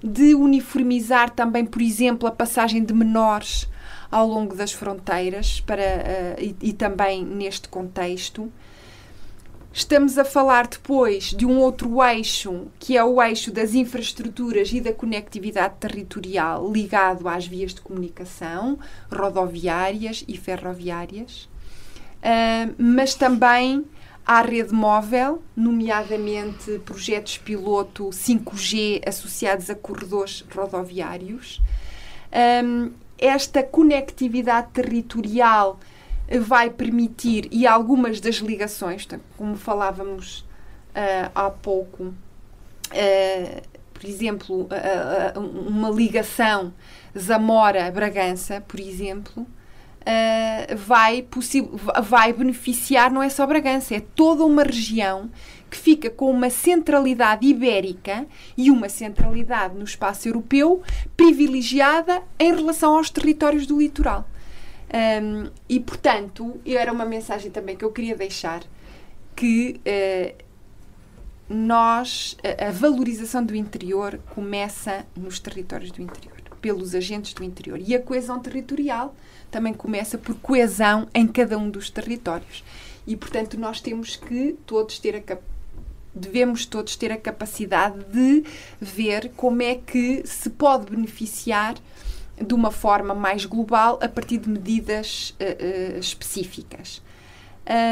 de 0.00 0.36
uniformizar 0.36 1.30
também, 1.30 1.66
por 1.66 1.82
exemplo, 1.82 2.28
a 2.28 2.30
passagem 2.30 2.84
de 2.84 2.94
menores 2.94 3.68
ao 4.08 4.24
longo 4.24 4.54
das 4.54 4.70
fronteiras 4.70 5.60
para, 5.60 5.82
uh, 5.82 6.40
e, 6.40 6.54
e 6.68 6.72
também 6.72 7.24
neste 7.24 7.68
contexto. 7.68 8.48
Estamos 9.74 10.18
a 10.18 10.24
falar 10.24 10.66
depois 10.66 11.24
de 11.30 11.46
um 11.46 11.58
outro 11.58 12.02
eixo, 12.02 12.66
que 12.78 12.94
é 12.94 13.02
o 13.02 13.22
eixo 13.22 13.50
das 13.50 13.72
infraestruturas 13.72 14.70
e 14.70 14.82
da 14.82 14.92
conectividade 14.92 15.76
territorial 15.80 16.70
ligado 16.70 17.26
às 17.26 17.46
vias 17.46 17.72
de 17.72 17.80
comunicação, 17.80 18.78
rodoviárias 19.10 20.24
e 20.28 20.36
ferroviárias, 20.36 21.48
uh, 22.18 22.74
mas 22.76 23.14
também 23.14 23.86
à 24.26 24.42
rede 24.42 24.74
móvel, 24.74 25.42
nomeadamente 25.56 26.78
projetos 26.84 27.38
piloto 27.38 28.10
5G 28.10 29.00
associados 29.08 29.70
a 29.70 29.74
corredores 29.74 30.44
rodoviários. 30.54 31.62
Um, 32.62 32.90
esta 33.18 33.62
conectividade 33.62 34.68
territorial 34.72 35.78
vai 36.40 36.70
permitir, 36.70 37.48
e 37.50 37.66
algumas 37.66 38.20
das 38.20 38.36
ligações, 38.36 39.06
como 39.36 39.56
falávamos 39.56 40.40
uh, 40.92 41.30
há 41.34 41.50
pouco, 41.50 42.04
uh, 42.04 43.62
por 43.92 44.04
exemplo, 44.04 44.62
uh, 44.62 45.40
uma 45.40 45.90
ligação 45.90 46.72
Zamora-Bragança, 47.18 48.62
por 48.66 48.80
exemplo, 48.80 49.46
vai, 50.76 51.24
vai 52.02 52.32
beneficiar 52.32 53.12
não 53.12 53.22
é 53.22 53.28
só 53.28 53.46
Bragança, 53.46 53.94
é 53.94 54.00
toda 54.00 54.44
uma 54.44 54.64
região 54.64 55.30
que 55.70 55.76
fica 55.78 56.10
com 56.10 56.30
uma 56.30 56.50
centralidade 56.50 57.46
ibérica 57.46 58.26
e 58.56 58.70
uma 58.70 58.88
centralidade 58.88 59.74
no 59.76 59.84
espaço 59.84 60.26
europeu 60.26 60.82
privilegiada 61.16 62.22
em 62.38 62.54
relação 62.54 62.96
aos 62.96 63.10
territórios 63.10 63.66
do 63.66 63.78
litoral. 63.78 64.26
Um, 64.92 65.50
e, 65.68 65.80
portanto, 65.80 66.60
era 66.66 66.92
uma 66.92 67.06
mensagem 67.06 67.50
também 67.50 67.76
que 67.76 67.84
eu 67.84 67.90
queria 67.90 68.14
deixar 68.14 68.62
que 69.34 69.80
uh, 69.86 70.44
nós, 71.48 72.36
a, 72.44 72.68
a 72.68 72.70
valorização 72.70 73.44
do 73.44 73.56
interior 73.56 74.20
começa 74.34 75.06
nos 75.16 75.38
territórios 75.38 75.90
do 75.90 76.02
interior, 76.02 76.36
pelos 76.60 76.94
agentes 76.94 77.32
do 77.32 77.42
interior. 77.42 77.80
E 77.80 77.94
a 77.94 78.02
coesão 78.02 78.38
territorial 78.38 79.14
também 79.50 79.72
começa 79.72 80.18
por 80.18 80.34
coesão 80.36 81.08
em 81.14 81.26
cada 81.26 81.56
um 81.56 81.70
dos 81.70 81.88
territórios. 81.88 82.62
E, 83.06 83.16
portanto, 83.16 83.58
nós 83.58 83.80
temos 83.80 84.16
que 84.16 84.56
todos 84.66 84.98
ter 84.98 85.16
a 85.16 85.38
devemos 86.14 86.66
todos 86.66 86.94
ter 86.94 87.10
a 87.10 87.16
capacidade 87.16 88.04
de 88.04 88.44
ver 88.78 89.30
como 89.34 89.62
é 89.62 89.76
que 89.76 90.22
se 90.26 90.50
pode 90.50 90.90
beneficiar 90.90 91.74
de 92.40 92.54
uma 92.54 92.70
forma 92.70 93.14
mais 93.14 93.44
global 93.44 93.98
a 94.02 94.08
partir 94.08 94.38
de 94.38 94.48
medidas 94.48 95.34
uh, 95.40 95.96
uh, 95.96 95.98
específicas. 95.98 97.02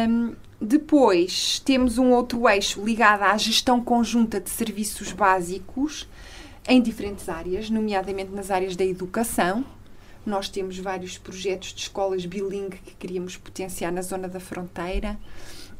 Um, 0.09 0.35
depois 0.61 1.61
temos 1.61 1.97
um 1.97 2.11
outro 2.11 2.49
eixo 2.49 2.85
ligado 2.85 3.23
à 3.23 3.37
gestão 3.39 3.83
conjunta 3.83 4.41
de 4.41 4.51
serviços 4.51 5.13
básicos 5.13 6.07
em 6.69 6.83
diferentes 6.83 7.29
áreas, 7.29 7.71
nomeadamente 7.71 8.31
nas 8.31 8.51
áreas 8.51 8.77
da 8.77 8.85
educação. 8.85 9.65
Nós 10.27 10.49
temos 10.49 10.79
vários 10.79 11.17
projetos 11.17 11.73
de 11.73 11.81
escolas 11.83 12.27
bilingue 12.27 12.79
que 12.79 12.95
queríamos 12.95 13.37
potenciar 13.37 13.91
na 13.91 14.03
zona 14.03 14.29
da 14.29 14.39
fronteira 14.39 15.19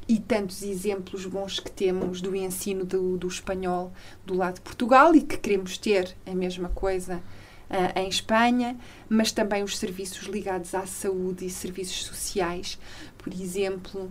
e 0.09 0.19
tantos 0.19 0.63
exemplos 0.63 1.27
bons 1.27 1.61
que 1.61 1.71
temos 1.71 2.23
do 2.23 2.35
ensino 2.35 2.85
do, 2.85 3.19
do 3.19 3.29
espanhol 3.29 3.93
do 4.25 4.35
lado 4.35 4.55
de 4.55 4.61
Portugal 4.63 5.15
e 5.15 5.21
que 5.21 5.37
queremos 5.37 5.77
ter 5.77 6.17
a 6.27 6.35
mesma 6.35 6.71
coisa 6.71 7.23
uh, 7.71 7.99
em 7.99 8.09
Espanha, 8.09 8.77
mas 9.09 9.33
também 9.33 9.63
os 9.63 9.79
serviços 9.79 10.27
ligados 10.27 10.75
à 10.75 10.87
saúde 10.87 11.47
e 11.47 11.51
serviços 11.51 12.05
sociais, 12.05 12.79
por 13.19 13.33
exemplo. 13.33 14.11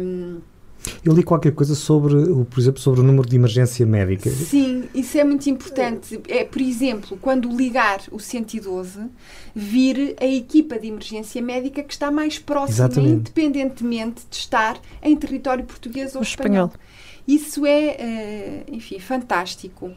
Um, 0.00 0.40
Eu 1.04 1.12
li 1.14 1.22
qualquer 1.22 1.52
coisa 1.52 1.76
sobre, 1.76 2.14
por 2.46 2.58
exemplo, 2.58 2.80
sobre 2.80 3.00
o 3.00 3.02
número 3.04 3.28
de 3.28 3.36
emergência 3.36 3.86
médica. 3.86 4.28
Sim, 4.30 4.88
isso 4.92 5.16
é 5.16 5.22
muito 5.22 5.48
importante. 5.48 6.20
É, 6.28 6.42
por 6.44 6.60
exemplo, 6.60 7.16
quando 7.20 7.48
ligar 7.56 8.00
o 8.10 8.18
112, 8.18 8.98
vir 9.54 10.16
a 10.20 10.26
equipa 10.26 10.78
de 10.80 10.88
emergência 10.88 11.40
médica 11.40 11.84
que 11.84 11.92
está 11.92 12.10
mais 12.10 12.38
próxima, 12.40 12.86
Exatamente. 12.86 13.12
independentemente 13.30 14.22
de 14.28 14.36
estar 14.36 14.80
em 15.00 15.14
território 15.16 15.64
português 15.64 16.16
ou 16.16 16.20
O 16.20 16.24
espanhol. 16.24 16.66
espanhol. 16.66 16.72
Isso 17.28 17.64
é, 17.64 17.84
eh, 18.00 18.64
enfim, 18.66 18.98
fantástico. 18.98 19.92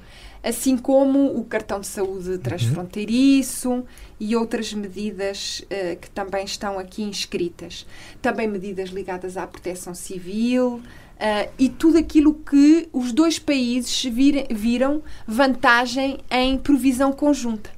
Assim 0.47 0.77
como 0.77 1.35
o 1.39 1.43
cartão 1.43 1.79
de 1.79 1.87
saúde 1.87 2.37
transfronteiriço 2.37 3.83
e 4.19 4.35
outras 4.35 4.71
medidas 4.73 5.65
eh, 5.71 5.97
que 5.99 6.07
também 6.11 6.45
estão 6.45 6.77
aqui 6.77 7.01
inscritas. 7.01 7.85
Também 8.21 8.47
medidas 8.47 8.89
ligadas 8.89 9.37
à 9.37 9.47
proteção 9.47 9.95
civil 9.95 10.83
eh, 11.19 11.49
e 11.57 11.67
tudo 11.67 11.97
aquilo 11.97 12.33
que 12.35 12.87
os 12.93 13.11
dois 13.11 13.39
países 13.39 14.03
virem- 14.05 14.45
viram 14.51 15.01
vantagem 15.27 16.19
em 16.29 16.59
provisão 16.59 17.11
conjunta. 17.11 17.71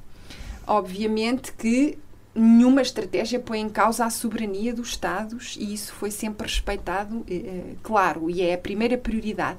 Obviamente 0.66 1.54
que 1.54 1.96
nenhuma 2.34 2.82
estratégia 2.82 3.40
põe 3.40 3.60
em 3.60 3.68
causa 3.70 4.04
a 4.04 4.10
soberania 4.10 4.74
dos 4.74 4.90
Estados 4.90 5.56
e 5.58 5.72
isso 5.72 5.94
foi 5.94 6.10
sempre 6.10 6.46
respeitado, 6.46 7.24
eh, 7.28 7.74
claro, 7.82 8.28
e 8.28 8.42
é 8.42 8.52
a 8.52 8.58
primeira 8.58 8.98
prioridade. 8.98 9.58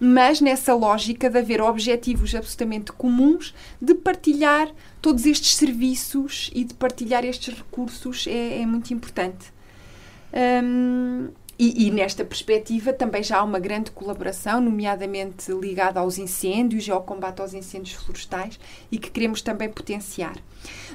Mas 0.00 0.40
nessa 0.40 0.74
lógica 0.74 1.30
de 1.30 1.38
haver 1.38 1.60
objetivos 1.60 2.34
absolutamente 2.34 2.92
comuns, 2.92 3.54
de 3.80 3.94
partilhar 3.94 4.68
todos 5.00 5.24
estes 5.24 5.54
serviços 5.54 6.50
e 6.54 6.64
de 6.64 6.74
partilhar 6.74 7.24
estes 7.24 7.54
recursos 7.54 8.26
é, 8.26 8.62
é 8.62 8.66
muito 8.66 8.92
importante. 8.92 9.52
Hum, 10.62 11.28
e, 11.58 11.86
e 11.86 11.90
nesta 11.90 12.24
perspectiva 12.24 12.92
também 12.92 13.22
já 13.22 13.38
há 13.38 13.42
uma 13.42 13.58
grande 13.58 13.90
colaboração, 13.90 14.60
nomeadamente 14.60 15.52
ligada 15.52 16.00
aos 16.00 16.18
incêndios 16.18 16.86
e 16.86 16.90
ao 16.90 17.02
combate 17.02 17.40
aos 17.40 17.54
incêndios 17.54 17.96
florestais, 17.96 18.58
e 18.90 18.98
que 18.98 19.10
queremos 19.10 19.40
também 19.42 19.68
potenciar. 19.68 20.36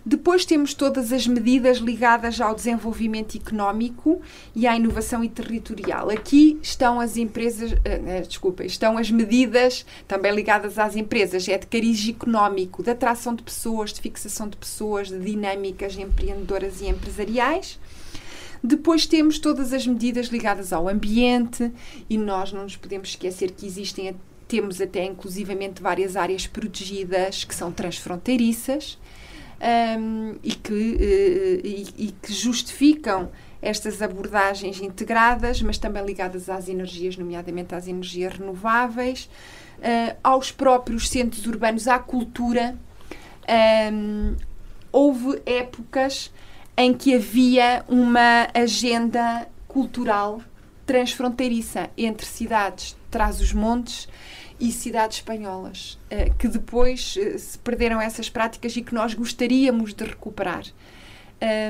Depois 0.06 0.46
temos 0.46 0.74
todas 0.74 1.12
as 1.12 1.28
medidas 1.28 1.78
ligadas 1.78 2.40
ao 2.42 2.56
desenvolvimento 2.56 3.38
económico 3.38 4.22
e 4.56 4.66
à 4.66 4.76
inovação 4.76 5.24
e 5.24 5.30
territorial. 5.30 6.10
Aqui 6.10 6.58
estão 6.62 7.00
as 7.00 7.18
empresas, 7.18 7.74
eh, 7.86 8.02
eh, 8.06 8.22
desculpa, 8.22 8.64
estão 8.64 8.98
as 8.98 9.12
medidas 9.12 9.86
também 10.08 10.34
ligadas 10.34 10.80
às 10.80 10.96
empresas, 10.96 11.48
é 11.48 11.58
de 11.58 11.68
cariz 11.68 12.08
económico, 12.08 12.82
de 12.82 12.92
atração 12.92 13.36
de 13.36 13.44
pessoas, 13.44 13.94
de 13.94 14.02
fixação 14.02 14.48
de 14.48 14.58
pessoas, 14.58 15.10
de 15.10 15.20
dinâmicas 15.20 15.98
empreendedoras 15.98 16.82
e 16.82 16.88
empresariais. 16.88 17.80
Depois 18.64 19.06
temos 19.06 19.40
todas 19.40 19.72
as 19.74 19.88
medidas 19.88 20.28
ligadas 20.28 20.74
ao 20.74 20.90
ambiente 20.90 21.72
e 22.10 22.18
nós 22.18 22.52
não 22.52 22.64
nos 22.64 22.76
podemos 22.76 23.10
esquecer 23.10 23.52
que 23.52 23.66
existem, 23.66 24.16
temos 24.48 24.82
até 24.82 25.06
inclusivamente 25.06 25.82
várias 25.82 26.16
áreas 26.16 26.46
protegidas 26.46 27.44
que 27.44 27.56
são 27.56 27.72
transfronteiriças 27.72 28.98
hum, 29.98 30.36
e, 30.44 30.52
que, 30.52 30.98
eh, 31.00 31.68
e, 31.68 32.08
e 32.08 32.12
que 32.12 32.34
justificam 32.34 33.30
estas 33.62 34.02
abordagens 34.02 34.82
integradas, 34.82 35.62
mas 35.62 35.78
também 35.78 36.06
ligadas 36.06 36.50
às 36.50 36.70
energias, 36.70 37.18
nomeadamente 37.18 37.76
às 37.76 37.88
energias 37.88 38.34
renováveis, 38.34 39.30
eh, 39.82 40.16
aos 40.24 40.52
próprios 40.52 41.10
centros 41.10 41.46
urbanos, 41.46 41.88
à 41.88 42.00
cultura. 42.00 42.78
Hum, 43.92 44.36
houve 44.92 45.42
épocas 45.46 46.32
em 46.80 46.94
que 46.94 47.14
havia 47.14 47.84
uma 47.90 48.48
agenda 48.54 49.46
cultural 49.68 50.42
transfronteiriça 50.86 51.90
entre 51.98 52.26
cidades 52.26 52.92
de 52.92 53.12
Trás-os-Montes 53.12 54.08
e 54.58 54.72
cidades 54.72 55.18
espanholas, 55.18 56.00
eh, 56.10 56.32
que 56.40 56.48
depois 56.48 57.18
eh, 57.20 57.38
se 57.38 57.60
perderam 57.60 58.00
essas 58.00 58.30
práticas 58.30 58.78
e 58.78 58.82
que 58.82 58.96
nós 58.96 59.14
gostaríamos 59.14 59.94
de 59.94 60.06
recuperar. 60.06 60.64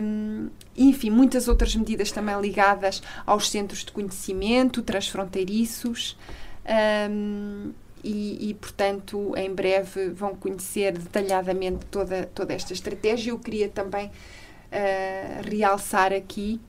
Um, 0.01 0.49
enfim, 0.77 1.09
muitas 1.09 1.47
outras 1.47 1.75
medidas 1.75 2.11
também 2.11 2.39
ligadas 2.39 3.01
aos 3.25 3.49
centros 3.49 3.83
de 3.83 3.91
conhecimento 3.91 4.83
transfronteiriços. 4.83 6.15
Um, 7.09 7.71
e, 8.03 8.49
e, 8.49 8.53
portanto, 8.53 9.33
em 9.35 9.53
breve 9.53 10.09
vão 10.09 10.35
conhecer 10.35 10.93
detalhadamente 10.93 11.85
toda, 11.87 12.29
toda 12.33 12.53
esta 12.53 12.73
estratégia. 12.73 13.31
Eu 13.31 13.39
queria 13.39 13.67
também 13.67 14.09
uh, 14.71 15.49
realçar 15.49 16.13
aqui 16.13 16.59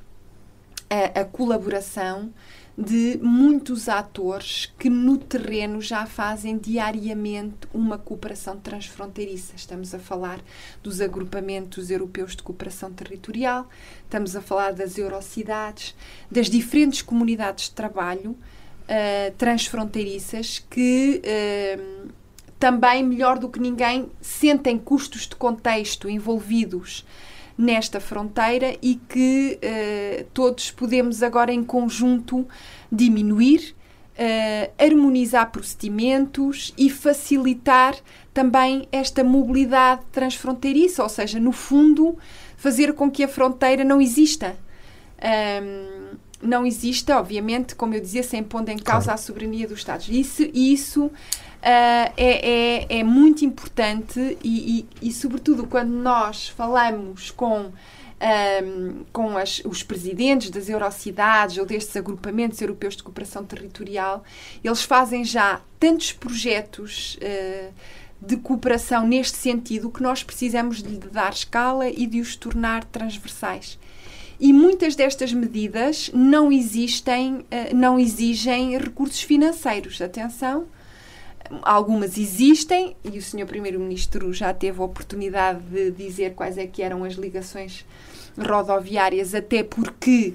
a, 0.88 1.20
a 1.20 1.24
colaboração 1.24 2.32
de 2.76 3.18
muitos 3.22 3.88
atores 3.90 4.72
que 4.78 4.88
no 4.88 5.18
terreno 5.18 5.82
já 5.82 6.07
fazem 6.07 6.57
diariamente 6.57 7.68
uma 7.74 7.98
cooperação 7.98 8.59
transfronteiriça. 8.59 9.53
Estamos 9.55 9.94
a 9.94 9.98
falar 9.98 10.40
dos 10.82 11.01
agrupamentos 11.01 11.90
europeus 11.90 12.34
de 12.34 12.42
cooperação 12.42 12.90
territorial, 12.90 13.68
estamos 14.03 14.34
a 14.34 14.40
falar 14.40 14.72
das 14.72 14.96
eurocidades, 14.96 15.94
das 16.30 16.48
diferentes 16.48 17.03
comunidades 17.03 17.66
de 17.66 17.72
trabalho 17.72 18.30
uh, 18.30 19.34
transfronteiriças 19.36 20.59
que 20.70 21.20
uh, 21.22 22.09
também, 22.59 23.03
melhor 23.03 23.38
do 23.38 23.48
que 23.48 23.59
ninguém, 23.59 24.11
sentem 24.20 24.78
custos 24.78 25.26
de 25.26 25.36
contexto 25.36 26.09
envolvidos 26.09 27.05
nesta 27.61 28.00
fronteira 28.00 28.74
e 28.80 28.94
que 28.94 29.58
uh, 29.62 30.24
todos 30.32 30.70
podemos 30.70 31.22
agora 31.22 31.52
em 31.52 31.62
conjunto 31.62 32.48
diminuir, 32.90 33.76
uh, 34.14 34.72
harmonizar 34.82 35.50
procedimentos 35.52 36.72
e 36.78 36.88
facilitar 36.88 37.94
também 38.32 38.88
esta 38.90 39.22
mobilidade 39.22 40.00
transfronteiriça, 40.11 41.02
ou 41.02 41.08
seja, 41.11 41.38
no 41.38 41.52
fundo, 41.52 42.16
fazer 42.56 42.94
com 42.94 43.11
que 43.11 43.22
a 43.22 43.28
fronteira 43.28 43.84
não 43.84 44.00
exista. 44.00 44.56
Um, 45.62 46.16
não 46.42 46.64
exista, 46.64 47.18
obviamente, 47.18 47.74
como 47.74 47.94
eu 47.94 48.00
dizia, 48.00 48.22
sem 48.22 48.42
pondo 48.42 48.70
em 48.70 48.78
causa 48.78 49.08
claro. 49.08 49.20
a 49.20 49.22
soberania 49.22 49.68
dos 49.68 49.80
Estados. 49.80 50.08
Isso, 50.08 50.48
isso 50.54 51.11
é, 51.62 52.12
é, 52.16 52.98
é, 53.00 53.04
muito 53.04 53.44
importante 53.44 54.38
e, 54.42 54.86
e, 55.02 55.08
e, 55.08 55.12
sobretudo, 55.12 55.66
quando 55.66 55.90
nós 55.90 56.48
falamos 56.48 57.30
com, 57.30 57.70
um, 58.20 59.04
com 59.12 59.36
as, 59.36 59.61
os 59.66 59.82
presidentes 59.82 60.48
das 60.48 60.70
eurocidades 60.70 61.58
ou 61.58 61.66
destes 61.66 61.94
agrupamentos 61.96 62.61
europeus 62.62 62.96
de 62.96 63.02
cooperação 63.02 63.44
territorial, 63.44 64.24
eles 64.64 64.82
fazem 64.82 65.22
já 65.22 65.61
tantos 65.78 66.12
projetos 66.12 67.16
uh, 67.16 67.72
de 68.22 68.38
cooperação 68.38 69.06
neste 69.06 69.36
sentido 69.36 69.90
que 69.90 70.02
nós 70.02 70.22
precisamos 70.22 70.82
de 70.82 70.96
dar 70.96 71.32
escala 71.32 71.90
e 71.90 72.06
de 72.06 72.20
os 72.20 72.36
tornar 72.36 72.84
transversais. 72.84 73.78
E 74.38 74.54
muitas 74.54 74.96
destas 74.96 75.30
medidas 75.34 76.11
não 76.14 76.50
existem, 76.50 77.40
uh, 77.40 77.74
não 77.74 77.98
exigem 77.98 78.78
recursos 78.78 79.20
financeiros. 79.20 80.00
Atenção, 80.00 80.66
algumas 81.62 82.16
existem 82.16 82.96
e 83.05 83.18
o 83.18 83.22
Sr. 83.22 83.46
Primeiro-Ministro 83.46 84.32
já 84.32 84.53
teve 84.55 84.80
a 84.80 84.84
oportunidade 84.84 85.61
de 85.61 85.90
dizer 85.90 86.34
quais 86.34 86.57
é 86.57 86.66
que 86.66 86.82
eram 86.82 87.05
as 87.05 87.14
ligações 87.14 87.84
rodoviárias, 88.38 89.34
até 89.34 89.62
porque 89.62 90.34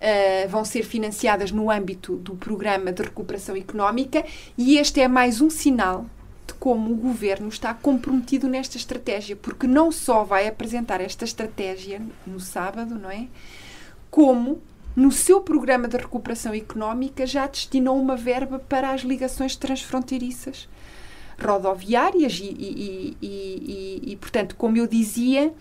uh, 0.00 0.48
vão 0.48 0.64
ser 0.64 0.82
financiadas 0.82 1.50
no 1.50 1.70
âmbito 1.70 2.16
do 2.16 2.34
Programa 2.34 2.92
de 2.92 3.02
Recuperação 3.02 3.56
Económica 3.56 4.24
e 4.56 4.78
este 4.78 5.00
é 5.00 5.08
mais 5.08 5.40
um 5.40 5.50
sinal 5.50 6.06
de 6.46 6.54
como 6.54 6.92
o 6.92 6.96
Governo 6.96 7.48
está 7.48 7.72
comprometido 7.72 8.48
nesta 8.48 8.76
estratégia, 8.76 9.36
porque 9.36 9.66
não 9.66 9.90
só 9.90 10.24
vai 10.24 10.46
apresentar 10.46 11.00
esta 11.00 11.24
estratégia 11.24 12.02
no 12.26 12.40
sábado, 12.40 12.96
não 12.96 13.10
é? 13.10 13.28
Como 14.10 14.60
no 15.00 15.10
seu 15.10 15.40
programa 15.40 15.88
de 15.88 15.96
recuperação 15.96 16.52
económica 16.52 17.26
já 17.26 17.46
destinou 17.46 17.98
uma 17.98 18.16
verba 18.16 18.58
para 18.58 18.90
as 18.90 19.00
ligações 19.00 19.56
transfronteiriças 19.56 20.68
rodoviárias 21.42 22.38
e, 22.38 22.44
e, 22.44 23.16
e, 23.22 24.02
e 24.12 24.16
portanto, 24.16 24.54
como 24.56 24.76
eu 24.76 24.86
dizia, 24.86 25.52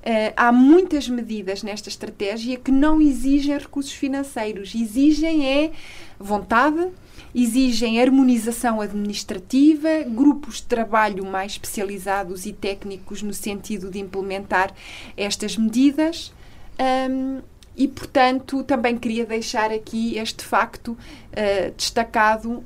Uh, 0.00 0.32
há 0.34 0.50
muitas 0.50 1.10
medidas 1.10 1.62
nesta 1.62 1.90
estratégia 1.90 2.56
que 2.56 2.70
não 2.70 3.02
exigem 3.02 3.58
recursos 3.58 3.92
financeiros, 3.92 4.74
exigem 4.74 5.46
é 5.46 5.72
vontade, 6.18 6.88
exigem 7.34 8.00
harmonização 8.00 8.80
administrativa, 8.80 10.02
grupos 10.08 10.54
de 10.54 10.62
trabalho 10.62 11.26
mais 11.26 11.52
especializados 11.52 12.46
e 12.46 12.52
técnicos 12.54 13.22
no 13.22 13.34
sentido 13.34 13.90
de 13.90 13.98
implementar 13.98 14.72
estas 15.18 15.58
medidas. 15.58 16.32
Um, 16.80 17.42
e, 17.76 17.86
portanto, 17.88 18.62
também 18.64 18.96
queria 18.96 19.24
deixar 19.24 19.70
aqui 19.70 20.18
este 20.18 20.44
facto 20.44 20.88
uh, 20.92 21.72
destacado 21.76 22.50
uh, 22.50 22.64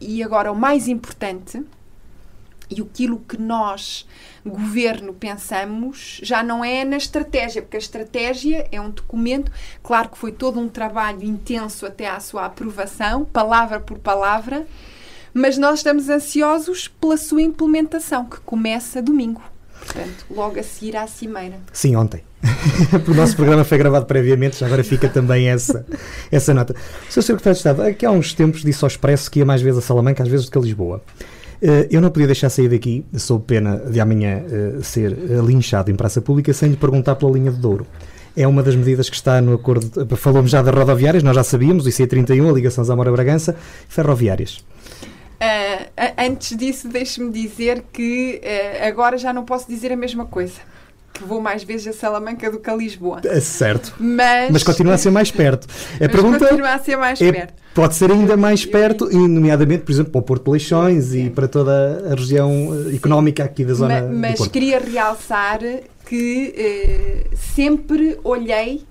e 0.00 0.22
agora 0.22 0.50
o 0.50 0.56
mais 0.56 0.88
importante, 0.88 1.62
E 2.68 2.80
aquilo 2.80 3.18
que 3.20 3.38
nós, 3.38 4.06
governo, 4.44 5.12
pensamos 5.12 6.20
já 6.22 6.42
não 6.42 6.64
é 6.64 6.84
na 6.84 6.96
estratégia, 6.96 7.62
porque 7.62 7.76
a 7.76 7.80
estratégia 7.80 8.66
é 8.72 8.80
um 8.80 8.90
documento, 8.90 9.52
claro 9.82 10.08
que 10.08 10.18
foi 10.18 10.32
todo 10.32 10.58
um 10.58 10.68
trabalho 10.68 11.22
intenso 11.22 11.84
até 11.86 12.08
à 12.08 12.18
sua 12.18 12.46
aprovação, 12.46 13.24
palavra 13.24 13.78
por 13.78 13.98
palavra, 13.98 14.66
mas 15.34 15.56
nós 15.58 15.80
estamos 15.80 16.08
ansiosos 16.08 16.88
pela 16.88 17.16
sua 17.16 17.42
implementação, 17.42 18.24
que 18.24 18.40
começa 18.40 19.02
domingo. 19.02 19.51
Portanto, 19.84 20.24
logo 20.30 20.58
a 20.58 20.62
seguir 20.62 20.96
à 20.96 21.06
cimeira. 21.06 21.56
Sim, 21.72 21.96
ontem. 21.96 22.22
o 23.06 23.14
nosso 23.14 23.36
programa 23.36 23.64
foi 23.64 23.78
gravado 23.78 24.06
previamente, 24.06 24.58
já 24.58 24.66
agora 24.66 24.82
fica 24.82 25.08
também 25.08 25.48
essa, 25.48 25.84
essa 26.30 26.52
nota. 26.54 26.74
Sr. 27.08 27.22
Secretário 27.22 27.54
de 27.54 27.58
Estado, 27.58 27.82
aqui 27.82 28.06
há 28.06 28.10
uns 28.10 28.32
tempos 28.34 28.62
disse 28.62 28.84
ao 28.84 28.88
Expresso 28.88 29.30
que 29.30 29.40
ia 29.40 29.44
mais 29.44 29.62
vezes 29.62 29.78
a 29.78 29.82
Salamanca, 29.82 30.22
às 30.22 30.28
vezes, 30.28 30.46
do 30.46 30.52
que 30.52 30.58
a 30.58 30.60
Lisboa. 30.60 31.02
Eh, 31.62 31.88
eu 31.92 32.00
não 32.00 32.10
podia 32.10 32.26
deixar 32.26 32.50
sair 32.50 32.68
daqui, 32.68 33.04
sob 33.14 33.44
pena 33.46 33.76
de 33.76 34.00
amanhã 34.00 34.42
uh, 34.42 34.82
ser 34.82 35.16
linchado 35.44 35.90
em 35.90 35.94
praça 35.94 36.20
pública, 36.20 36.52
sem 36.52 36.70
lhe 36.70 36.76
perguntar 36.76 37.14
pela 37.14 37.30
linha 37.30 37.52
de 37.52 37.58
Douro. 37.58 37.86
É 38.36 38.48
uma 38.48 38.62
das 38.62 38.74
medidas 38.74 39.08
que 39.08 39.14
está 39.14 39.40
no 39.40 39.54
acordo. 39.54 40.06
Falamos 40.16 40.50
já 40.50 40.60
das 40.62 40.74
rodoviárias, 40.74 41.22
nós 41.22 41.36
já 41.36 41.44
sabíamos, 41.44 41.86
o 41.86 41.88
IC31, 41.88 42.50
a 42.50 42.52
ligação 42.52 42.82
Zamora-Bragança, 42.82 43.54
ferroviárias. 43.88 44.64
Uh, 45.42 46.14
antes 46.16 46.56
disso, 46.56 46.86
deixe-me 46.86 47.32
dizer 47.32 47.84
que 47.92 48.40
uh, 48.44 48.86
agora 48.86 49.18
já 49.18 49.32
não 49.32 49.44
posso 49.44 49.66
dizer 49.68 49.90
a 49.90 49.96
mesma 49.96 50.24
coisa. 50.24 50.60
Que 51.12 51.24
vou 51.24 51.40
mais 51.40 51.64
vezes 51.64 51.88
a 51.88 51.92
Salamanca 51.92 52.50
do 52.50 52.60
que 52.60 52.70
a 52.70 52.76
Lisboa. 52.76 53.20
É 53.24 53.40
certo. 53.40 53.92
Mas, 53.98 54.50
mas 54.50 54.62
continua 54.62 54.94
a 54.94 54.98
ser 54.98 55.10
mais 55.10 55.30
perto. 55.30 55.66
A 55.96 56.08
pergunta 56.08 56.38
continua 56.38 56.74
a 56.74 56.78
ser 56.78 56.96
mais 56.96 57.20
é, 57.20 57.32
perto. 57.32 57.54
Pode 57.74 57.94
ser 57.96 58.10
ainda 58.10 58.36
mais 58.36 58.64
perto, 58.64 59.10
e 59.10 59.16
nomeadamente, 59.16 59.82
por 59.82 59.92
exemplo, 59.92 60.12
para 60.12 60.18
o 60.20 60.22
Porto 60.22 60.44
de 60.44 60.50
Leixões 60.52 61.14
e 61.14 61.28
para 61.28 61.48
toda 61.48 62.10
a 62.10 62.14
região 62.14 62.70
eh, 62.90 62.94
económica 62.96 63.44
aqui 63.44 63.64
da 63.64 63.74
zona. 63.74 64.02
Mas, 64.02 64.40
mas 64.40 64.48
queria 64.48 64.78
realçar 64.78 65.58
que 66.06 66.54
eh, 66.56 67.26
sempre 67.34 68.18
olhei 68.24 68.84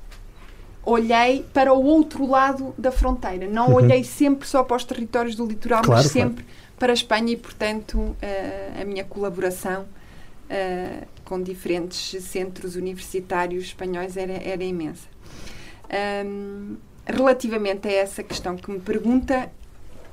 olhei 0.86 1.46
para 1.54 1.74
o 1.74 1.84
outro 1.84 2.26
lado 2.26 2.74
da 2.78 2.92
fronteira. 2.92 3.48
Não 3.48 3.68
uhum. 3.68 3.76
olhei 3.76 4.04
sempre 4.04 4.48
só 4.48 4.64
para 4.64 4.78
os 4.78 4.84
territórios 4.84 5.36
do 5.36 5.46
litoral, 5.46 5.84
claro, 5.84 6.02
mas 6.02 6.12
sempre 6.12 6.44
claro. 6.44 6.60
para 6.80 6.92
a 6.92 6.96
Espanha 6.96 7.32
e, 7.32 7.38
portanto, 7.38 7.98
uh, 8.00 8.82
a 8.82 8.86
minha 8.86 9.04
colaboração 9.04 9.84
uh, 9.84 11.08
com 11.24 11.42
diferentes 11.42 12.22
centros 12.24 12.76
universitários 12.76 13.66
espanhóis 13.66 14.18
era, 14.18 14.34
era 14.34 14.64
imensa. 14.64 15.08
Um, 16.26 16.78
relativamente 17.06 17.88
a 17.88 17.92
essa 17.92 18.24
questão 18.24 18.56
que 18.56 18.72
me 18.72 18.80
pergunta, 18.80 19.52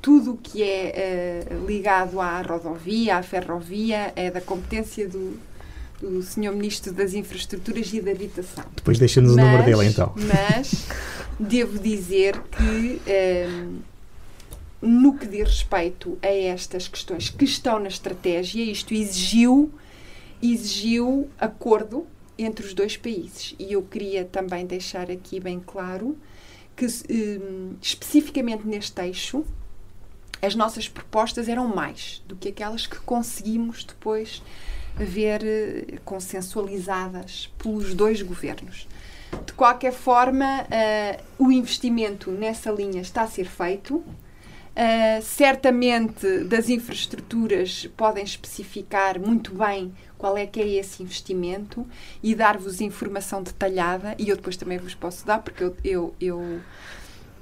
tudo 0.02 0.32
o 0.32 0.36
que 0.36 0.62
é 0.62 1.44
uh, 1.50 1.66
ligado 1.66 2.20
à 2.20 2.42
rodovia, 2.42 3.16
à 3.16 3.22
ferrovia, 3.22 4.12
é 4.14 4.30
da 4.30 4.40
competência 4.40 5.08
do, 5.08 5.38
do 6.00 6.22
Sr. 6.22 6.52
Ministro 6.52 6.92
das 6.92 7.14
Infraestruturas 7.14 7.92
e 7.92 8.00
da 8.00 8.12
Habitação. 8.12 8.64
Depois 8.74 8.98
deixa-nos 8.98 9.32
o 9.32 9.36
número 9.36 9.64
dele, 9.64 9.86
então. 9.86 10.14
Mas 10.16 10.86
devo 11.38 11.78
dizer 11.78 12.40
que, 12.42 12.62
um, 12.62 13.00
ehm, 13.06 13.78
no 14.80 15.18
que 15.18 15.26
diz 15.26 15.48
respeito 15.48 16.16
a 16.22 16.28
estas 16.28 16.86
questões 16.86 17.30
que 17.30 17.44
estão 17.44 17.80
na 17.80 17.88
estratégia, 17.88 18.62
isto 18.62 18.94
exigiu, 18.94 19.72
exigiu 20.40 21.28
acordo 21.38 22.06
entre 22.38 22.64
os 22.64 22.72
dois 22.72 22.96
países. 22.96 23.56
E 23.58 23.72
eu 23.72 23.82
queria 23.82 24.24
também 24.24 24.64
deixar 24.64 25.10
aqui 25.10 25.40
bem 25.40 25.60
claro 25.64 26.16
que, 26.76 26.86
um, 26.86 26.90
ehm, 27.08 27.76
especificamente 27.82 28.64
neste 28.64 29.00
eixo, 29.02 29.44
as 30.40 30.54
nossas 30.54 30.88
propostas 30.88 31.48
eram 31.48 31.66
mais 31.66 32.22
do 32.28 32.36
que 32.36 32.48
aquelas 32.48 32.86
que 32.86 33.00
conseguimos 33.00 33.82
depois 33.82 34.40
ver 35.04 35.42
eh, 35.44 35.98
consensualizadas 36.04 37.52
pelos 37.58 37.94
dois 37.94 38.22
governos. 38.22 38.86
De 39.44 39.52
qualquer 39.52 39.92
forma, 39.92 40.62
uh, 40.62 41.44
o 41.44 41.52
investimento 41.52 42.30
nessa 42.30 42.70
linha 42.70 43.00
está 43.00 43.22
a 43.22 43.26
ser 43.26 43.46
feito. 43.46 43.96
Uh, 43.96 45.20
certamente 45.22 46.44
das 46.44 46.68
infraestruturas 46.68 47.88
podem 47.96 48.22
especificar 48.22 49.18
muito 49.18 49.52
bem 49.52 49.92
qual 50.16 50.36
é 50.36 50.46
que 50.46 50.60
é 50.60 50.68
esse 50.68 51.02
investimento 51.02 51.84
e 52.22 52.32
dar-vos 52.32 52.80
informação 52.80 53.42
detalhada 53.42 54.14
e 54.16 54.28
eu 54.28 54.36
depois 54.36 54.56
também 54.56 54.78
vos 54.78 54.94
posso 54.94 55.26
dar 55.26 55.40
porque 55.40 55.64
eu, 55.64 55.76
eu, 55.82 56.14
eu, 56.20 56.60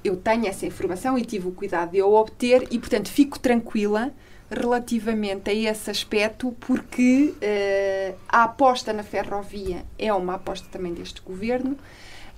eu 0.03 0.17
tenho 0.17 0.47
essa 0.47 0.65
informação 0.65 1.15
e 1.15 1.23
tive 1.23 1.47
o 1.47 1.51
cuidado 1.51 1.91
de 1.91 1.99
eu 1.99 2.11
obter 2.11 2.67
e 2.71 2.79
portanto 2.79 3.07
fico 3.07 3.37
tranquila 3.37 4.11
relativamente 4.49 5.49
a 5.49 5.53
esse 5.53 5.89
aspecto, 5.89 6.55
porque 6.59 7.33
uh, 7.35 8.15
a 8.27 8.43
aposta 8.43 8.93
na 8.93 9.03
ferrovia 9.03 9.83
é 9.97 10.11
uma 10.13 10.35
aposta 10.35 10.67
também 10.71 10.93
deste 10.93 11.21
governo. 11.21 11.77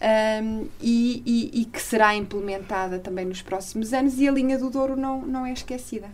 Um, 0.02 0.06
ehm, 0.06 0.68
e, 0.80 1.22
e, 1.26 1.62
e, 1.62 1.66
que 1.66 1.82
será 1.82 2.16
implementada 2.16 3.00
também 3.00 3.26
nos 3.26 3.42
próximos 3.42 3.92
anos 3.92 4.18
e 4.18 4.30
a 4.30 4.32
linha 4.32 4.58
do 4.58 4.70
Douro 4.70 4.96
não, 4.96 5.22
não 5.24 5.46
é 5.46 5.52
esquecida. 5.52 6.08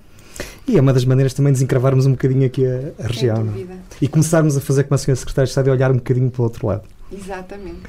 E 0.67 0.75
é 0.75 0.81
uma 0.81 0.91
das 0.91 1.05
maneiras 1.05 1.35
também 1.35 1.53
de 1.53 1.57
desencravarmos 1.57 2.07
um 2.07 2.11
bocadinho 2.11 2.47
aqui 2.47 2.65
a, 2.65 3.03
a 3.03 3.07
região. 3.07 3.47
É? 3.47 3.77
E 4.01 4.07
começarmos 4.07 4.57
a 4.57 4.61
fazer 4.61 4.85
como 4.85 4.95
a 4.95 4.97
senhora 4.97 5.19
Secretária 5.19 5.45
de 5.45 5.51
Estado 5.51 5.67
e 5.67 5.71
olhar 5.71 5.91
um 5.91 5.97
bocadinho 5.97 6.31
para 6.31 6.41
o 6.41 6.43
outro 6.45 6.65
lado. 6.65 6.94
Exatamente. 7.12 7.84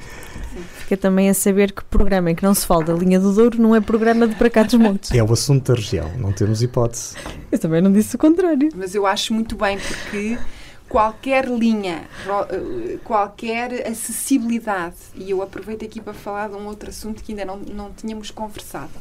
Sim. 0.53 0.63
Fica 0.79 0.97
também 0.97 1.29
a 1.29 1.33
saber 1.33 1.71
que 1.71 1.83
programa 1.83 2.31
em 2.31 2.35
que 2.35 2.43
não 2.43 2.53
se 2.53 2.65
fala 2.65 2.85
da 2.85 2.93
linha 2.93 3.19
do 3.19 3.33
Douro 3.33 3.59
não 3.61 3.75
é 3.75 3.81
programa 3.81 4.27
de 4.27 4.35
para 4.35 4.49
cá 4.49 4.63
dos 4.63 4.75
montes. 4.75 5.11
É 5.11 5.23
o 5.23 5.31
assunto 5.33 5.71
da 5.71 5.75
região, 5.75 6.09
não 6.17 6.31
temos 6.31 6.61
hipótese. 6.61 7.15
Eu 7.51 7.57
também 7.59 7.81
não 7.81 7.91
disse 7.91 8.15
o 8.15 8.19
contrário. 8.19 8.69
Mas 8.75 8.93
eu 8.93 9.05
acho 9.05 9.33
muito 9.33 9.55
bem 9.55 9.77
porque 9.79 10.37
qualquer 10.87 11.47
linha, 11.47 12.07
qualquer 13.03 13.87
acessibilidade, 13.87 14.95
e 15.15 15.31
eu 15.31 15.41
aproveito 15.41 15.83
aqui 15.83 15.99
para 15.99 16.13
falar 16.13 16.49
de 16.49 16.55
um 16.55 16.65
outro 16.67 16.89
assunto 16.89 17.23
que 17.23 17.31
ainda 17.31 17.45
não, 17.45 17.57
não 17.57 17.91
tínhamos 17.91 18.31
conversado. 18.31 18.91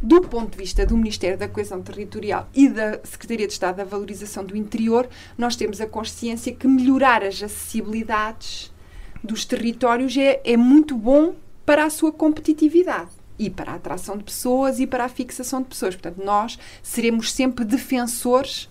Do 0.00 0.20
ponto 0.20 0.52
de 0.52 0.58
vista 0.58 0.84
do 0.84 0.94
Ministério 0.94 1.38
da 1.38 1.48
Coesão 1.48 1.80
Territorial 1.80 2.48
e 2.54 2.68
da 2.68 3.00
Secretaria 3.02 3.46
de 3.46 3.54
Estado 3.54 3.76
da 3.76 3.84
Valorização 3.84 4.44
do 4.44 4.54
Interior, 4.54 5.08
nós 5.38 5.56
temos 5.56 5.80
a 5.80 5.86
consciência 5.86 6.54
que 6.54 6.68
melhorar 6.68 7.24
as 7.24 7.42
acessibilidades 7.42 8.70
dos 9.26 9.44
territórios 9.44 10.16
é, 10.16 10.40
é 10.44 10.56
muito 10.56 10.96
bom 10.96 11.34
para 11.64 11.84
a 11.84 11.90
sua 11.90 12.12
competitividade 12.12 13.10
e 13.38 13.50
para 13.50 13.72
a 13.72 13.74
atração 13.74 14.16
de 14.16 14.24
pessoas 14.24 14.80
e 14.80 14.86
para 14.86 15.04
a 15.04 15.08
fixação 15.08 15.60
de 15.60 15.68
pessoas. 15.68 15.94
Portanto, 15.94 16.24
nós 16.24 16.58
seremos 16.82 17.32
sempre 17.32 17.64
defensores 17.64 18.68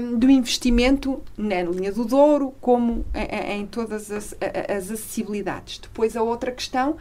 um, 0.00 0.18
do 0.18 0.30
investimento 0.30 1.22
na 1.36 1.62
linha 1.62 1.92
do 1.92 2.04
Douro, 2.04 2.54
como 2.60 3.04
em, 3.14 3.60
em 3.60 3.66
todas 3.66 4.10
as, 4.10 4.34
as, 4.40 4.90
acessibilidades. 4.90 5.78
Depois, 5.78 6.16
a 6.16 6.22
outra 6.22 6.50
questão 6.50 6.96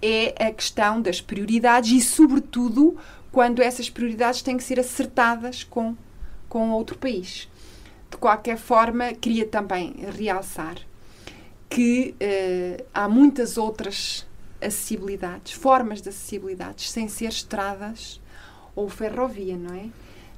é 0.00 0.34
a 0.46 0.52
questão 0.52 1.00
das 1.00 1.20
prioridades 1.20 1.90
e, 1.90 2.00
sobretudo, 2.00 2.96
quando 3.32 3.62
essas 3.62 3.88
prioridades 3.88 4.42
têm 4.42 4.56
que 4.56 4.64
ser 4.64 4.78
acertadas 4.78 5.64
com, 5.64 5.96
com 6.48 6.70
outro 6.70 6.98
país. 6.98 7.48
De 8.10 8.18
qualquer 8.18 8.58
forma, 8.58 9.14
queria 9.14 9.46
também 9.46 9.94
realçar 10.16 10.76
que 11.72 12.14
uh, 12.20 12.84
há 12.92 13.08
muitas 13.08 13.56
outras 13.56 14.26
acessibilidades, 14.60 15.52
formas 15.52 16.02
de 16.02 16.10
acessibilidades, 16.10 16.90
sem 16.90 17.08
ser 17.08 17.28
estradas 17.28 18.20
ou 18.76 18.88
ferrovia, 18.88 19.56
não 19.56 19.74
é? 19.74 19.86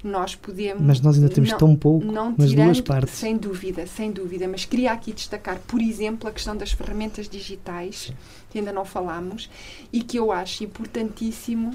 Nós 0.03 0.35
podemos. 0.35 0.83
Mas 0.83 1.01
nós 1.01 1.17
ainda 1.17 1.31
temos 1.31 1.51
não, 1.51 1.59
tão 1.59 1.75
pouco 1.75 2.05
não 2.05 2.35
nas 2.37 2.51
tirando, 2.51 2.67
duas 2.67 2.81
partes. 2.81 3.15
Sem 3.15 3.37
dúvida, 3.37 3.87
sem 3.87 4.13
dúvida. 4.13 4.47
Mas 4.47 4.65
queria 4.65 4.93
aqui 4.93 5.13
destacar, 5.13 5.59
por 5.67 5.81
exemplo, 5.81 6.29
a 6.29 6.33
questão 6.33 6.57
das 6.57 6.73
ferramentas 6.73 7.29
digitais, 7.29 8.13
que 8.51 8.59
ainda 8.59 8.71
não 8.73 8.85
falámos, 8.85 9.51
e 9.93 10.03
que 10.03 10.19
eu 10.19 10.31
acho 10.31 10.63
importantíssimo 10.63 11.75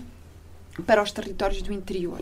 para 0.85 1.01
os 1.01 1.11
territórios 1.11 1.61
do 1.61 1.73
interior 1.73 2.21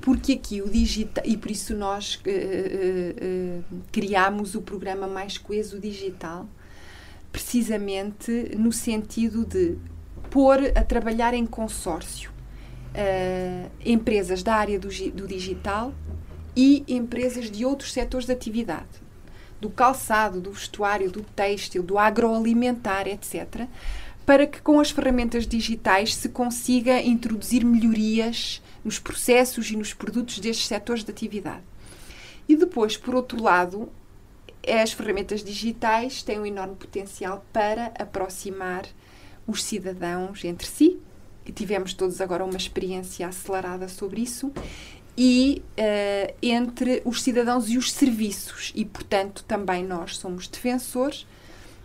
porque 0.00 0.32
aqui 0.32 0.60
o 0.60 0.68
digital, 0.68 1.24
e 1.26 1.34
por 1.34 1.50
isso 1.50 1.74
nós 1.74 2.16
uh, 2.16 2.28
uh, 2.28 3.60
uh, 3.60 3.82
criámos 3.90 4.54
o 4.54 4.60
programa 4.60 5.06
Mais 5.06 5.38
Coeso 5.38 5.80
Digital, 5.80 6.46
precisamente 7.34 8.54
no 8.56 8.70
sentido 8.70 9.44
de 9.44 9.76
pôr 10.30 10.70
a 10.72 10.84
trabalhar 10.84 11.34
em 11.34 11.44
consórcio 11.44 12.30
uh, 12.30 13.70
empresas 13.84 14.40
da 14.40 14.54
área 14.54 14.78
do, 14.78 14.86
do 15.10 15.26
digital 15.26 15.92
e 16.54 16.84
empresas 16.86 17.50
de 17.50 17.64
outros 17.64 17.92
setores 17.92 18.24
de 18.24 18.32
atividade, 18.32 19.02
do 19.60 19.68
calçado, 19.68 20.40
do 20.40 20.52
vestuário, 20.52 21.10
do 21.10 21.22
têxtil, 21.22 21.82
do 21.82 21.98
agroalimentar, 21.98 23.08
etc., 23.08 23.66
para 24.24 24.46
que 24.46 24.62
com 24.62 24.78
as 24.78 24.92
ferramentas 24.92 25.44
digitais 25.44 26.14
se 26.14 26.28
consiga 26.28 27.02
introduzir 27.02 27.64
melhorias 27.64 28.62
nos 28.84 29.00
processos 29.00 29.72
e 29.72 29.76
nos 29.76 29.92
produtos 29.92 30.38
destes 30.38 30.68
setores 30.68 31.02
de 31.02 31.10
atividade. 31.10 31.64
E 32.48 32.54
depois, 32.54 32.96
por 32.96 33.12
outro 33.12 33.42
lado, 33.42 33.90
as 34.68 34.92
ferramentas 34.92 35.42
digitais 35.42 36.22
têm 36.22 36.38
um 36.40 36.46
enorme 36.46 36.76
potencial 36.76 37.44
para 37.52 37.92
aproximar 37.98 38.86
os 39.46 39.62
cidadãos 39.62 40.44
entre 40.44 40.66
si. 40.66 40.98
E 41.46 41.52
tivemos 41.52 41.92
todos 41.92 42.20
agora 42.20 42.44
uma 42.44 42.56
experiência 42.56 43.26
acelerada 43.26 43.88
sobre 43.88 44.22
isso. 44.22 44.52
e 45.16 45.62
uh, 45.78 46.34
entre 46.42 47.00
os 47.04 47.22
cidadãos 47.22 47.70
e 47.70 47.78
os 47.78 47.92
serviços. 47.92 48.72
E, 48.74 48.84
portanto, 48.84 49.44
também 49.44 49.84
nós 49.84 50.16
somos 50.16 50.48
defensores 50.48 51.24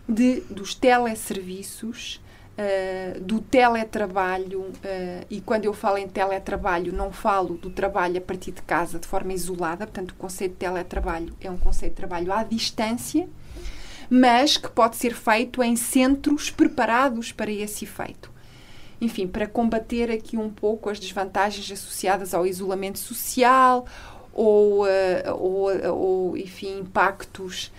de, 0.08 0.40
dos 0.50 0.74
teleserviços, 0.74 2.20
uh, 2.60 3.20
do 3.20 3.40
teletrabalho. 3.40 4.60
Uh, 4.60 5.26
e 5.30 5.40
quando 5.40 5.64
eu 5.64 5.72
falo 5.72 5.98
em 5.98 6.06
teletrabalho, 6.06 6.92
não 6.92 7.10
falo 7.10 7.56
do 7.56 7.70
trabalho 7.70 8.18
a 8.18 8.20
partir 8.20 8.52
de 8.52 8.62
casa 8.62 8.98
de 8.98 9.06
forma 9.06 9.32
isolada. 9.32 9.86
Portanto, 9.86 10.10
o 10.10 10.14
conceito 10.14 10.52
de 10.52 10.58
teletrabalho 10.58 11.34
é 11.40 11.50
um 11.50 11.56
conceito 11.56 11.92
de 11.92 11.96
trabalho 11.96 12.32
à 12.32 12.44
distância, 12.44 13.28
mas 14.08 14.56
que 14.56 14.68
pode 14.68 14.96
ser 14.96 15.14
feito 15.14 15.62
em 15.62 15.76
centros 15.76 16.50
preparados 16.50 17.32
para 17.32 17.50
esse 17.50 17.84
efeito 17.84 18.30
enfim, 19.00 19.26
para 19.26 19.46
combater 19.46 20.10
aqui 20.10 20.36
um 20.36 20.50
pouco 20.50 20.90
as 20.90 21.00
desvantagens 21.00 21.70
associadas 21.72 22.34
ao 22.34 22.46
isolamento 22.46 22.98
social 22.98 23.86
ou, 24.30 24.84
uh, 24.84 24.88
ou, 25.38 25.90
ou, 25.90 26.36
enfim, 26.36 26.80
impactos 26.80 27.72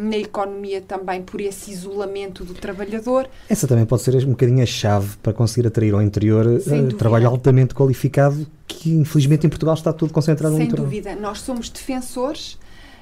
na 0.00 0.16
economia 0.16 0.80
também 0.80 1.22
por 1.22 1.40
esse 1.40 1.70
isolamento 1.70 2.44
do 2.44 2.54
trabalhador. 2.54 3.28
Essa 3.48 3.68
também 3.68 3.86
pode 3.86 4.02
ser 4.02 4.16
um 4.26 4.30
bocadinho 4.30 4.62
a 4.62 4.66
chave 4.66 5.16
para 5.22 5.32
conseguir 5.32 5.68
atrair 5.68 5.94
ao 5.94 6.02
interior 6.02 6.46
uh, 6.46 6.92
trabalho 6.96 7.28
altamente 7.28 7.74
qualificado 7.74 8.46
que 8.66 8.90
infelizmente 8.90 9.46
em 9.46 9.50
Portugal 9.50 9.74
está 9.74 9.92
tudo 9.92 10.12
concentrado 10.12 10.56
Sem 10.56 10.66
no. 10.66 10.76
Sem 10.76 10.84
dúvida. 10.84 11.16
Nós 11.16 11.40
somos 11.40 11.68
defensores 11.68 12.58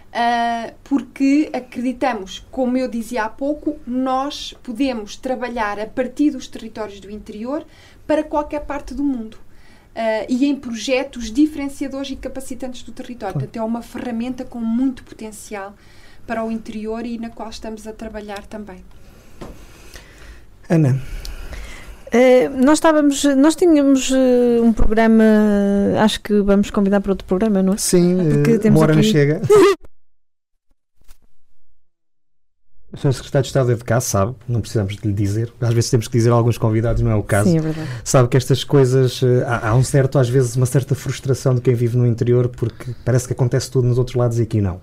Uh, 0.07 0.72
porque 0.82 1.51
acreditamos, 1.53 2.47
como 2.51 2.78
eu 2.78 2.89
dizia 2.89 3.24
há 3.24 3.28
pouco, 3.28 3.76
nós 3.87 4.55
podemos 4.62 5.14
trabalhar 5.14 5.78
a 5.78 5.84
partir 5.84 6.30
dos 6.30 6.49
territórios 6.49 7.01
do 7.01 7.11
interior 7.11 7.66
para 8.07 8.24
qualquer 8.24 8.61
parte 8.61 8.95
do 8.95 9.05
mundo. 9.05 9.34
Uh, 9.34 10.24
e 10.26 10.47
em 10.47 10.57
projetos 10.57 11.30
diferenciadores 11.30 12.12
e 12.12 12.16
capacitantes 12.16 12.82
do 12.82 12.93
território. 12.93 13.34
Claro. 13.34 13.47
Portanto, 13.47 13.62
é 13.62 13.62
uma 13.62 13.82
ferramenta 13.82 14.43
com 14.43 14.59
muito 14.59 15.05
potencial 15.05 15.74
para 16.27 16.45
o 16.45 16.51
interior 16.51 17.05
e 17.07 17.18
na 17.18 17.31
qual 17.31 17.51
estamos 17.51 17.87
a 17.87 17.93
trabalhar 17.93 18.47
também. 18.47 18.85
Ana. 20.68 21.01
Uh, 22.07 22.64
nós 22.64 22.79
estávamos, 22.79 23.24
nós 23.24 23.57
tínhamos 23.57 24.11
uh, 24.11 24.62
um 24.62 24.72
programa, 24.72 25.24
acho 26.01 26.20
que 26.20 26.41
vamos 26.41 26.70
convidar 26.70 27.01
para 27.01 27.12
outro 27.12 27.27
programa, 27.27 27.62
não 27.62 27.74
é? 27.74 27.77
Sim, 27.77 28.16
Porque 28.33 28.59
temos 28.59 28.79
uma 28.81 28.85
hora 28.85 28.93
aqui... 28.93 29.03
não 29.07 29.12
chega. 29.12 29.43
O 32.97 32.99
Sr. 32.99 33.12
Secretário 33.12 33.43
de 33.43 33.49
Estado 33.49 33.72
é 33.72 33.74
de 33.74 33.85
cá, 33.85 34.01
sabe, 34.01 34.35
não 34.49 34.62
precisamos 34.62 34.97
de 34.97 35.07
lhe 35.07 35.12
dizer. 35.12 35.53
Às 35.61 35.74
vezes 35.74 35.91
temos 35.91 36.09
que 36.09 36.16
dizer 36.16 36.31
a 36.31 36.35
alguns 36.35 36.57
convidados, 36.57 37.03
não 37.03 37.11
é 37.11 37.14
o 37.14 37.22
caso. 37.22 37.51
Sim, 37.51 37.59
é 37.59 37.61
verdade. 37.61 37.89
Sabe 38.03 38.27
que 38.27 38.39
estas 38.39 38.64
coisas, 38.64 39.22
eh, 39.22 39.45
há, 39.47 39.68
há, 39.68 39.74
um 39.74 39.85
certo, 39.85 40.18
às 40.18 40.31
vezes, 40.31 40.57
uma 40.57 40.64
certa 40.64 40.95
frustração 40.95 41.55
de 41.55 41.61
quem 41.61 41.74
vive 41.74 41.95
no 41.95 42.07
interior, 42.07 42.49
porque 42.49 42.95
parece 43.05 43.27
que 43.27 43.35
acontece 43.35 43.70
tudo 43.70 43.87
nos 43.87 43.99
outros 43.99 44.16
lados 44.16 44.39
e 44.39 44.45
aqui 44.45 44.62
não. 44.62 44.81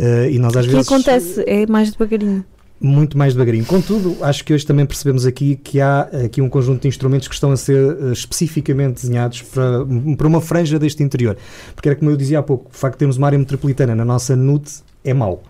Uh, 0.00 0.30
e 0.30 0.38
nós 0.38 0.56
às 0.56 0.64
aqui 0.64 0.74
vezes. 0.74 0.88
acontece, 0.90 1.44
é 1.46 1.66
mais 1.66 1.90
devagarinho. 1.90 2.44
Muito 2.80 3.18
mais 3.18 3.34
devagarinho. 3.34 3.66
Contudo, 3.66 4.16
acho 4.22 4.42
que 4.42 4.54
hoje 4.54 4.64
também 4.64 4.86
percebemos 4.86 5.26
aqui 5.26 5.56
que 5.56 5.82
há 5.82 6.08
aqui 6.24 6.40
um 6.40 6.48
conjunto 6.48 6.80
de 6.80 6.88
instrumentos 6.88 7.28
que 7.28 7.34
estão 7.34 7.52
a 7.52 7.56
ser 7.56 7.76
uh, 7.76 8.12
especificamente 8.12 9.02
desenhados 9.02 9.42
para, 9.42 9.84
para 10.16 10.26
uma 10.26 10.40
franja 10.40 10.78
deste 10.78 11.02
interior. 11.02 11.36
Porque 11.74 11.90
era 11.90 11.96
como 11.96 12.10
eu 12.10 12.16
dizia 12.16 12.38
há 12.38 12.42
pouco, 12.42 12.70
o 12.72 12.74
facto 12.74 12.94
de 12.94 13.00
termos 13.00 13.18
uma 13.18 13.26
área 13.26 13.38
metropolitana 13.38 13.94
na 13.94 14.04
nossa 14.04 14.34
NUT 14.34 14.82
é 15.04 15.12
mau 15.12 15.42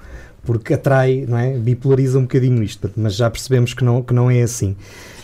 porque 0.45 0.75
atrai, 0.75 1.27
não 1.29 1.37
é? 1.37 1.53
bipolariza 1.57 2.19
um 2.19 2.23
bocadinho 2.23 2.63
isto, 2.63 2.91
mas 2.97 3.15
já 3.15 3.31
percebemos 3.31 3.75
que 3.75 3.85
não, 3.85 4.03
que 4.03 4.15
não 4.15 4.31
é 4.31 4.43
assim. 4.43 4.75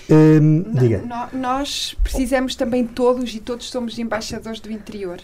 Hum, 0.08 0.64
diga. 0.74 1.02
nós 1.32 1.96
precisamos 2.02 2.54
também 2.54 2.86
todos, 2.86 3.34
e 3.34 3.40
todos 3.40 3.68
somos 3.70 3.98
embaixadores 3.98 4.60
do 4.60 4.70
interior. 4.70 5.18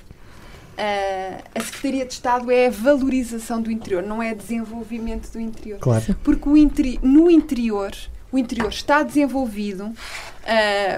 Uh, 0.73 1.43
a 1.55 1.61
Secretaria 1.61 2.07
de 2.07 2.15
Estado 2.15 2.51
é 2.51 2.67
a 2.67 2.71
valorização 2.71 3.61
do 3.61 3.71
interior, 3.71 4.03
não 4.03 4.23
é 4.23 4.35
desenvolvimento 4.35 5.31
do 5.31 5.39
interior. 5.39 5.79
Claro. 5.79 6.17
Porque 6.25 6.49
o 6.49 6.57
interi 6.57 6.99
no 7.03 7.31
interior, 7.31 7.93
o 8.31 8.39
interior 8.39 8.71
está 8.71 9.03
desenvolvido, 9.03 9.85
uh, 9.85 9.95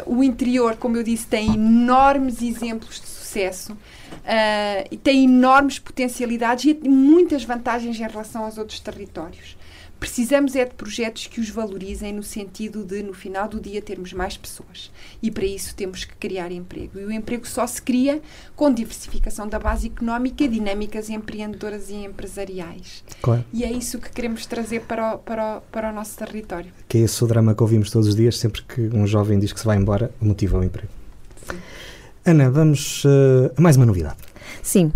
o 0.06 0.22
interior, 0.22 0.76
como 0.76 0.96
eu 0.96 1.02
disse, 1.02 1.26
tem 1.26 1.54
enormes 1.54 2.40
exemplos 2.40 3.00
de 3.00 3.08
sucesso 3.08 3.72
uh, 3.72 4.88
e 4.90 4.96
tem 4.96 5.24
enormes 5.24 5.80
potencialidades 5.80 6.64
e 6.64 6.88
muitas 6.88 7.42
vantagens 7.42 7.98
em 7.98 8.02
relação 8.02 8.44
aos 8.44 8.56
outros 8.56 8.78
territórios. 8.78 9.56
Precisamos 10.04 10.54
é 10.54 10.66
de 10.66 10.74
projetos 10.74 11.28
que 11.28 11.40
os 11.40 11.48
valorizem 11.48 12.12
no 12.12 12.22
sentido 12.22 12.84
de, 12.84 13.02
no 13.02 13.14
final 13.14 13.48
do 13.48 13.58
dia, 13.58 13.80
termos 13.80 14.12
mais 14.12 14.36
pessoas. 14.36 14.92
E 15.22 15.30
para 15.30 15.46
isso 15.46 15.74
temos 15.74 16.04
que 16.04 16.14
criar 16.16 16.52
emprego. 16.52 17.00
E 17.00 17.06
o 17.06 17.10
emprego 17.10 17.48
só 17.48 17.66
se 17.66 17.80
cria 17.80 18.20
com 18.54 18.70
diversificação 18.70 19.48
da 19.48 19.58
base 19.58 19.86
económica, 19.86 20.46
dinâmicas 20.46 21.08
empreendedoras 21.08 21.88
e 21.88 21.94
empresariais. 21.94 23.02
Claro. 23.22 23.46
E 23.50 23.64
é 23.64 23.72
isso 23.72 23.98
que 23.98 24.10
queremos 24.10 24.44
trazer 24.44 24.82
para 24.82 25.14
o, 25.14 25.18
para 25.20 25.56
o, 25.56 25.60
para 25.72 25.90
o 25.90 25.94
nosso 25.94 26.18
território. 26.18 26.70
Que 26.86 26.98
é 26.98 27.00
esse 27.00 27.24
o 27.24 27.26
drama 27.26 27.54
que 27.54 27.62
ouvimos 27.62 27.90
todos 27.90 28.06
os 28.06 28.14
dias, 28.14 28.36
sempre 28.36 28.60
que 28.60 28.82
um 28.94 29.06
jovem 29.06 29.38
diz 29.38 29.54
que 29.54 29.60
se 29.60 29.64
vai 29.64 29.78
embora, 29.78 30.12
motiva 30.20 30.58
o 30.58 30.62
emprego. 30.62 30.92
Sim. 31.50 31.56
Ana, 32.26 32.50
vamos 32.50 33.06
uh, 33.06 33.54
a 33.56 33.60
mais 33.62 33.78
uma 33.78 33.86
novidade. 33.86 34.18
Sim. 34.62 34.86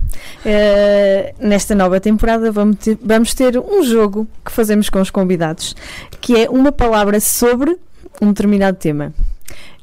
Uh, 0.45 1.47
nesta 1.47 1.75
nova 1.75 2.01
temporada 2.01 2.51
vamos 2.51 2.77
ter, 2.77 2.99
vamos 3.03 3.35
ter 3.35 3.59
um 3.59 3.83
jogo 3.83 4.27
que 4.45 4.51
fazemos 4.51 4.89
com 4.89 5.01
os 5.01 5.11
convidados, 5.11 5.75
que 6.21 6.37
é 6.37 6.49
uma 6.49 6.73
palavra 6.73 7.21
sobre 7.21 7.79
um 8.21 8.29
determinado 8.29 8.77
tema. 8.79 9.13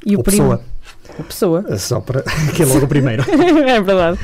E 0.05 0.15
o 0.15 0.23
pessoa. 0.23 0.61
A 1.17 1.23
pessoa. 1.23 1.65
Eh, 1.69 1.78
só 1.78 1.99
para. 2.01 2.23
que 2.55 2.63
é 2.63 2.65
logo 2.65 2.86
o 2.86 2.88
primeiro. 2.88 3.23
é 3.30 3.82
verdade. 3.82 4.19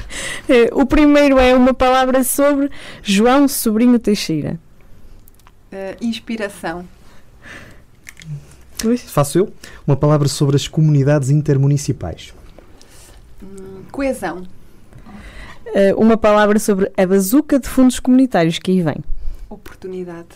Uh, 0.49 0.81
o 0.81 0.85
primeiro 0.85 1.39
é 1.39 1.55
uma 1.55 1.73
palavra 1.73 2.23
sobre 2.23 2.69
João 3.01 3.47
Sobrinho 3.47 3.97
Teixeira. 3.99 4.59
inspiração. 6.01 6.85
Pois. 8.81 9.01
Faço 9.01 9.37
eu. 9.37 9.53
Uma 9.85 9.95
palavra 9.95 10.27
sobre 10.27 10.55
as 10.55 10.67
comunidades 10.67 11.29
intermunicipais. 11.29 12.33
Hum, 13.41 13.83
coesão. 13.91 14.43
Uh, 15.67 15.99
uma 15.99 16.17
palavra 16.17 16.59
sobre 16.59 16.91
a 16.97 17.05
bazuca 17.05 17.59
de 17.59 17.67
fundos 17.67 17.99
comunitários 17.99 18.59
que 18.59 18.71
aí 18.71 18.81
vem. 18.81 18.97
Oportunidade. 19.49 20.27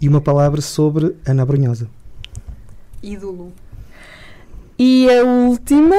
E 0.00 0.08
uma 0.08 0.20
palavra 0.20 0.60
sobre 0.60 1.16
Ana 1.26 1.46
Brunhosa. 1.46 1.88
Ídolo. 3.02 3.52
E 4.78 5.08
a 5.10 5.24
última, 5.24 5.96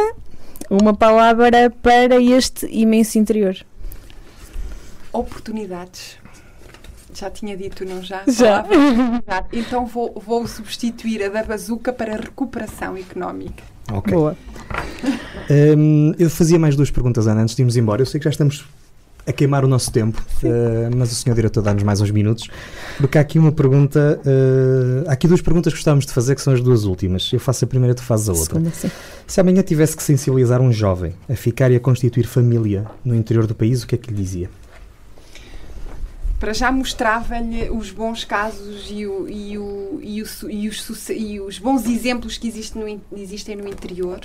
uma 0.69 0.93
palavra 0.93 1.69
para 1.69 2.21
este 2.21 2.67
imenso 2.67 3.17
interior. 3.17 3.55
Oportunidades. 5.13 6.17
Já 7.13 7.29
tinha 7.29 7.57
dito, 7.57 7.85
não 7.85 8.01
já? 8.01 8.23
Já. 8.27 8.65
Então 9.51 9.85
vou, 9.85 10.13
vou 10.25 10.47
substituir 10.47 11.23
a 11.23 11.29
da 11.29 11.43
bazuca 11.43 11.91
para 11.91 12.15
recuperação 12.15 12.95
económica. 12.95 13.63
Ok. 13.91 14.13
Boa. 14.13 14.37
Um, 15.49 16.13
eu 16.17 16.29
fazia 16.29 16.57
mais 16.57 16.75
duas 16.75 16.89
perguntas, 16.89 17.27
Ana, 17.27 17.41
antes 17.41 17.55
de 17.55 17.61
irmos 17.61 17.75
embora. 17.75 18.01
Eu 18.01 18.05
sei 18.05 18.19
que 18.19 18.23
já 18.23 18.29
estamos 18.29 18.65
a 19.25 19.31
queimar 19.31 19.63
o 19.63 19.67
nosso 19.67 19.91
tempo, 19.91 20.19
uh, 20.43 20.95
mas 20.95 21.11
o 21.11 21.15
senhor 21.15 21.35
diretor 21.35 21.61
dá-nos 21.61 21.83
mais 21.83 22.01
uns 22.01 22.09
minutos, 22.09 22.47
porque 22.97 23.17
há 23.17 23.21
aqui 23.21 23.37
uma 23.37 23.51
pergunta, 23.51 24.19
uh, 24.25 25.09
há 25.09 25.13
aqui 25.13 25.27
duas 25.27 25.41
perguntas 25.41 25.73
que 25.73 25.77
gostávamos 25.77 26.05
de 26.05 26.11
fazer, 26.11 26.35
que 26.35 26.41
são 26.41 26.53
as 26.53 26.61
duas 26.61 26.85
últimas. 26.85 27.31
Eu 27.31 27.39
faço 27.39 27.65
a 27.65 27.67
primeira, 27.67 27.93
tu 27.93 28.03
fazes 28.03 28.29
a 28.29 28.31
outra. 28.31 28.55
Segunda, 28.55 28.71
sim. 28.71 28.89
Se 29.27 29.39
amanhã 29.39 29.61
tivesse 29.61 29.95
que 29.95 30.03
sensibilizar 30.03 30.61
um 30.61 30.71
jovem 30.71 31.13
a 31.29 31.35
ficar 31.35 31.71
e 31.71 31.75
a 31.75 31.79
constituir 31.79 32.25
família 32.25 32.85
no 33.05 33.15
interior 33.15 33.45
do 33.45 33.53
país, 33.53 33.83
o 33.83 33.87
que 33.87 33.95
é 33.95 33.97
que 33.97 34.09
lhe 34.09 34.15
dizia? 34.15 34.49
Para 36.41 36.53
já 36.53 36.71
mostrava-lhe 36.71 37.69
os 37.69 37.91
bons 37.91 38.23
casos 38.23 38.87
e, 38.89 39.05
o, 39.05 39.29
e, 39.29 39.59
o, 39.59 39.99
e, 40.01 40.23
o, 40.23 40.49
e, 40.49 40.67
os, 40.67 41.09
e 41.09 41.39
os 41.39 41.59
bons 41.59 41.85
exemplos 41.85 42.35
que 42.35 42.47
existem 42.47 42.81
no, 42.81 43.01
existem 43.15 43.55
no 43.55 43.69
interior. 43.69 44.19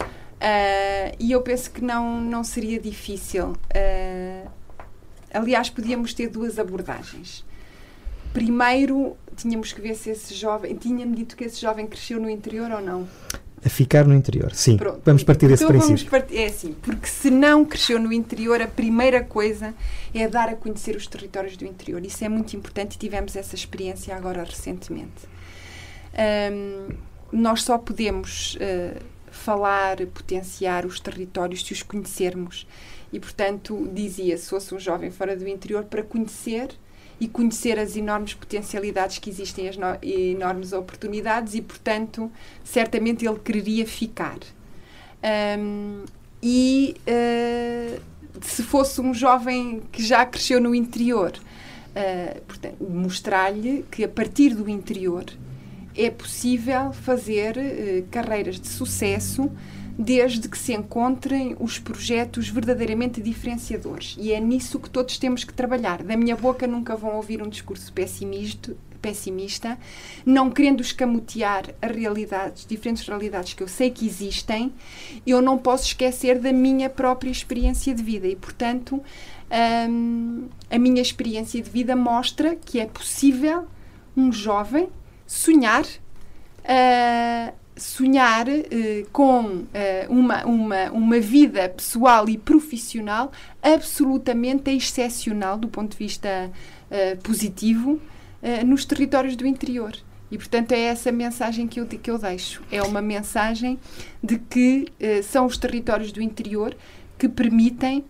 Uh, 0.00 1.14
e 1.20 1.30
eu 1.30 1.42
penso 1.42 1.70
que 1.70 1.84
não, 1.84 2.22
não 2.22 2.42
seria 2.42 2.80
difícil. 2.80 3.48
Uh, 3.50 4.50
aliás, 5.30 5.68
podíamos 5.68 6.14
ter 6.14 6.30
duas 6.30 6.58
abordagens. 6.58 7.44
Primeiro, 8.32 9.14
tínhamos 9.36 9.70
que 9.70 9.82
ver 9.82 9.94
se 9.94 10.08
esse 10.08 10.32
jovem. 10.34 10.74
Tinha-me 10.74 11.14
dito 11.14 11.36
que 11.36 11.44
esse 11.44 11.60
jovem 11.60 11.86
cresceu 11.86 12.18
no 12.18 12.30
interior 12.30 12.70
ou 12.70 12.80
não 12.80 13.06
a 13.64 13.68
ficar 13.68 14.06
no 14.06 14.14
interior. 14.14 14.54
Sim, 14.54 14.76
Pronto. 14.76 15.00
vamos 15.04 15.24
partir 15.24 15.48
desse 15.48 15.64
então 15.64 15.76
princípio. 15.76 16.10
Part... 16.10 16.36
É 16.36 16.46
assim, 16.46 16.74
porque 16.82 17.06
se 17.06 17.30
não 17.30 17.64
cresceu 17.64 17.98
no 17.98 18.12
interior, 18.12 18.60
a 18.60 18.66
primeira 18.66 19.22
coisa 19.22 19.74
é 20.14 20.28
dar 20.28 20.48
a 20.48 20.54
conhecer 20.54 20.96
os 20.96 21.06
territórios 21.06 21.56
do 21.56 21.64
interior. 21.64 22.04
Isso 22.04 22.24
é 22.24 22.28
muito 22.28 22.56
importante 22.56 22.94
e 22.94 22.98
tivemos 22.98 23.36
essa 23.36 23.54
experiência 23.54 24.14
agora 24.14 24.44
recentemente. 24.44 25.28
Um, 26.52 26.88
nós 27.32 27.62
só 27.62 27.76
podemos 27.76 28.56
uh, 28.56 29.00
falar, 29.30 29.98
potenciar 30.06 30.86
os 30.86 30.98
territórios 30.98 31.64
se 31.64 31.72
os 31.72 31.82
conhecermos. 31.82 32.66
E, 33.12 33.18
portanto, 33.18 33.88
dizia, 33.92 34.36
se 34.36 34.50
fosse 34.50 34.74
um 34.74 34.78
jovem 34.78 35.10
fora 35.10 35.36
do 35.36 35.48
interior, 35.48 35.84
para 35.84 36.02
conhecer 36.02 36.70
e 37.20 37.26
conhecer 37.26 37.78
as 37.78 37.96
enormes 37.96 38.34
potencialidades 38.34 39.18
que 39.18 39.28
existem, 39.28 39.68
as 39.68 39.76
enormes 40.02 40.72
oportunidades 40.72 41.54
e, 41.54 41.62
portanto, 41.62 42.30
certamente 42.62 43.26
ele 43.26 43.38
quereria 43.38 43.86
ficar. 43.86 44.38
Um, 45.58 46.04
e 46.42 46.94
uh, 47.08 48.00
se 48.40 48.62
fosse 48.62 49.00
um 49.00 49.12
jovem 49.12 49.82
que 49.90 50.02
já 50.02 50.24
cresceu 50.24 50.60
no 50.60 50.74
interior. 50.74 51.32
Uh, 51.88 52.84
mostrar-lhe 52.88 53.84
que 53.90 54.04
a 54.04 54.08
partir 54.08 54.54
do 54.54 54.68
interior 54.68 55.24
é 55.96 56.10
possível 56.10 56.92
fazer 56.92 57.56
uh, 57.56 58.06
carreiras 58.08 58.60
de 58.60 58.68
sucesso 58.68 59.50
desde 59.98 60.48
que 60.48 60.56
se 60.56 60.72
encontrem 60.72 61.56
os 61.58 61.80
projetos 61.80 62.48
verdadeiramente 62.48 63.20
diferenciadores. 63.20 64.16
E 64.16 64.32
é 64.32 64.38
nisso 64.38 64.78
que 64.78 64.88
todos 64.88 65.18
temos 65.18 65.42
que 65.42 65.52
trabalhar. 65.52 66.04
Da 66.04 66.16
minha 66.16 66.36
boca 66.36 66.68
nunca 66.68 66.94
vão 66.94 67.16
ouvir 67.16 67.42
um 67.42 67.48
discurso 67.48 67.92
pessimista, 67.92 68.76
pessimista 69.02 69.76
não 70.24 70.50
querendo 70.50 70.82
escamotear 70.82 71.74
as 71.82 71.90
realidades, 71.90 72.64
diferentes 72.64 73.06
realidades 73.06 73.54
que 73.54 73.62
eu 73.62 73.68
sei 73.68 73.90
que 73.90 74.06
existem, 74.06 74.72
eu 75.26 75.42
não 75.42 75.58
posso 75.58 75.86
esquecer 75.86 76.38
da 76.38 76.52
minha 76.52 76.88
própria 76.88 77.30
experiência 77.30 77.92
de 77.94 78.02
vida 78.02 78.28
e, 78.28 78.36
portanto, 78.36 79.02
hum, 79.88 80.48
a 80.70 80.78
minha 80.78 81.02
experiência 81.02 81.60
de 81.60 81.70
vida 81.70 81.96
mostra 81.96 82.54
que 82.54 82.78
é 82.78 82.86
possível 82.86 83.66
um 84.16 84.32
jovem 84.32 84.88
sonhar. 85.26 85.84
Uh, 86.64 87.52
sonhar 87.78 88.48
uh, 88.48 88.62
com 89.12 89.40
uh, 89.40 89.66
uma, 90.08 90.44
uma, 90.44 90.90
uma 90.90 91.20
vida 91.20 91.68
pessoal 91.68 92.28
e 92.28 92.36
profissional 92.36 93.32
absolutamente 93.62 94.70
excepcional 94.70 95.56
do 95.56 95.68
ponto 95.68 95.92
de 95.92 95.98
vista 95.98 96.50
uh, 96.90 97.16
positivo 97.22 98.00
nos 98.64 98.84
territórios 98.84 99.34
do 99.34 99.44
interior. 99.44 99.96
E, 100.30 100.38
portanto, 100.38 100.70
é 100.70 100.78
essa 100.78 101.10
mensagem 101.10 101.66
que 101.66 101.80
eu, 101.80 101.86
que 101.86 102.08
eu 102.08 102.16
deixo. 102.16 102.62
É 102.70 102.80
uma 102.80 103.02
mensagem 103.02 103.76
de 104.22 104.38
que 104.38 104.86
são 105.24 105.44
os 105.44 105.58
territórios 105.58 106.12
do 106.12 106.22
interior 106.22 106.76
que 107.18 107.28
permitem, 107.28 108.04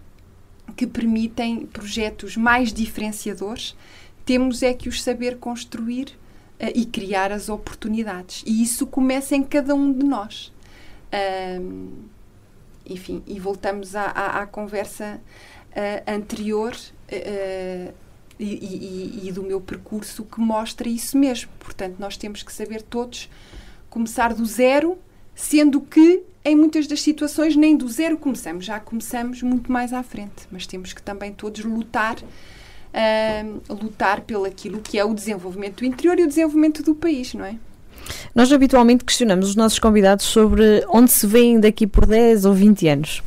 que 0.77 0.87
permitem 0.87 1.65
projetos 1.65 2.37
mais 2.37 2.75
diferenciadores. 2.75 3.75
Temos 4.27 4.63
é 4.63 4.75
que 4.75 4.87
os 4.87 5.03
saber 5.03 5.39
construir 5.39 6.15
uh, 6.61 6.73
e 6.75 6.85
criar 6.85 7.33
as 7.33 7.49
oportunidades. 7.49 8.43
E 8.47 8.63
isso 8.63 8.87
começa 8.87 9.35
em 9.35 9.43
cada 9.43 9.75
um 9.75 9.93
de 9.93 10.05
nós. 10.05 10.53
Um, 11.61 11.89
enfim, 12.87 13.23
e 13.27 13.39
voltamos 13.39 13.95
à, 13.95 14.05
à, 14.05 14.43
à 14.43 14.47
conversa 14.47 15.21
uh, 15.71 16.11
anterior 16.11 16.75
uh, 16.75 17.95
e, 18.39 18.45
e, 18.45 19.29
e, 19.29 19.33
do 19.33 19.43
meu 19.43 19.61
percurso 19.61 20.25
que 20.25 20.41
mostra 20.41 20.89
isso 20.89 21.19
mesmo. 21.19 21.51
Portanto, 21.59 21.97
nós 21.99 22.17
temos 22.17 22.43
que 22.43 22.53
saber 22.53 22.83
todos 22.83 23.29
começar 23.91 24.33
do 24.33 24.47
zero, 24.47 24.97
sendo 25.35 25.81
que 25.81 26.23
em 26.45 26.57
muitas 26.57 26.87
das 26.87 27.03
situações 27.03 27.57
nem 27.57 27.77
do 27.77 27.89
zero 27.89 28.17
começamos, 28.17 28.65
já 28.65 28.81
começamos 28.81 29.43
muito 29.43 29.71
mais 29.71 29.93
à 29.93 30.03
frente, 30.03 30.47
mas 30.51 30.67
temos 30.67 30.93
que 30.93 31.03
também 31.03 31.33
todos 31.33 31.65
lutar 31.65 32.17
uh, 32.99 33.75
lutar 33.75 34.23
pelo 34.23 34.45
aquilo 34.45 34.81
que 34.81 34.99
é 34.99 35.05
o 35.05 35.15
desenvolvimento 35.15 35.79
do 35.79 35.85
interior 35.85 36.19
e 36.19 36.25
o 36.25 36.29
desenvolvimento 36.29 36.83
do 36.83 36.95
país, 36.95 37.35
não 37.35 37.45
é? 37.45 37.57
Nós 38.35 38.53
habitualmente 38.53 39.05
questionamos 39.05 39.51
os 39.51 39.57
nossos 39.57 39.79
convidados 39.79 40.25
sobre 40.25 40.85
onde 40.89 41.13
se 41.13 41.27
veem 41.27 41.61
daqui 41.61 41.87
por 41.87 42.07
10 42.07 42.45
ou 42.45 42.55
20 42.55 42.89
anos. 42.89 43.23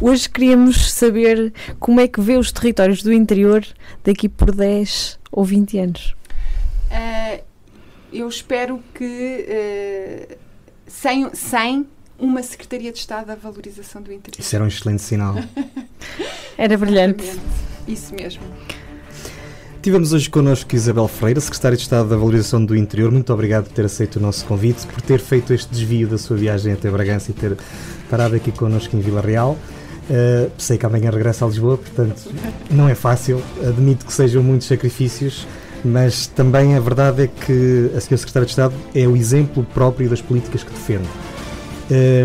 Hoje 0.00 0.28
queríamos 0.28 0.92
saber 0.92 1.52
como 1.78 2.00
é 2.00 2.08
que 2.08 2.20
vê 2.20 2.36
os 2.36 2.52
territórios 2.52 3.02
do 3.02 3.12
interior 3.12 3.64
daqui 4.04 4.28
por 4.28 4.54
10 4.54 5.18
ou 5.30 5.44
20 5.44 5.78
anos. 5.78 6.16
Uh, 6.90 7.42
eu 8.12 8.28
espero 8.28 8.82
que 8.94 9.46
uh, 10.32 10.36
sem, 10.86 11.32
sem 11.34 11.86
uma 12.18 12.42
Secretaria 12.42 12.92
de 12.92 12.98
Estado 12.98 13.26
da 13.26 13.34
Valorização 13.34 14.02
do 14.02 14.12
Interior. 14.12 14.40
Isso 14.40 14.54
era 14.54 14.64
um 14.64 14.68
excelente 14.68 15.02
sinal. 15.02 15.34
era 16.56 16.76
brilhante. 16.76 17.24
Isso 17.86 18.14
mesmo. 18.14 18.42
Tivemos 19.80 20.12
hoje 20.12 20.28
connosco 20.28 20.74
Isabel 20.74 21.06
Freire, 21.06 21.40
Secretária 21.40 21.76
de 21.76 21.82
Estado 21.84 22.08
da 22.08 22.16
Valorização 22.16 22.64
do 22.64 22.76
Interior. 22.76 23.12
Muito 23.12 23.32
obrigado 23.32 23.66
por 23.66 23.72
ter 23.72 23.84
aceito 23.84 24.16
o 24.16 24.20
nosso 24.20 24.44
convite, 24.44 24.84
por 24.88 25.00
ter 25.00 25.20
feito 25.20 25.54
este 25.54 25.70
desvio 25.70 26.08
da 26.08 26.18
sua 26.18 26.36
viagem 26.36 26.72
até 26.72 26.90
Bragança 26.90 27.30
e 27.30 27.34
ter 27.34 27.56
parado 28.10 28.34
aqui 28.34 28.50
connosco 28.50 28.96
em 28.96 29.00
Vila 29.00 29.20
Real. 29.20 29.56
Uh, 30.10 30.50
sei 30.58 30.76
que 30.78 30.84
amanhã 30.84 31.10
regressa 31.10 31.44
a 31.44 31.48
Lisboa, 31.48 31.78
portanto 31.78 32.28
não 32.68 32.88
é 32.88 32.94
fácil. 32.96 33.40
Admito 33.66 34.04
que 34.04 34.12
sejam 34.12 34.42
muitos 34.42 34.66
sacrifícios, 34.66 35.46
mas 35.84 36.26
também 36.26 36.74
a 36.74 36.80
verdade 36.80 37.22
é 37.22 37.26
que 37.28 37.90
a 37.94 37.98
Sra. 37.98 38.16
Secretária 38.16 38.46
de 38.46 38.50
Estado 38.52 38.74
é 38.92 39.06
o 39.06 39.16
exemplo 39.16 39.62
próprio 39.72 40.10
das 40.10 40.20
políticas 40.20 40.64
que 40.64 40.72
defende. 40.72 41.08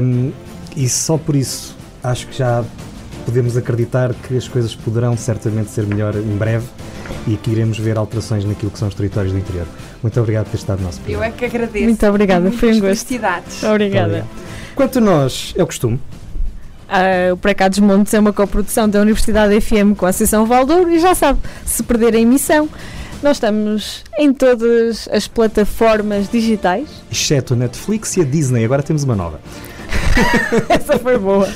Um, 0.01 0.32
e 0.76 0.89
só 0.89 1.20
por 1.20 1.36
isso 1.36 1.78
acho 2.04 2.28
que 2.28 2.36
já 2.36 2.66
podemos 3.26 3.56
acreditar 3.56 4.12
que 4.16 4.36
as 4.36 4.47
coisas 4.47 4.76
poderão 4.76 5.16
certamente 5.16 5.70
ser 5.70 5.86
melhor 5.86 6.16
em 6.16 6.36
breve 6.36 6.66
e 7.28 7.38
que 7.38 7.51
iremos 7.51 7.78
ver 7.78 7.97
alterações 7.97 8.45
naquilo 8.45 8.71
que 8.71 8.80
são 8.80 8.88
os 8.88 8.93
territórios 8.93 9.34
do 9.34 9.39
interior. 9.39 9.67
Muito 10.01 10.19
obrigado 10.19 10.45
por 10.45 10.51
ter 10.51 10.57
estado 10.57 10.80
no 10.80 10.86
nosso 10.86 10.99
programa. 10.99 11.26
Eu 11.26 11.30
é 11.30 11.32
que 11.32 11.45
agradeço. 11.45 11.86
Muito 11.86 12.07
obrigada, 12.07 12.51
foi 12.51 12.69
um 12.69 12.80
gosto. 12.80 13.05
Felicidades. 13.05 13.63
Obrigada. 13.63 14.26
Quanto 14.76 14.97
a 14.97 15.01
nós, 15.01 15.53
é 15.57 15.63
o 15.63 15.65
costume. 15.65 15.99
Uh, 16.89 17.34
o 17.34 17.38
Para 17.38 17.55
Cá 17.55 17.67
dos 17.67 17.80
Montes 17.80 18.13
é 18.13 18.19
uma 18.19 18.34
coprodução 18.34 18.88
da 18.88 19.01
Universidade 19.01 19.59
FM 19.59 19.95
com 19.97 20.05
a 20.05 20.09
Associação 20.09 20.45
Valdouro 20.45 20.91
e 20.91 20.99
já 20.99 21.15
sabe, 21.15 21.39
se 21.65 21.82
perder 21.82 22.13
a 22.13 22.19
emissão, 22.19 22.69
nós 23.24 23.38
estamos 23.38 24.03
em 24.19 24.34
todas 24.34 25.07
as 25.11 25.28
plataformas 25.28 26.30
digitais. 26.30 26.89
Exceto 27.11 27.53
a 27.53 27.57
Netflix 27.57 28.17
e 28.17 28.21
a 28.21 28.24
Disney, 28.24 28.65
agora 28.65 28.84
temos 28.84 29.03
uma 29.03 29.15
nova. 29.15 29.39
Essa 30.69 30.99
foi 30.99 31.17
boa. 31.17 31.49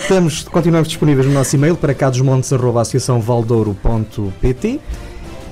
Estamos, 0.00 0.44
continuamos 0.44 0.88
disponíveis 0.88 1.26
no 1.26 1.34
nosso 1.34 1.56
e-mail 1.56 1.76
para 1.76 1.92
cadosmontes.associaçãovaldouro.pt 1.94 4.80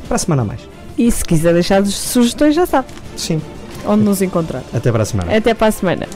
para 0.06 0.16
a 0.16 0.18
semana 0.18 0.42
a 0.42 0.44
mais. 0.44 0.60
E 0.96 1.10
se 1.10 1.24
quiser 1.24 1.52
deixar 1.52 1.84
sugestões, 1.84 2.54
já 2.54 2.66
sabe. 2.66 2.86
Sim. 3.16 3.42
Onde 3.86 4.04
nos 4.04 4.22
encontrar. 4.22 4.62
Até 4.72 4.90
para 4.90 5.02
a 5.02 5.06
semana. 5.06 5.36
Até 5.36 5.52
para 5.54 5.66
a 5.68 5.72
semana. 5.72 6.06